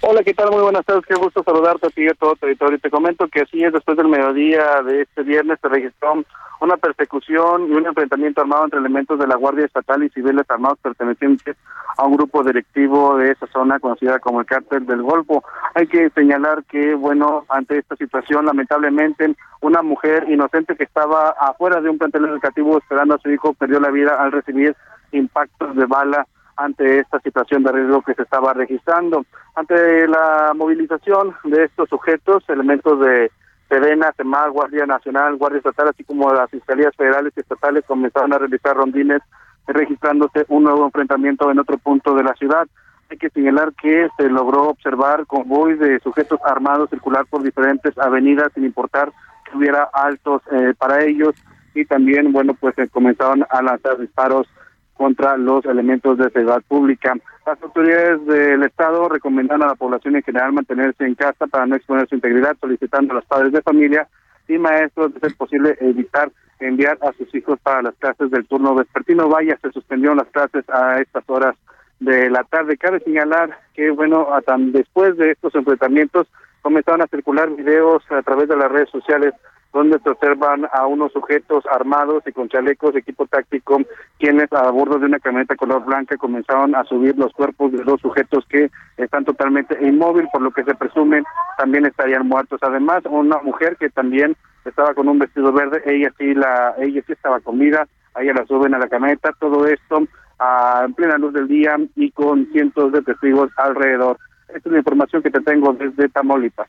Hola, 0.06 0.22
¿qué 0.22 0.34
tal? 0.34 0.50
Muy 0.50 0.60
buenas 0.60 0.84
tardes, 0.84 1.06
qué 1.06 1.14
gusto 1.14 1.42
saludarte 1.42 1.86
a 1.86 1.90
ti 1.90 2.02
y 2.02 2.08
a 2.08 2.14
todo 2.14 2.36
territorio. 2.36 2.78
Te 2.78 2.90
comento 2.90 3.26
que 3.26 3.40
así 3.40 3.64
es, 3.64 3.72
después 3.72 3.96
del 3.96 4.08
mediodía 4.08 4.82
de 4.82 5.00
este 5.00 5.22
viernes 5.22 5.58
se 5.62 5.68
registró 5.68 6.22
una 6.60 6.76
persecución 6.76 7.70
y 7.70 7.72
un 7.72 7.86
enfrentamiento 7.86 8.42
armado 8.42 8.64
entre 8.64 8.80
elementos 8.80 9.18
de 9.18 9.26
la 9.26 9.36
Guardia 9.36 9.64
Estatal 9.64 10.02
y 10.04 10.10
civiles 10.10 10.44
armados 10.50 10.78
pertenecientes 10.82 11.56
a 11.96 12.04
un 12.04 12.16
grupo 12.16 12.44
directivo 12.44 13.16
de 13.16 13.30
esa 13.30 13.46
zona 13.46 13.78
conocida 13.78 14.18
como 14.18 14.40
el 14.40 14.46
Cártel 14.46 14.84
del 14.84 15.00
Golfo. 15.00 15.42
Hay 15.74 15.86
que 15.86 16.10
señalar 16.10 16.64
que, 16.64 16.94
bueno, 16.94 17.46
ante 17.48 17.78
esta 17.78 17.96
situación, 17.96 18.44
lamentablemente, 18.44 19.34
una 19.62 19.80
mujer 19.80 20.28
inocente 20.28 20.76
que 20.76 20.84
estaba 20.84 21.30
afuera 21.30 21.80
de 21.80 21.88
un 21.88 21.96
plantel 21.96 22.26
educativo 22.26 22.76
esperando 22.76 23.14
a 23.14 23.20
su 23.20 23.30
hijo 23.30 23.54
perdió 23.54 23.80
la 23.80 23.90
vida 23.90 24.22
al 24.22 24.32
recibir 24.32 24.76
impactos 25.12 25.74
de 25.74 25.86
bala 25.86 26.26
ante 26.56 27.00
esta 27.00 27.20
situación 27.20 27.62
de 27.62 27.72
riesgo 27.72 28.02
que 28.02 28.14
se 28.14 28.22
estaba 28.22 28.52
registrando. 28.52 29.24
Ante 29.54 30.06
la 30.08 30.52
movilización 30.54 31.34
de 31.44 31.64
estos 31.64 31.88
sujetos, 31.88 32.44
elementos 32.48 33.00
de 33.00 33.30
Sedena, 33.68 34.12
CEMAR, 34.16 34.50
Guardia 34.50 34.86
Nacional, 34.86 35.36
Guardia 35.36 35.58
Estatal, 35.58 35.88
así 35.88 36.04
como 36.04 36.32
las 36.32 36.50
fiscalías 36.50 36.94
federales 36.96 37.32
y 37.36 37.40
estatales 37.40 37.84
comenzaron 37.86 38.32
a 38.32 38.38
realizar 38.38 38.76
rondines 38.76 39.22
registrándose 39.66 40.44
un 40.48 40.64
nuevo 40.64 40.84
enfrentamiento 40.84 41.50
en 41.50 41.58
otro 41.58 41.78
punto 41.78 42.14
de 42.14 42.24
la 42.24 42.34
ciudad. 42.34 42.66
Hay 43.10 43.16
que 43.16 43.30
señalar 43.30 43.72
que 43.74 44.08
se 44.16 44.28
logró 44.28 44.68
observar 44.68 45.26
convoy 45.26 45.76
de 45.76 45.98
sujetos 46.00 46.40
armados 46.44 46.90
circular 46.90 47.26
por 47.26 47.42
diferentes 47.42 47.96
avenidas 47.98 48.52
sin 48.54 48.64
importar 48.64 49.12
que 49.44 49.56
hubiera 49.56 49.88
altos 49.92 50.42
eh, 50.52 50.74
para 50.78 51.02
ellos 51.04 51.34
y 51.74 51.84
también, 51.84 52.32
bueno, 52.32 52.54
pues 52.54 52.74
se 52.76 52.88
comenzaron 52.88 53.44
a 53.50 53.62
lanzar 53.62 53.98
disparos 53.98 54.46
contra 54.94 55.36
los 55.36 55.64
elementos 55.64 56.18
de 56.18 56.30
seguridad 56.30 56.62
pública. 56.66 57.14
Las 57.46 57.62
autoridades 57.62 58.24
del 58.26 58.62
Estado 58.62 59.08
recomendan 59.08 59.62
a 59.62 59.68
la 59.68 59.74
población 59.74 60.16
en 60.16 60.22
general 60.22 60.52
mantenerse 60.52 61.04
en 61.04 61.14
casa 61.14 61.46
para 61.46 61.66
no 61.66 61.76
exponer 61.76 62.08
su 62.08 62.14
integridad, 62.14 62.56
solicitando 62.60 63.12
a 63.12 63.16
los 63.16 63.24
padres 63.26 63.52
de 63.52 63.62
familia 63.62 64.08
y 64.48 64.58
maestros, 64.58 65.12
de 65.14 65.20
ser 65.20 65.36
posible, 65.36 65.76
evitar 65.80 66.30
enviar 66.60 66.98
a 67.02 67.12
sus 67.12 67.34
hijos 67.34 67.58
para 67.62 67.82
las 67.82 67.94
clases 67.96 68.30
del 68.30 68.46
turno 68.46 68.74
vespertino. 68.74 69.28
Vaya, 69.28 69.58
se 69.60 69.70
suspendieron 69.72 70.18
las 70.18 70.28
clases 70.28 70.64
a 70.70 71.00
estas 71.00 71.24
horas 71.28 71.56
de 72.00 72.30
la 72.30 72.44
tarde. 72.44 72.76
Cabe 72.76 73.00
señalar 73.00 73.58
que, 73.74 73.90
bueno, 73.90 74.28
después 74.72 75.16
de 75.16 75.32
estos 75.32 75.54
enfrentamientos 75.54 76.26
comenzaron 76.62 77.02
a 77.02 77.06
circular 77.08 77.50
videos 77.50 78.02
a 78.10 78.22
través 78.22 78.48
de 78.48 78.56
las 78.56 78.70
redes 78.70 78.90
sociales 78.90 79.34
donde 79.74 79.98
se 79.98 80.08
observan 80.08 80.68
a 80.72 80.86
unos 80.86 81.12
sujetos 81.12 81.64
armados 81.70 82.22
y 82.26 82.32
con 82.32 82.48
chalecos 82.48 82.94
de 82.94 83.00
equipo 83.00 83.26
táctico, 83.26 83.80
quienes 84.20 84.50
a 84.52 84.70
bordo 84.70 85.00
de 85.00 85.06
una 85.06 85.18
camioneta 85.18 85.56
color 85.56 85.84
blanca 85.84 86.16
comenzaron 86.16 86.76
a 86.76 86.84
subir 86.84 87.18
los 87.18 87.32
cuerpos 87.32 87.72
de 87.72 87.82
dos 87.82 88.00
sujetos 88.00 88.46
que 88.48 88.70
están 88.96 89.24
totalmente 89.24 89.76
inmóviles, 89.84 90.30
por 90.32 90.42
lo 90.42 90.52
que 90.52 90.62
se 90.62 90.76
presumen 90.76 91.24
también 91.58 91.86
estarían 91.86 92.28
muertos. 92.28 92.60
Además, 92.62 93.02
una 93.10 93.38
mujer 93.42 93.76
que 93.76 93.90
también 93.90 94.36
estaba 94.64 94.94
con 94.94 95.08
un 95.08 95.18
vestido 95.18 95.52
verde, 95.52 95.82
ella 95.84 96.12
sí 96.16 96.34
la, 96.34 96.74
ella 96.78 97.02
sí 97.04 97.12
estaba 97.12 97.40
comida, 97.40 97.88
a 98.14 98.22
ella 98.22 98.34
la 98.34 98.46
suben 98.46 98.74
a 98.74 98.78
la 98.78 98.88
camioneta, 98.88 99.32
todo 99.40 99.66
esto 99.66 100.06
a, 100.38 100.82
en 100.84 100.94
plena 100.94 101.18
luz 101.18 101.32
del 101.32 101.48
día 101.48 101.76
y 101.96 102.12
con 102.12 102.46
cientos 102.52 102.92
de 102.92 103.02
testigos 103.02 103.50
alrededor. 103.56 104.18
Esta 104.54 104.68
es 104.68 104.72
la 104.72 104.78
información 104.78 105.20
que 105.20 105.30
te 105.32 105.40
tengo 105.40 105.72
desde 105.72 106.08
Tamaulipas. 106.10 106.68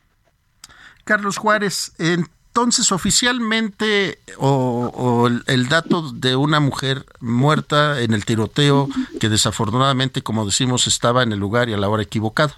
Carlos 1.04 1.38
Juárez, 1.38 1.94
en 2.00 2.26
entonces 2.56 2.94
oficialmente 2.94 4.20
o, 4.38 5.28
el, 5.46 5.68
dato 5.68 6.14
de 6.14 6.38
una 6.38 6.62
mujer 6.62 7.00
muerta 7.20 8.02
en 8.02 8.14
el 8.14 8.24
tiroteo 8.24 8.88
que 9.20 9.28
desafortunadamente, 9.28 10.22
como 10.22 10.46
decimos, 10.46 10.88
estaba 10.88 11.22
en 11.24 11.34
el 11.34 11.40
lugar 11.40 11.68
y 11.68 11.74
a 11.74 11.78
la 11.78 11.90
hora 11.90 12.04
equivocada. 12.04 12.54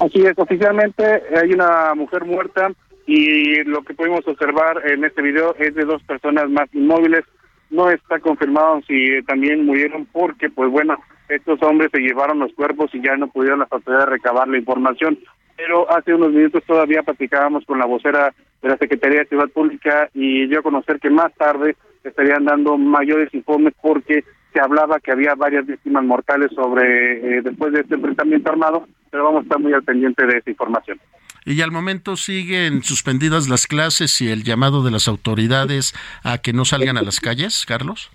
Así 0.00 0.20
es, 0.20 0.34
oficialmente 0.36 1.02
hay 1.34 1.50
una 1.54 1.94
mujer 1.94 2.26
muerta 2.26 2.72
y 3.06 3.64
lo 3.64 3.82
que 3.84 3.94
pudimos 3.94 4.20
observar 4.28 4.82
en 4.86 5.02
este 5.02 5.22
video 5.22 5.54
es 5.58 5.74
de 5.74 5.86
dos 5.86 6.02
personas 6.02 6.50
más 6.50 6.68
inmóviles. 6.74 7.24
No 7.70 7.88
está 7.88 8.18
confirmado 8.18 8.82
si 8.86 9.22
también 9.22 9.64
murieron 9.64 10.04
porque, 10.12 10.50
pues 10.50 10.70
bueno, 10.70 10.98
estos 11.36 11.62
hombres 11.62 11.90
se 11.92 12.00
llevaron 12.00 12.38
los 12.38 12.52
cuerpos 12.54 12.90
y 12.94 13.02
ya 13.02 13.16
no 13.16 13.28
pudieron 13.28 13.60
las 13.60 13.72
autoridades 13.72 14.08
recabar 14.08 14.48
la 14.48 14.58
información 14.58 15.18
pero 15.60 15.90
hace 15.92 16.14
unos 16.14 16.32
minutos 16.32 16.64
todavía 16.66 17.02
platicábamos 17.02 17.66
con 17.66 17.78
la 17.78 17.84
vocera 17.84 18.32
de 18.62 18.68
la 18.68 18.78
Secretaría 18.78 19.20
de 19.20 19.26
Ciudad 19.26 19.48
Pública 19.48 20.08
y 20.14 20.46
dio 20.46 20.60
a 20.60 20.62
conocer 20.62 20.98
que 20.98 21.10
más 21.10 21.34
tarde 21.34 21.76
estarían 22.02 22.46
dando 22.46 22.78
mayores 22.78 23.32
informes 23.34 23.74
porque 23.82 24.24
se 24.54 24.60
hablaba 24.60 24.98
que 25.00 25.12
había 25.12 25.34
varias 25.34 25.66
víctimas 25.66 26.02
mortales 26.02 26.50
sobre 26.54 27.38
eh, 27.38 27.42
después 27.42 27.74
de 27.74 27.80
este 27.80 27.94
enfrentamiento 27.94 28.50
armado, 28.50 28.88
pero 29.10 29.24
vamos 29.24 29.40
a 29.40 29.42
estar 29.42 29.58
muy 29.58 29.74
al 29.74 29.82
pendiente 29.82 30.26
de 30.26 30.38
esa 30.38 30.48
información. 30.48 30.98
Y 31.44 31.60
al 31.60 31.70
momento 31.70 32.16
siguen 32.16 32.82
suspendidas 32.82 33.46
las 33.48 33.66
clases 33.66 34.18
y 34.22 34.30
el 34.30 34.44
llamado 34.44 34.82
de 34.82 34.90
las 34.90 35.08
autoridades 35.08 35.94
a 36.24 36.38
que 36.38 36.54
no 36.54 36.64
salgan 36.64 36.96
a 36.96 37.02
las 37.02 37.20
calles, 37.20 37.66
Carlos. 37.66 38.10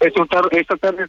Esta 0.00 0.24
tarde, 0.26 0.60
esta 0.60 0.76
tarde 0.76 1.06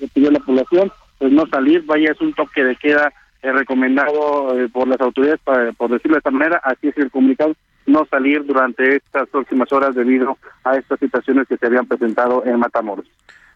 le 0.00 0.08
pidió 0.08 0.30
la 0.30 0.40
población 0.40 0.92
pues 1.18 1.32
no 1.32 1.46
salir, 1.46 1.84
vaya, 1.86 2.12
es 2.12 2.20
un 2.20 2.34
toque 2.34 2.62
de 2.62 2.76
queda 2.76 3.12
eh, 3.42 3.52
recomendado 3.52 4.58
eh, 4.58 4.68
por 4.68 4.86
las 4.86 5.00
autoridades, 5.00 5.40
para, 5.42 5.72
por 5.72 5.90
decirlo 5.90 6.16
de 6.16 6.18
esta 6.18 6.30
manera, 6.30 6.60
así 6.62 6.88
es 6.88 6.96
el 6.98 7.10
comunicado, 7.10 7.54
no 7.86 8.06
salir 8.10 8.44
durante 8.44 8.96
estas 8.96 9.28
próximas 9.28 9.72
horas 9.72 9.94
debido 9.94 10.36
a 10.64 10.76
estas 10.76 10.98
situaciones 10.98 11.46
que 11.48 11.56
se 11.56 11.66
habían 11.66 11.86
presentado 11.86 12.44
en 12.44 12.58
Matamoros. 12.58 13.06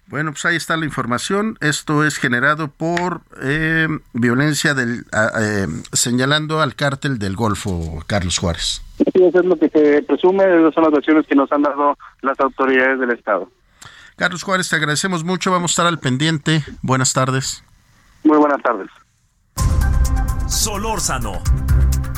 Bueno, 0.07 0.32
pues 0.32 0.45
ahí 0.45 0.57
está 0.57 0.76
la 0.76 0.84
información. 0.84 1.57
Esto 1.61 2.05
es 2.05 2.18
generado 2.18 2.68
por 2.68 3.20
eh, 3.43 3.86
violencia 4.12 4.74
del 4.74 5.05
eh, 5.41 5.66
señalando 5.93 6.61
al 6.61 6.74
cártel 6.74 7.18
del 7.20 7.36
Golfo, 7.36 8.03
Carlos 8.09 8.38
Juárez. 8.38 8.82
Sí, 8.97 9.24
eso 9.24 9.38
es 9.38 9.47
lo 9.47 9.57
que 9.57 9.68
se 9.68 10.03
presume, 10.03 10.45
esas 10.45 10.74
son 10.74 10.82
las 10.84 10.93
versiones 10.93 11.26
que 11.28 11.36
nos 11.36 11.51
han 11.53 11.62
dado 11.62 11.97
las 12.22 12.38
autoridades 12.41 12.99
del 12.99 13.12
Estado. 13.12 13.49
Carlos 14.21 14.43
Juárez, 14.43 14.68
te 14.68 14.77
agradecemos 14.77 15.25
mucho, 15.25 15.51
vamos 15.51 15.71
a 15.71 15.73
estar 15.73 15.87
al 15.87 15.99
pendiente. 15.99 16.62
Buenas 16.83 17.14
tardes. 17.14 17.64
Muy 18.23 18.37
buenas 18.37 18.61
tardes. 18.62 18.91
Solórzano, 20.47 21.41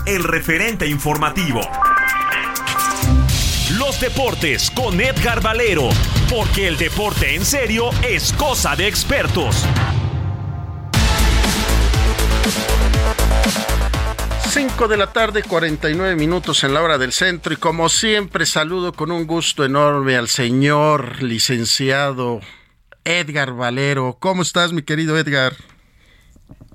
el 0.05 0.25
referente 0.25 0.89
informativo. 0.89 1.61
Los 3.79 4.01
deportes 4.01 4.73
con 4.73 5.01
Edgar 5.01 5.41
Valero, 5.45 5.91
porque 6.29 6.67
el 6.67 6.77
deporte 6.77 7.37
en 7.37 7.45
serio 7.45 7.91
es 8.03 8.33
cosa 8.33 8.75
de 8.75 8.89
expertos. 8.89 9.65
5 14.53 14.87
de 14.87 14.99
la 14.99 15.15
tarde, 15.15 15.43
49 15.43 16.15
minutos 16.15 16.63
en 16.63 16.75
la 16.75 16.83
hora 16.83 16.99
del 16.99 17.15
centro 17.15 17.55
y 17.55 17.57
como 17.57 17.89
siempre 17.89 18.45
saludo 18.45 18.93
con 18.93 19.11
un 19.11 19.27
gusto 19.27 19.65
enorme 19.65 20.15
al 20.15 20.29
señor 20.29 21.23
licenciado 21.23 22.41
Edgar 23.03 23.55
Valero. 23.55 24.19
¿Cómo 24.21 24.43
estás, 24.43 24.75
mi 24.75 24.83
querido 24.83 25.17
Edgar? 25.17 25.55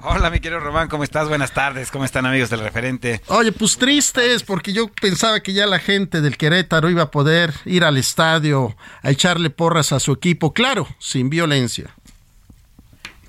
Hola, 0.01 0.31
mi 0.31 0.39
querido 0.39 0.59
Román, 0.59 0.87
¿cómo 0.87 1.03
estás? 1.03 1.29
Buenas 1.29 1.51
tardes, 1.51 1.91
¿cómo 1.91 2.03
están 2.03 2.25
amigos 2.25 2.49
del 2.49 2.61
referente? 2.61 3.21
Oye, 3.27 3.51
pues 3.51 3.77
tristes, 3.77 4.41
porque 4.41 4.73
yo 4.73 4.87
pensaba 4.99 5.41
que 5.41 5.53
ya 5.53 5.67
la 5.67 5.77
gente 5.77 6.21
del 6.21 6.35
Querétaro 6.35 6.89
iba 6.89 7.03
a 7.03 7.11
poder 7.11 7.53
ir 7.65 7.83
al 7.83 7.97
estadio 7.97 8.75
a 9.03 9.11
echarle 9.11 9.51
porras 9.51 9.91
a 9.91 9.99
su 9.99 10.13
equipo, 10.13 10.51
claro, 10.51 10.87
sin 10.97 11.29
violencia. 11.29 11.93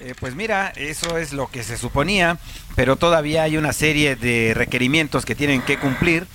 Eh, 0.01 0.15
pues 0.19 0.35
mira, 0.35 0.73
eso 0.77 1.19
es 1.19 1.33
lo 1.33 1.51
que 1.51 1.65
se 1.65 1.77
suponía, 1.77 2.39
pero 2.77 2.97
todavía 2.97 3.43
hay 3.43 3.57
una 3.57 3.73
serie 3.73 4.15
de 4.15 4.53
requerimientos 4.55 5.25
que 5.25 5.35
tienen 5.35 5.61
que 5.63 5.79
cumplir 5.79 6.27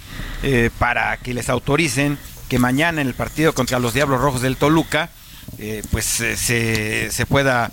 eh, 0.44 0.70
para 0.80 1.16
que 1.18 1.34
les 1.34 1.50
autoricen 1.50 2.18
que 2.50 2.60
mañana 2.60 3.02
en 3.02 3.08
el 3.08 3.14
partido 3.14 3.54
contra 3.54 3.80
los 3.80 3.94
Diablos 3.94 4.20
Rojos 4.20 4.42
del 4.42 4.58
Toluca, 4.58 5.10
eh, 5.58 5.82
pues 5.92 6.06
se, 6.06 7.10
se 7.10 7.26
pueda 7.26 7.72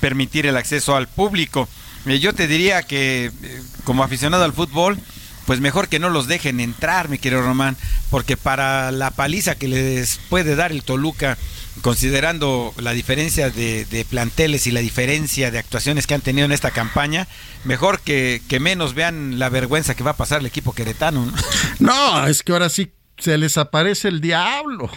permitir 0.00 0.46
el 0.46 0.56
acceso 0.56 0.96
al 0.96 1.08
público. 1.08 1.68
Eh, 2.06 2.18
yo 2.18 2.32
te 2.32 2.48
diría 2.48 2.82
que 2.82 3.26
eh, 3.42 3.62
como 3.84 4.02
aficionado 4.02 4.44
al 4.44 4.52
fútbol, 4.52 4.98
pues 5.46 5.60
mejor 5.60 5.88
que 5.88 5.98
no 5.98 6.10
los 6.10 6.26
dejen 6.26 6.60
entrar, 6.60 7.08
mi 7.08 7.18
querido 7.18 7.42
Román, 7.42 7.76
porque 8.10 8.36
para 8.36 8.90
la 8.90 9.10
paliza 9.10 9.54
que 9.54 9.68
les 9.68 10.18
puede 10.28 10.56
dar 10.56 10.72
el 10.72 10.82
Toluca, 10.82 11.36
considerando 11.82 12.74
la 12.78 12.92
diferencia 12.92 13.50
de, 13.50 14.06
planteles 14.08 14.66
y 14.66 14.70
la 14.70 14.80
diferencia 14.80 15.50
de 15.50 15.58
actuaciones 15.58 16.06
que 16.06 16.14
han 16.14 16.20
tenido 16.20 16.44
en 16.44 16.52
esta 16.52 16.70
campaña, 16.70 17.26
mejor 17.64 18.00
que, 18.00 18.40
menos 18.60 18.94
vean 18.94 19.38
la 19.38 19.48
vergüenza 19.48 19.94
que 19.94 20.04
va 20.04 20.12
a 20.12 20.16
pasar 20.16 20.40
el 20.40 20.46
equipo 20.46 20.72
queretano. 20.72 21.26
¿no? 21.26 21.32
no, 21.78 22.26
es 22.26 22.42
que 22.42 22.52
ahora 22.52 22.68
sí 22.68 22.92
se 23.18 23.38
les 23.38 23.56
aparece 23.56 24.08
el 24.08 24.20
diablo. 24.20 24.90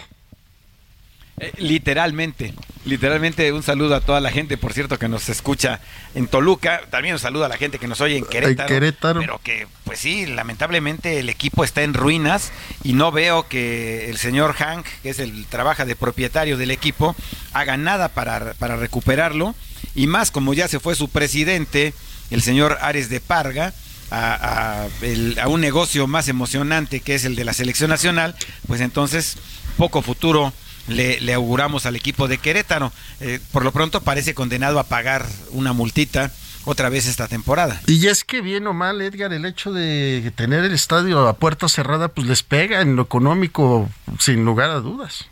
Eh, 1.40 1.52
literalmente, 1.58 2.54
literalmente 2.84 3.52
un 3.52 3.64
saludo 3.64 3.96
a 3.96 4.00
toda 4.00 4.20
la 4.20 4.30
gente, 4.30 4.56
por 4.56 4.72
cierto, 4.72 4.98
que 5.00 5.08
nos 5.08 5.28
escucha 5.28 5.80
en 6.14 6.28
Toluca, 6.28 6.82
también 6.90 7.14
un 7.14 7.18
saludo 7.18 7.44
a 7.44 7.48
la 7.48 7.56
gente 7.56 7.80
que 7.80 7.88
nos 7.88 8.00
oye 8.00 8.18
en 8.18 8.24
Querétaro, 8.24 8.68
Querétaro. 8.68 9.20
pero 9.20 9.40
que, 9.42 9.66
pues 9.82 9.98
sí, 9.98 10.26
lamentablemente 10.26 11.18
el 11.18 11.28
equipo 11.28 11.64
está 11.64 11.82
en 11.82 11.94
ruinas 11.94 12.52
y 12.84 12.92
no 12.92 13.10
veo 13.10 13.48
que 13.48 14.08
el 14.10 14.16
señor 14.16 14.54
Hank, 14.54 14.86
que 15.02 15.10
es 15.10 15.18
el 15.18 15.46
trabaja 15.46 15.84
de 15.84 15.96
propietario 15.96 16.56
del 16.56 16.70
equipo, 16.70 17.16
haga 17.52 17.76
nada 17.76 18.10
para, 18.10 18.54
para 18.54 18.76
recuperarlo, 18.76 19.56
y 19.96 20.06
más 20.06 20.30
como 20.30 20.54
ya 20.54 20.68
se 20.68 20.78
fue 20.78 20.94
su 20.94 21.08
presidente, 21.08 21.94
el 22.30 22.42
señor 22.42 22.78
Ares 22.80 23.08
de 23.08 23.20
Parga, 23.20 23.74
a, 24.10 24.84
a, 24.84 24.88
el, 25.02 25.36
a 25.40 25.48
un 25.48 25.60
negocio 25.60 26.06
más 26.06 26.28
emocionante 26.28 27.00
que 27.00 27.16
es 27.16 27.24
el 27.24 27.34
de 27.34 27.44
la 27.44 27.54
selección 27.54 27.90
nacional, 27.90 28.36
pues 28.68 28.80
entonces 28.80 29.36
poco 29.76 30.00
futuro 30.02 30.52
le, 30.88 31.20
le, 31.20 31.34
auguramos 31.34 31.86
al 31.86 31.96
equipo 31.96 32.28
de 32.28 32.38
Querétaro. 32.38 32.92
Eh, 33.20 33.40
por 33.52 33.64
lo 33.64 33.72
pronto 33.72 34.00
parece 34.02 34.34
condenado 34.34 34.78
a 34.78 34.84
pagar 34.84 35.26
una 35.50 35.72
multita 35.72 36.30
otra 36.64 36.88
vez 36.88 37.06
esta 37.06 37.28
temporada. 37.28 37.80
Y 37.86 38.06
es 38.06 38.24
que 38.24 38.40
bien 38.40 38.66
o 38.66 38.72
mal, 38.72 39.00
Edgar, 39.00 39.32
el 39.32 39.44
hecho 39.44 39.72
de 39.72 40.32
tener 40.34 40.64
el 40.64 40.72
estadio 40.72 41.28
a 41.28 41.34
puerta 41.34 41.68
cerrada, 41.68 42.08
pues 42.08 42.26
les 42.26 42.42
pega 42.42 42.80
en 42.80 42.96
lo 42.96 43.02
económico, 43.02 43.88
sin 44.18 44.44
lugar 44.44 44.70
a 44.70 44.80
dudas. 44.80 45.26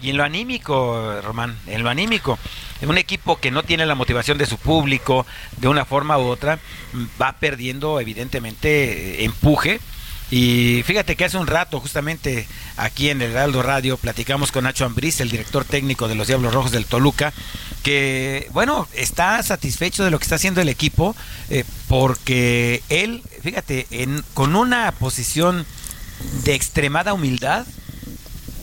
Y 0.00 0.10
en 0.10 0.16
lo 0.16 0.22
anímico, 0.22 1.20
Román, 1.22 1.56
en 1.66 1.82
lo 1.82 1.90
anímico. 1.90 2.38
Un 2.82 2.98
equipo 2.98 3.40
que 3.40 3.50
no 3.50 3.64
tiene 3.64 3.84
la 3.84 3.96
motivación 3.96 4.38
de 4.38 4.46
su 4.46 4.56
público, 4.56 5.26
de 5.56 5.66
una 5.66 5.84
forma 5.84 6.18
u 6.18 6.26
otra, 6.26 6.60
va 7.20 7.32
perdiendo 7.40 7.98
evidentemente 7.98 9.24
empuje 9.24 9.80
y 10.30 10.82
fíjate 10.84 11.16
que 11.16 11.24
hace 11.24 11.38
un 11.38 11.46
rato, 11.46 11.80
justamente 11.80 12.46
aquí 12.76 13.08
en 13.08 13.22
el 13.22 13.30
Heraldo 13.30 13.62
Radio, 13.62 13.96
platicamos 13.96 14.52
con 14.52 14.64
Nacho 14.64 14.84
Ambriz, 14.84 15.20
el 15.20 15.30
director 15.30 15.64
técnico 15.64 16.06
de 16.06 16.14
los 16.14 16.26
Diablos 16.26 16.52
Rojos 16.52 16.70
del 16.70 16.84
Toluca, 16.84 17.32
que, 17.82 18.48
bueno, 18.52 18.86
está 18.92 19.42
satisfecho 19.42 20.04
de 20.04 20.10
lo 20.10 20.18
que 20.18 20.24
está 20.24 20.34
haciendo 20.34 20.60
el 20.60 20.68
equipo, 20.68 21.16
eh, 21.48 21.64
porque 21.88 22.82
él, 22.90 23.22
fíjate, 23.42 23.86
en, 23.90 24.22
con 24.34 24.54
una 24.54 24.92
posición 24.92 25.64
de 26.44 26.54
extremada 26.54 27.14
humildad, 27.14 27.66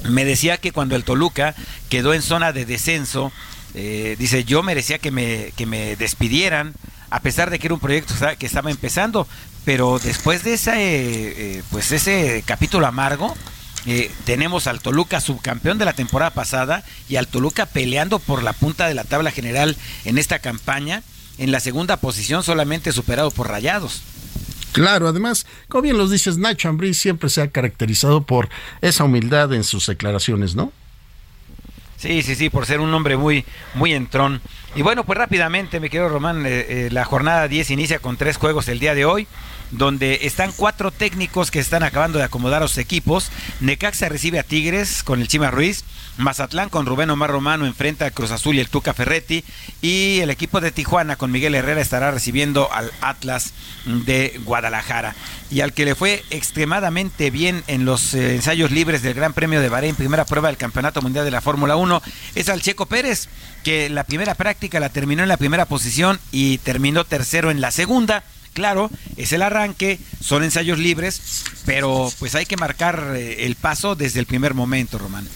me 0.04 0.24
decía 0.24 0.58
que 0.58 0.72
cuando 0.72 0.96
el 0.96 1.04
Toluca 1.04 1.56
quedó 1.90 2.14
en 2.14 2.22
zona 2.22 2.54
de 2.54 2.66
descenso, 2.66 3.32
eh, 3.74 4.16
dice, 4.20 4.44
yo 4.44 4.62
merecía 4.62 5.00
que 5.00 5.10
me, 5.10 5.52
que 5.56 5.66
me 5.66 5.96
despidieran, 5.96 6.76
a 7.10 7.22
pesar 7.22 7.50
de 7.50 7.58
que 7.58 7.68
era 7.68 7.74
un 7.74 7.80
proyecto 7.80 8.14
que 8.38 8.46
estaba 8.46 8.70
empezando, 8.70 9.28
pero 9.66 10.00
después 10.00 10.44
de 10.44 10.54
ese, 10.54 10.74
eh, 11.58 11.64
pues 11.72 11.92
ese 11.92 12.44
capítulo 12.46 12.86
amargo, 12.86 13.36
eh, 13.88 14.12
tenemos 14.26 14.68
al 14.68 14.80
Toluca 14.80 15.20
subcampeón 15.20 15.78
de 15.78 15.86
la 15.86 15.94
temporada 15.94 16.32
pasada 16.32 16.84
y 17.10 17.18
al 17.18 17.28
Toluca 17.28 17.66
peleando 17.66 18.20
por 18.20 18.44
la 18.44 18.54
punta 18.54 18.88
de 18.88 18.94
la 18.94 19.04
tabla 19.04 19.32
general 19.32 19.76
en 20.06 20.18
esta 20.18 20.40
campaña, 20.40 21.04
en 21.38 21.52
la 21.52 21.60
segunda 21.60 21.98
posición 21.98 22.44
solamente 22.44 22.92
superado 22.92 23.32
por 23.32 23.50
Rayados. 23.50 24.02
Claro, 24.72 25.08
además, 25.08 25.46
como 25.68 25.84
bien 25.84 25.98
los 25.98 26.12
dices, 26.12 26.38
Nacho 26.38 26.68
Ambriz 26.68 26.98
siempre 26.98 27.30
se 27.30 27.42
ha 27.42 27.48
caracterizado 27.50 28.24
por 28.24 28.50
esa 28.82 29.04
humildad 29.04 29.54
en 29.54 29.64
sus 29.64 29.88
declaraciones, 29.88 30.56
¿no? 30.56 30.72
Sí, 31.98 32.22
sí, 32.22 32.36
sí, 32.36 32.50
por 32.50 32.66
ser 32.66 32.80
un 32.82 32.94
hombre 32.94 33.18
muy, 33.18 33.46
muy 33.74 33.94
entrón. 33.94 34.42
Y 34.76 34.82
bueno, 34.82 35.06
pues 35.06 35.18
rápidamente, 35.18 35.80
me 35.80 35.90
quedo 35.90 36.10
Román, 36.10 36.46
eh, 36.46 36.66
eh, 36.68 36.90
la 36.92 37.06
jornada 37.06 37.48
10 37.48 37.72
inicia 37.72 38.00
con 38.00 38.18
tres 38.18 38.38
juegos 38.38 38.68
el 38.68 38.80
día 38.80 38.94
de 38.94 39.06
hoy 39.06 39.28
donde 39.72 40.20
están 40.24 40.52
cuatro 40.56 40.92
técnicos 40.92 41.52
que 41.52 41.60
están 41.60 41.84
acabando 41.84 42.20
de 42.20 42.26
acomodar 42.26 42.64
a 42.64 42.68
sus 42.68 42.78
equipos. 42.78 43.30
Necaxa 43.60 44.10
recibe 44.10 44.40
a 44.40 44.44
Tigres 44.44 45.04
con 45.04 45.22
el 45.22 45.28
Chima 45.28 45.52
Ruiz. 45.52 45.84
Mazatlán 46.18 46.70
con 46.70 46.86
Rubén 46.86 47.10
Omar 47.10 47.30
Romano 47.30 47.66
enfrenta 47.66 48.06
a 48.06 48.12
Cruz 48.12 48.32
Azul 48.32 48.56
y 48.56 48.60
el 48.62 48.70
Tuca 48.70 48.94
Ferretti. 48.94 49.44
Y 49.82 50.20
el 50.22 50.30
equipo 50.30 50.62
de 50.62 50.72
Tijuana 50.72 51.16
con 51.16 51.32
Miguel 51.32 51.56
Herrera 51.56 51.82
estará 51.82 52.12
recibiendo 52.12 52.72
al 52.72 52.92
Atlas 53.02 53.54
de 53.86 54.40
Guadalajara. 54.46 55.16
Y 55.52 55.62
al 55.62 55.74
que 55.74 55.86
le 55.86 55.96
fue 55.96 56.24
extremadamente 56.30 57.32
bien 57.32 57.64
en 57.68 57.86
los 57.86 58.14
eh, 58.14 58.36
ensayos 58.36 58.72
libres 58.72 59.02
del 59.02 59.14
Gran 59.14 59.34
Premio 59.34 59.62
de 59.62 59.70
Bahrein, 59.70 59.96
primera 59.96 60.26
prueba 60.26 60.48
del 60.48 60.58
Campeonato 60.58 61.02
Mundial 61.02 61.26
de 61.26 61.32
la 61.32 61.42
Fórmula 61.42 61.76
1, 61.76 62.02
es 62.36 62.50
al 62.50 62.62
Checo 62.62 62.86
Pérez, 62.86 63.28
que 63.64 63.90
la 63.90 64.04
primera 64.04 64.36
práctica 64.36 64.80
la 64.80 64.90
terminó 64.90 65.24
en 65.24 65.30
la 65.30 65.38
primera 65.38 65.66
posición 65.66 66.20
y 66.32 66.60
terminó 66.60 67.04
tercero 67.04 67.52
en 67.52 67.62
la 67.62 67.72
segunda 67.72 68.24
claro, 68.56 68.90
es 69.18 69.34
el 69.34 69.44
arranque, 69.44 70.00
son 70.22 70.44
ensayos 70.44 70.80
libres, 70.80 71.44
pero 71.66 72.12
pues 72.18 72.34
hay 72.34 72.46
que 72.46 72.58
marcar 72.58 73.14
eh, 73.16 73.46
el 73.46 73.56
paso 73.56 73.96
desde 73.96 74.20
el 74.20 74.26
primer 74.26 74.56
momento, 74.56 74.98
Román. 74.98 75.28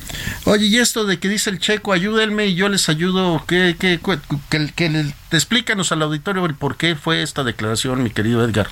Oye, 0.45 0.65
y 0.65 0.77
esto 0.77 1.05
de 1.05 1.19
que 1.19 1.27
dice 1.27 1.49
el 1.49 1.59
checo, 1.59 1.91
ayúdenme 1.91 2.47
y 2.47 2.55
yo 2.55 2.69
les 2.69 2.87
ayudo, 2.89 3.43
que, 3.45 3.75
que, 3.77 3.99
que, 4.49 4.71
que 4.73 5.05
explícanos 5.31 5.91
al 5.91 6.01
auditorio 6.01 6.45
el 6.45 6.55
por 6.55 6.77
qué 6.77 6.95
fue 6.95 7.21
esta 7.21 7.43
declaración, 7.43 8.01
mi 8.01 8.09
querido 8.09 8.43
Edgar. 8.43 8.69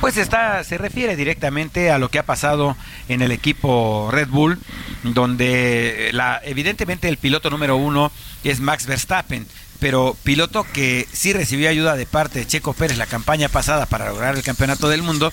Pues 0.00 0.18
está, 0.18 0.62
se 0.62 0.78
refiere 0.78 1.16
directamente 1.16 1.90
a 1.90 1.98
lo 1.98 2.10
que 2.10 2.18
ha 2.18 2.26
pasado 2.26 2.76
en 3.08 3.22
el 3.22 3.32
equipo 3.32 4.10
Red 4.12 4.28
Bull, 4.28 4.58
donde 5.02 6.10
la, 6.12 6.40
evidentemente 6.44 7.08
el 7.08 7.16
piloto 7.16 7.48
número 7.50 7.76
uno 7.76 8.12
es 8.44 8.60
Max 8.60 8.86
Verstappen 8.86 9.46
pero 9.78 10.16
piloto 10.22 10.64
que 10.72 11.06
sí 11.12 11.32
recibió 11.32 11.68
ayuda 11.68 11.96
de 11.96 12.06
parte 12.06 12.40
de 12.40 12.46
Checo 12.46 12.72
Pérez 12.72 12.98
la 12.98 13.06
campaña 13.06 13.48
pasada 13.48 13.86
para 13.86 14.08
lograr 14.08 14.36
el 14.36 14.42
campeonato 14.42 14.88
del 14.88 15.02
mundo 15.02 15.32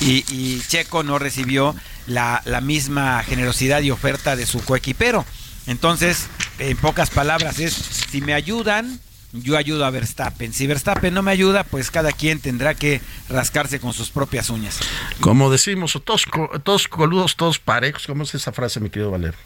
y, 0.00 0.60
Checo 0.68 1.02
no 1.02 1.18
recibió 1.18 1.74
la, 2.06 2.42
la, 2.44 2.60
misma 2.60 3.22
generosidad 3.22 3.82
y 3.82 3.90
oferta 3.90 4.36
de 4.36 4.46
su 4.46 4.62
coequipero. 4.64 5.24
Entonces, 5.66 6.26
en 6.58 6.76
pocas 6.76 7.10
palabras, 7.10 7.58
es 7.58 7.72
si 7.74 8.20
me 8.20 8.34
ayudan, 8.34 9.00
yo 9.32 9.56
ayudo 9.56 9.84
a 9.84 9.90
Verstappen. 9.90 10.52
Si 10.52 10.66
Verstappen 10.66 11.14
no 11.14 11.22
me 11.22 11.30
ayuda, 11.30 11.64
pues 11.64 11.90
cada 11.90 12.12
quien 12.12 12.40
tendrá 12.40 12.74
que 12.74 13.00
rascarse 13.28 13.80
con 13.80 13.92
sus 13.92 14.10
propias 14.10 14.50
uñas. 14.50 14.80
Como 15.20 15.50
decimos, 15.50 15.98
todos, 16.04 16.26
todos 16.62 16.88
coludos, 16.88 17.36
todos 17.36 17.58
parejos. 17.58 18.06
¿Cómo 18.06 18.24
es 18.24 18.34
esa 18.34 18.52
frase, 18.52 18.80
mi 18.80 18.90
querido 18.90 19.10
Valero? 19.10 19.36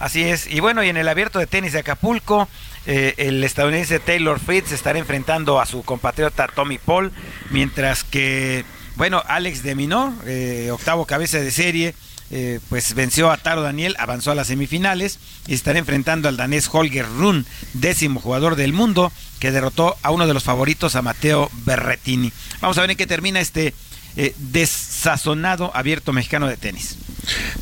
Así 0.00 0.22
es. 0.22 0.46
Y 0.46 0.60
bueno, 0.60 0.82
y 0.82 0.88
en 0.88 0.96
el 0.96 1.06
abierto 1.08 1.38
de 1.38 1.46
tenis 1.46 1.74
de 1.74 1.80
Acapulco, 1.80 2.48
eh, 2.86 3.14
el 3.18 3.44
estadounidense 3.44 4.00
Taylor 4.00 4.40
Fritz 4.40 4.72
estará 4.72 4.98
enfrentando 4.98 5.60
a 5.60 5.66
su 5.66 5.82
compatriota 5.82 6.48
Tommy 6.48 6.78
Paul, 6.78 7.12
mientras 7.50 8.02
que, 8.02 8.64
bueno, 8.96 9.22
Alex 9.28 9.62
de 9.62 9.74
Minor, 9.74 10.12
eh, 10.26 10.70
octavo 10.72 11.04
cabeza 11.04 11.38
de 11.38 11.50
serie, 11.50 11.94
eh, 12.30 12.60
pues 12.70 12.94
venció 12.94 13.30
a 13.30 13.36
Taro 13.36 13.60
Daniel, 13.60 13.94
avanzó 13.98 14.30
a 14.30 14.34
las 14.34 14.46
semifinales 14.46 15.18
y 15.46 15.52
estará 15.52 15.78
enfrentando 15.78 16.28
al 16.28 16.38
danés 16.38 16.70
Holger 16.72 17.06
Run, 17.18 17.44
décimo 17.74 18.20
jugador 18.20 18.56
del 18.56 18.72
mundo, 18.72 19.12
que 19.38 19.50
derrotó 19.50 19.96
a 20.02 20.12
uno 20.12 20.26
de 20.26 20.32
los 20.32 20.44
favoritos, 20.44 20.96
a 20.96 21.02
Mateo 21.02 21.50
Berretini. 21.66 22.32
Vamos 22.60 22.78
a 22.78 22.82
ver 22.82 22.92
en 22.92 22.96
qué 22.96 23.06
termina 23.06 23.40
este 23.40 23.74
eh, 24.16 24.34
desazonado 24.38 25.70
abierto 25.74 26.12
mexicano 26.12 26.46
de 26.46 26.56
tenis. 26.56 26.96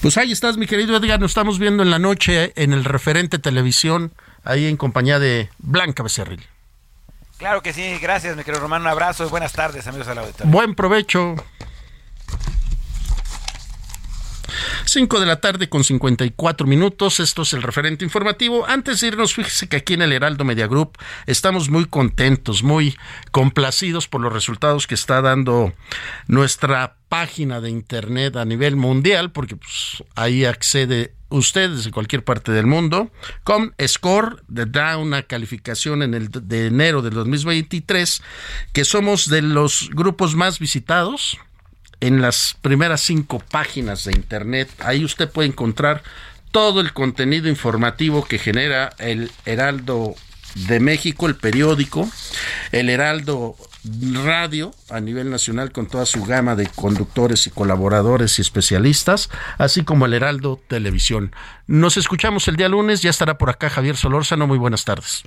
Pues 0.01 0.17
ahí 0.17 0.33
estás, 0.33 0.57
mi 0.57 0.67
querido 0.67 0.97
Edgar, 0.97 1.21
nos 1.21 1.33
estamos 1.33 1.59
viendo 1.59 1.83
en 1.83 1.91
la 1.91 1.99
noche 1.99 2.53
en 2.57 2.73
el 2.73 2.85
referente 2.85 3.39
televisión, 3.39 4.13
ahí 4.45 4.67
en 4.67 4.77
compañía 4.77 5.19
de 5.19 5.51
Blanca 5.59 6.03
Becerril. 6.03 6.45
Claro 7.39 7.63
que 7.63 7.73
sí, 7.73 7.99
gracias, 8.01 8.37
mi 8.37 8.43
querido 8.43 8.63
Román, 8.63 8.83
un 8.83 8.89
abrazo 8.89 9.25
y 9.25 9.29
buenas 9.29 9.53
tardes, 9.53 9.87
amigos 9.87 10.09
de 10.09 10.15
la 10.15 10.23
auditorio. 10.23 10.51
Buen 10.51 10.75
provecho. 10.75 11.37
5 14.85 15.21
de 15.21 15.27
la 15.27 15.41
tarde 15.41 15.69
con 15.69 15.85
54 15.85 16.67
minutos. 16.67 17.21
Esto 17.21 17.43
es 17.43 17.53
el 17.53 17.63
referente 17.63 18.05
informativo. 18.05 18.67
Antes 18.67 19.01
de 19.01 19.09
irnos, 19.09 19.35
fíjese 19.35 19.69
que 19.69 19.77
aquí 19.77 19.95
en 19.95 20.03
el 20.03 20.13
Heraldo 20.13 20.45
Media 20.45 20.67
Group 20.67 20.99
estamos 21.27 21.71
muy 21.71 21.87
contentos, 21.87 22.63
muy 22.63 22.97
complacidos 23.31 24.09
por 24.09 24.21
los 24.21 24.33
resultados 24.33 24.87
que 24.87 24.95
está 24.95 25.23
dando 25.23 25.73
nuestra 26.27 26.97
página 27.09 27.61
de 27.61 27.71
internet 27.71 28.37
a 28.37 28.45
nivel 28.45 28.77
mundial, 28.77 29.33
porque 29.33 29.57
pues, 29.57 30.03
ahí 30.15 30.45
accede 30.45 31.15
usted 31.31 31.71
desde 31.71 31.91
cualquier 31.91 32.25
parte 32.25 32.53
del 32.53 32.67
mundo, 32.67 33.11
con 33.45 33.75
Score, 33.87 34.43
da 34.49 34.97
una 34.97 35.23
calificación 35.23 36.03
en 36.03 36.15
el 36.15 36.31
de 36.31 36.67
enero 36.67 37.03
del 37.03 37.15
2023, 37.15 38.23
que 38.73 38.85
somos 38.85 39.29
de 39.29 39.43
los 39.43 39.91
grupos 39.93 40.35
más 40.35 40.59
visitados 40.59 41.39
en 42.01 42.23
las 42.23 42.57
primeras 42.63 43.01
cinco 43.01 43.43
páginas 43.51 44.05
de 44.05 44.13
Internet. 44.13 44.69
Ahí 44.81 45.05
usted 45.05 45.29
puede 45.29 45.49
encontrar 45.49 46.03
todo 46.51 46.81
el 46.81 46.93
contenido 46.93 47.49
informativo 47.49 48.25
que 48.25 48.39
genera 48.39 48.93
el 48.99 49.31
Heraldo 49.45 50.15
de 50.55 50.81
México, 50.81 51.27
el 51.27 51.37
periódico, 51.37 52.09
el 52.73 52.89
Heraldo 52.89 53.57
Radio 54.25 54.73
a 54.91 55.01
nivel 55.01 55.31
nacional 55.31 55.73
con 55.73 55.87
toda 55.87 56.05
su 56.05 56.25
gama 56.25 56.57
de 56.57 56.67
conductores 56.67 57.47
y 57.47 57.51
colaboradores 57.51 58.39
y 58.39 58.43
especialistas, 58.43 59.31
así 59.57 59.85
como 59.85 60.07
el 60.07 60.15
Heraldo 60.15 60.61
Televisión. 60.69 61.33
Nos 61.67 61.97
escuchamos 61.97 62.49
el 62.49 62.57
día 62.57 62.69
lunes, 62.69 63.03
ya 63.03 63.11
estará 63.11 63.39
por 63.39 63.51
acá 63.51 63.71
Javier 63.71 63.97
Solórzano, 63.97 64.47
muy 64.47 64.59
buenas 64.59 64.85
tardes. 64.85 65.25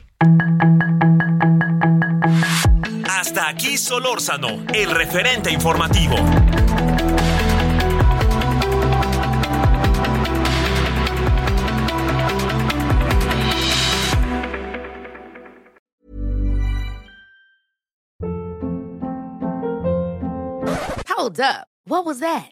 Hasta 3.20 3.50
aquí 3.50 3.78
Solórzano, 3.78 4.66
el 4.74 4.90
referente 4.90 5.52
informativo. 5.52 6.16
Hold 21.10 21.40
up. 21.42 21.68
What 21.86 22.06
was 22.06 22.20
that? 22.22 22.52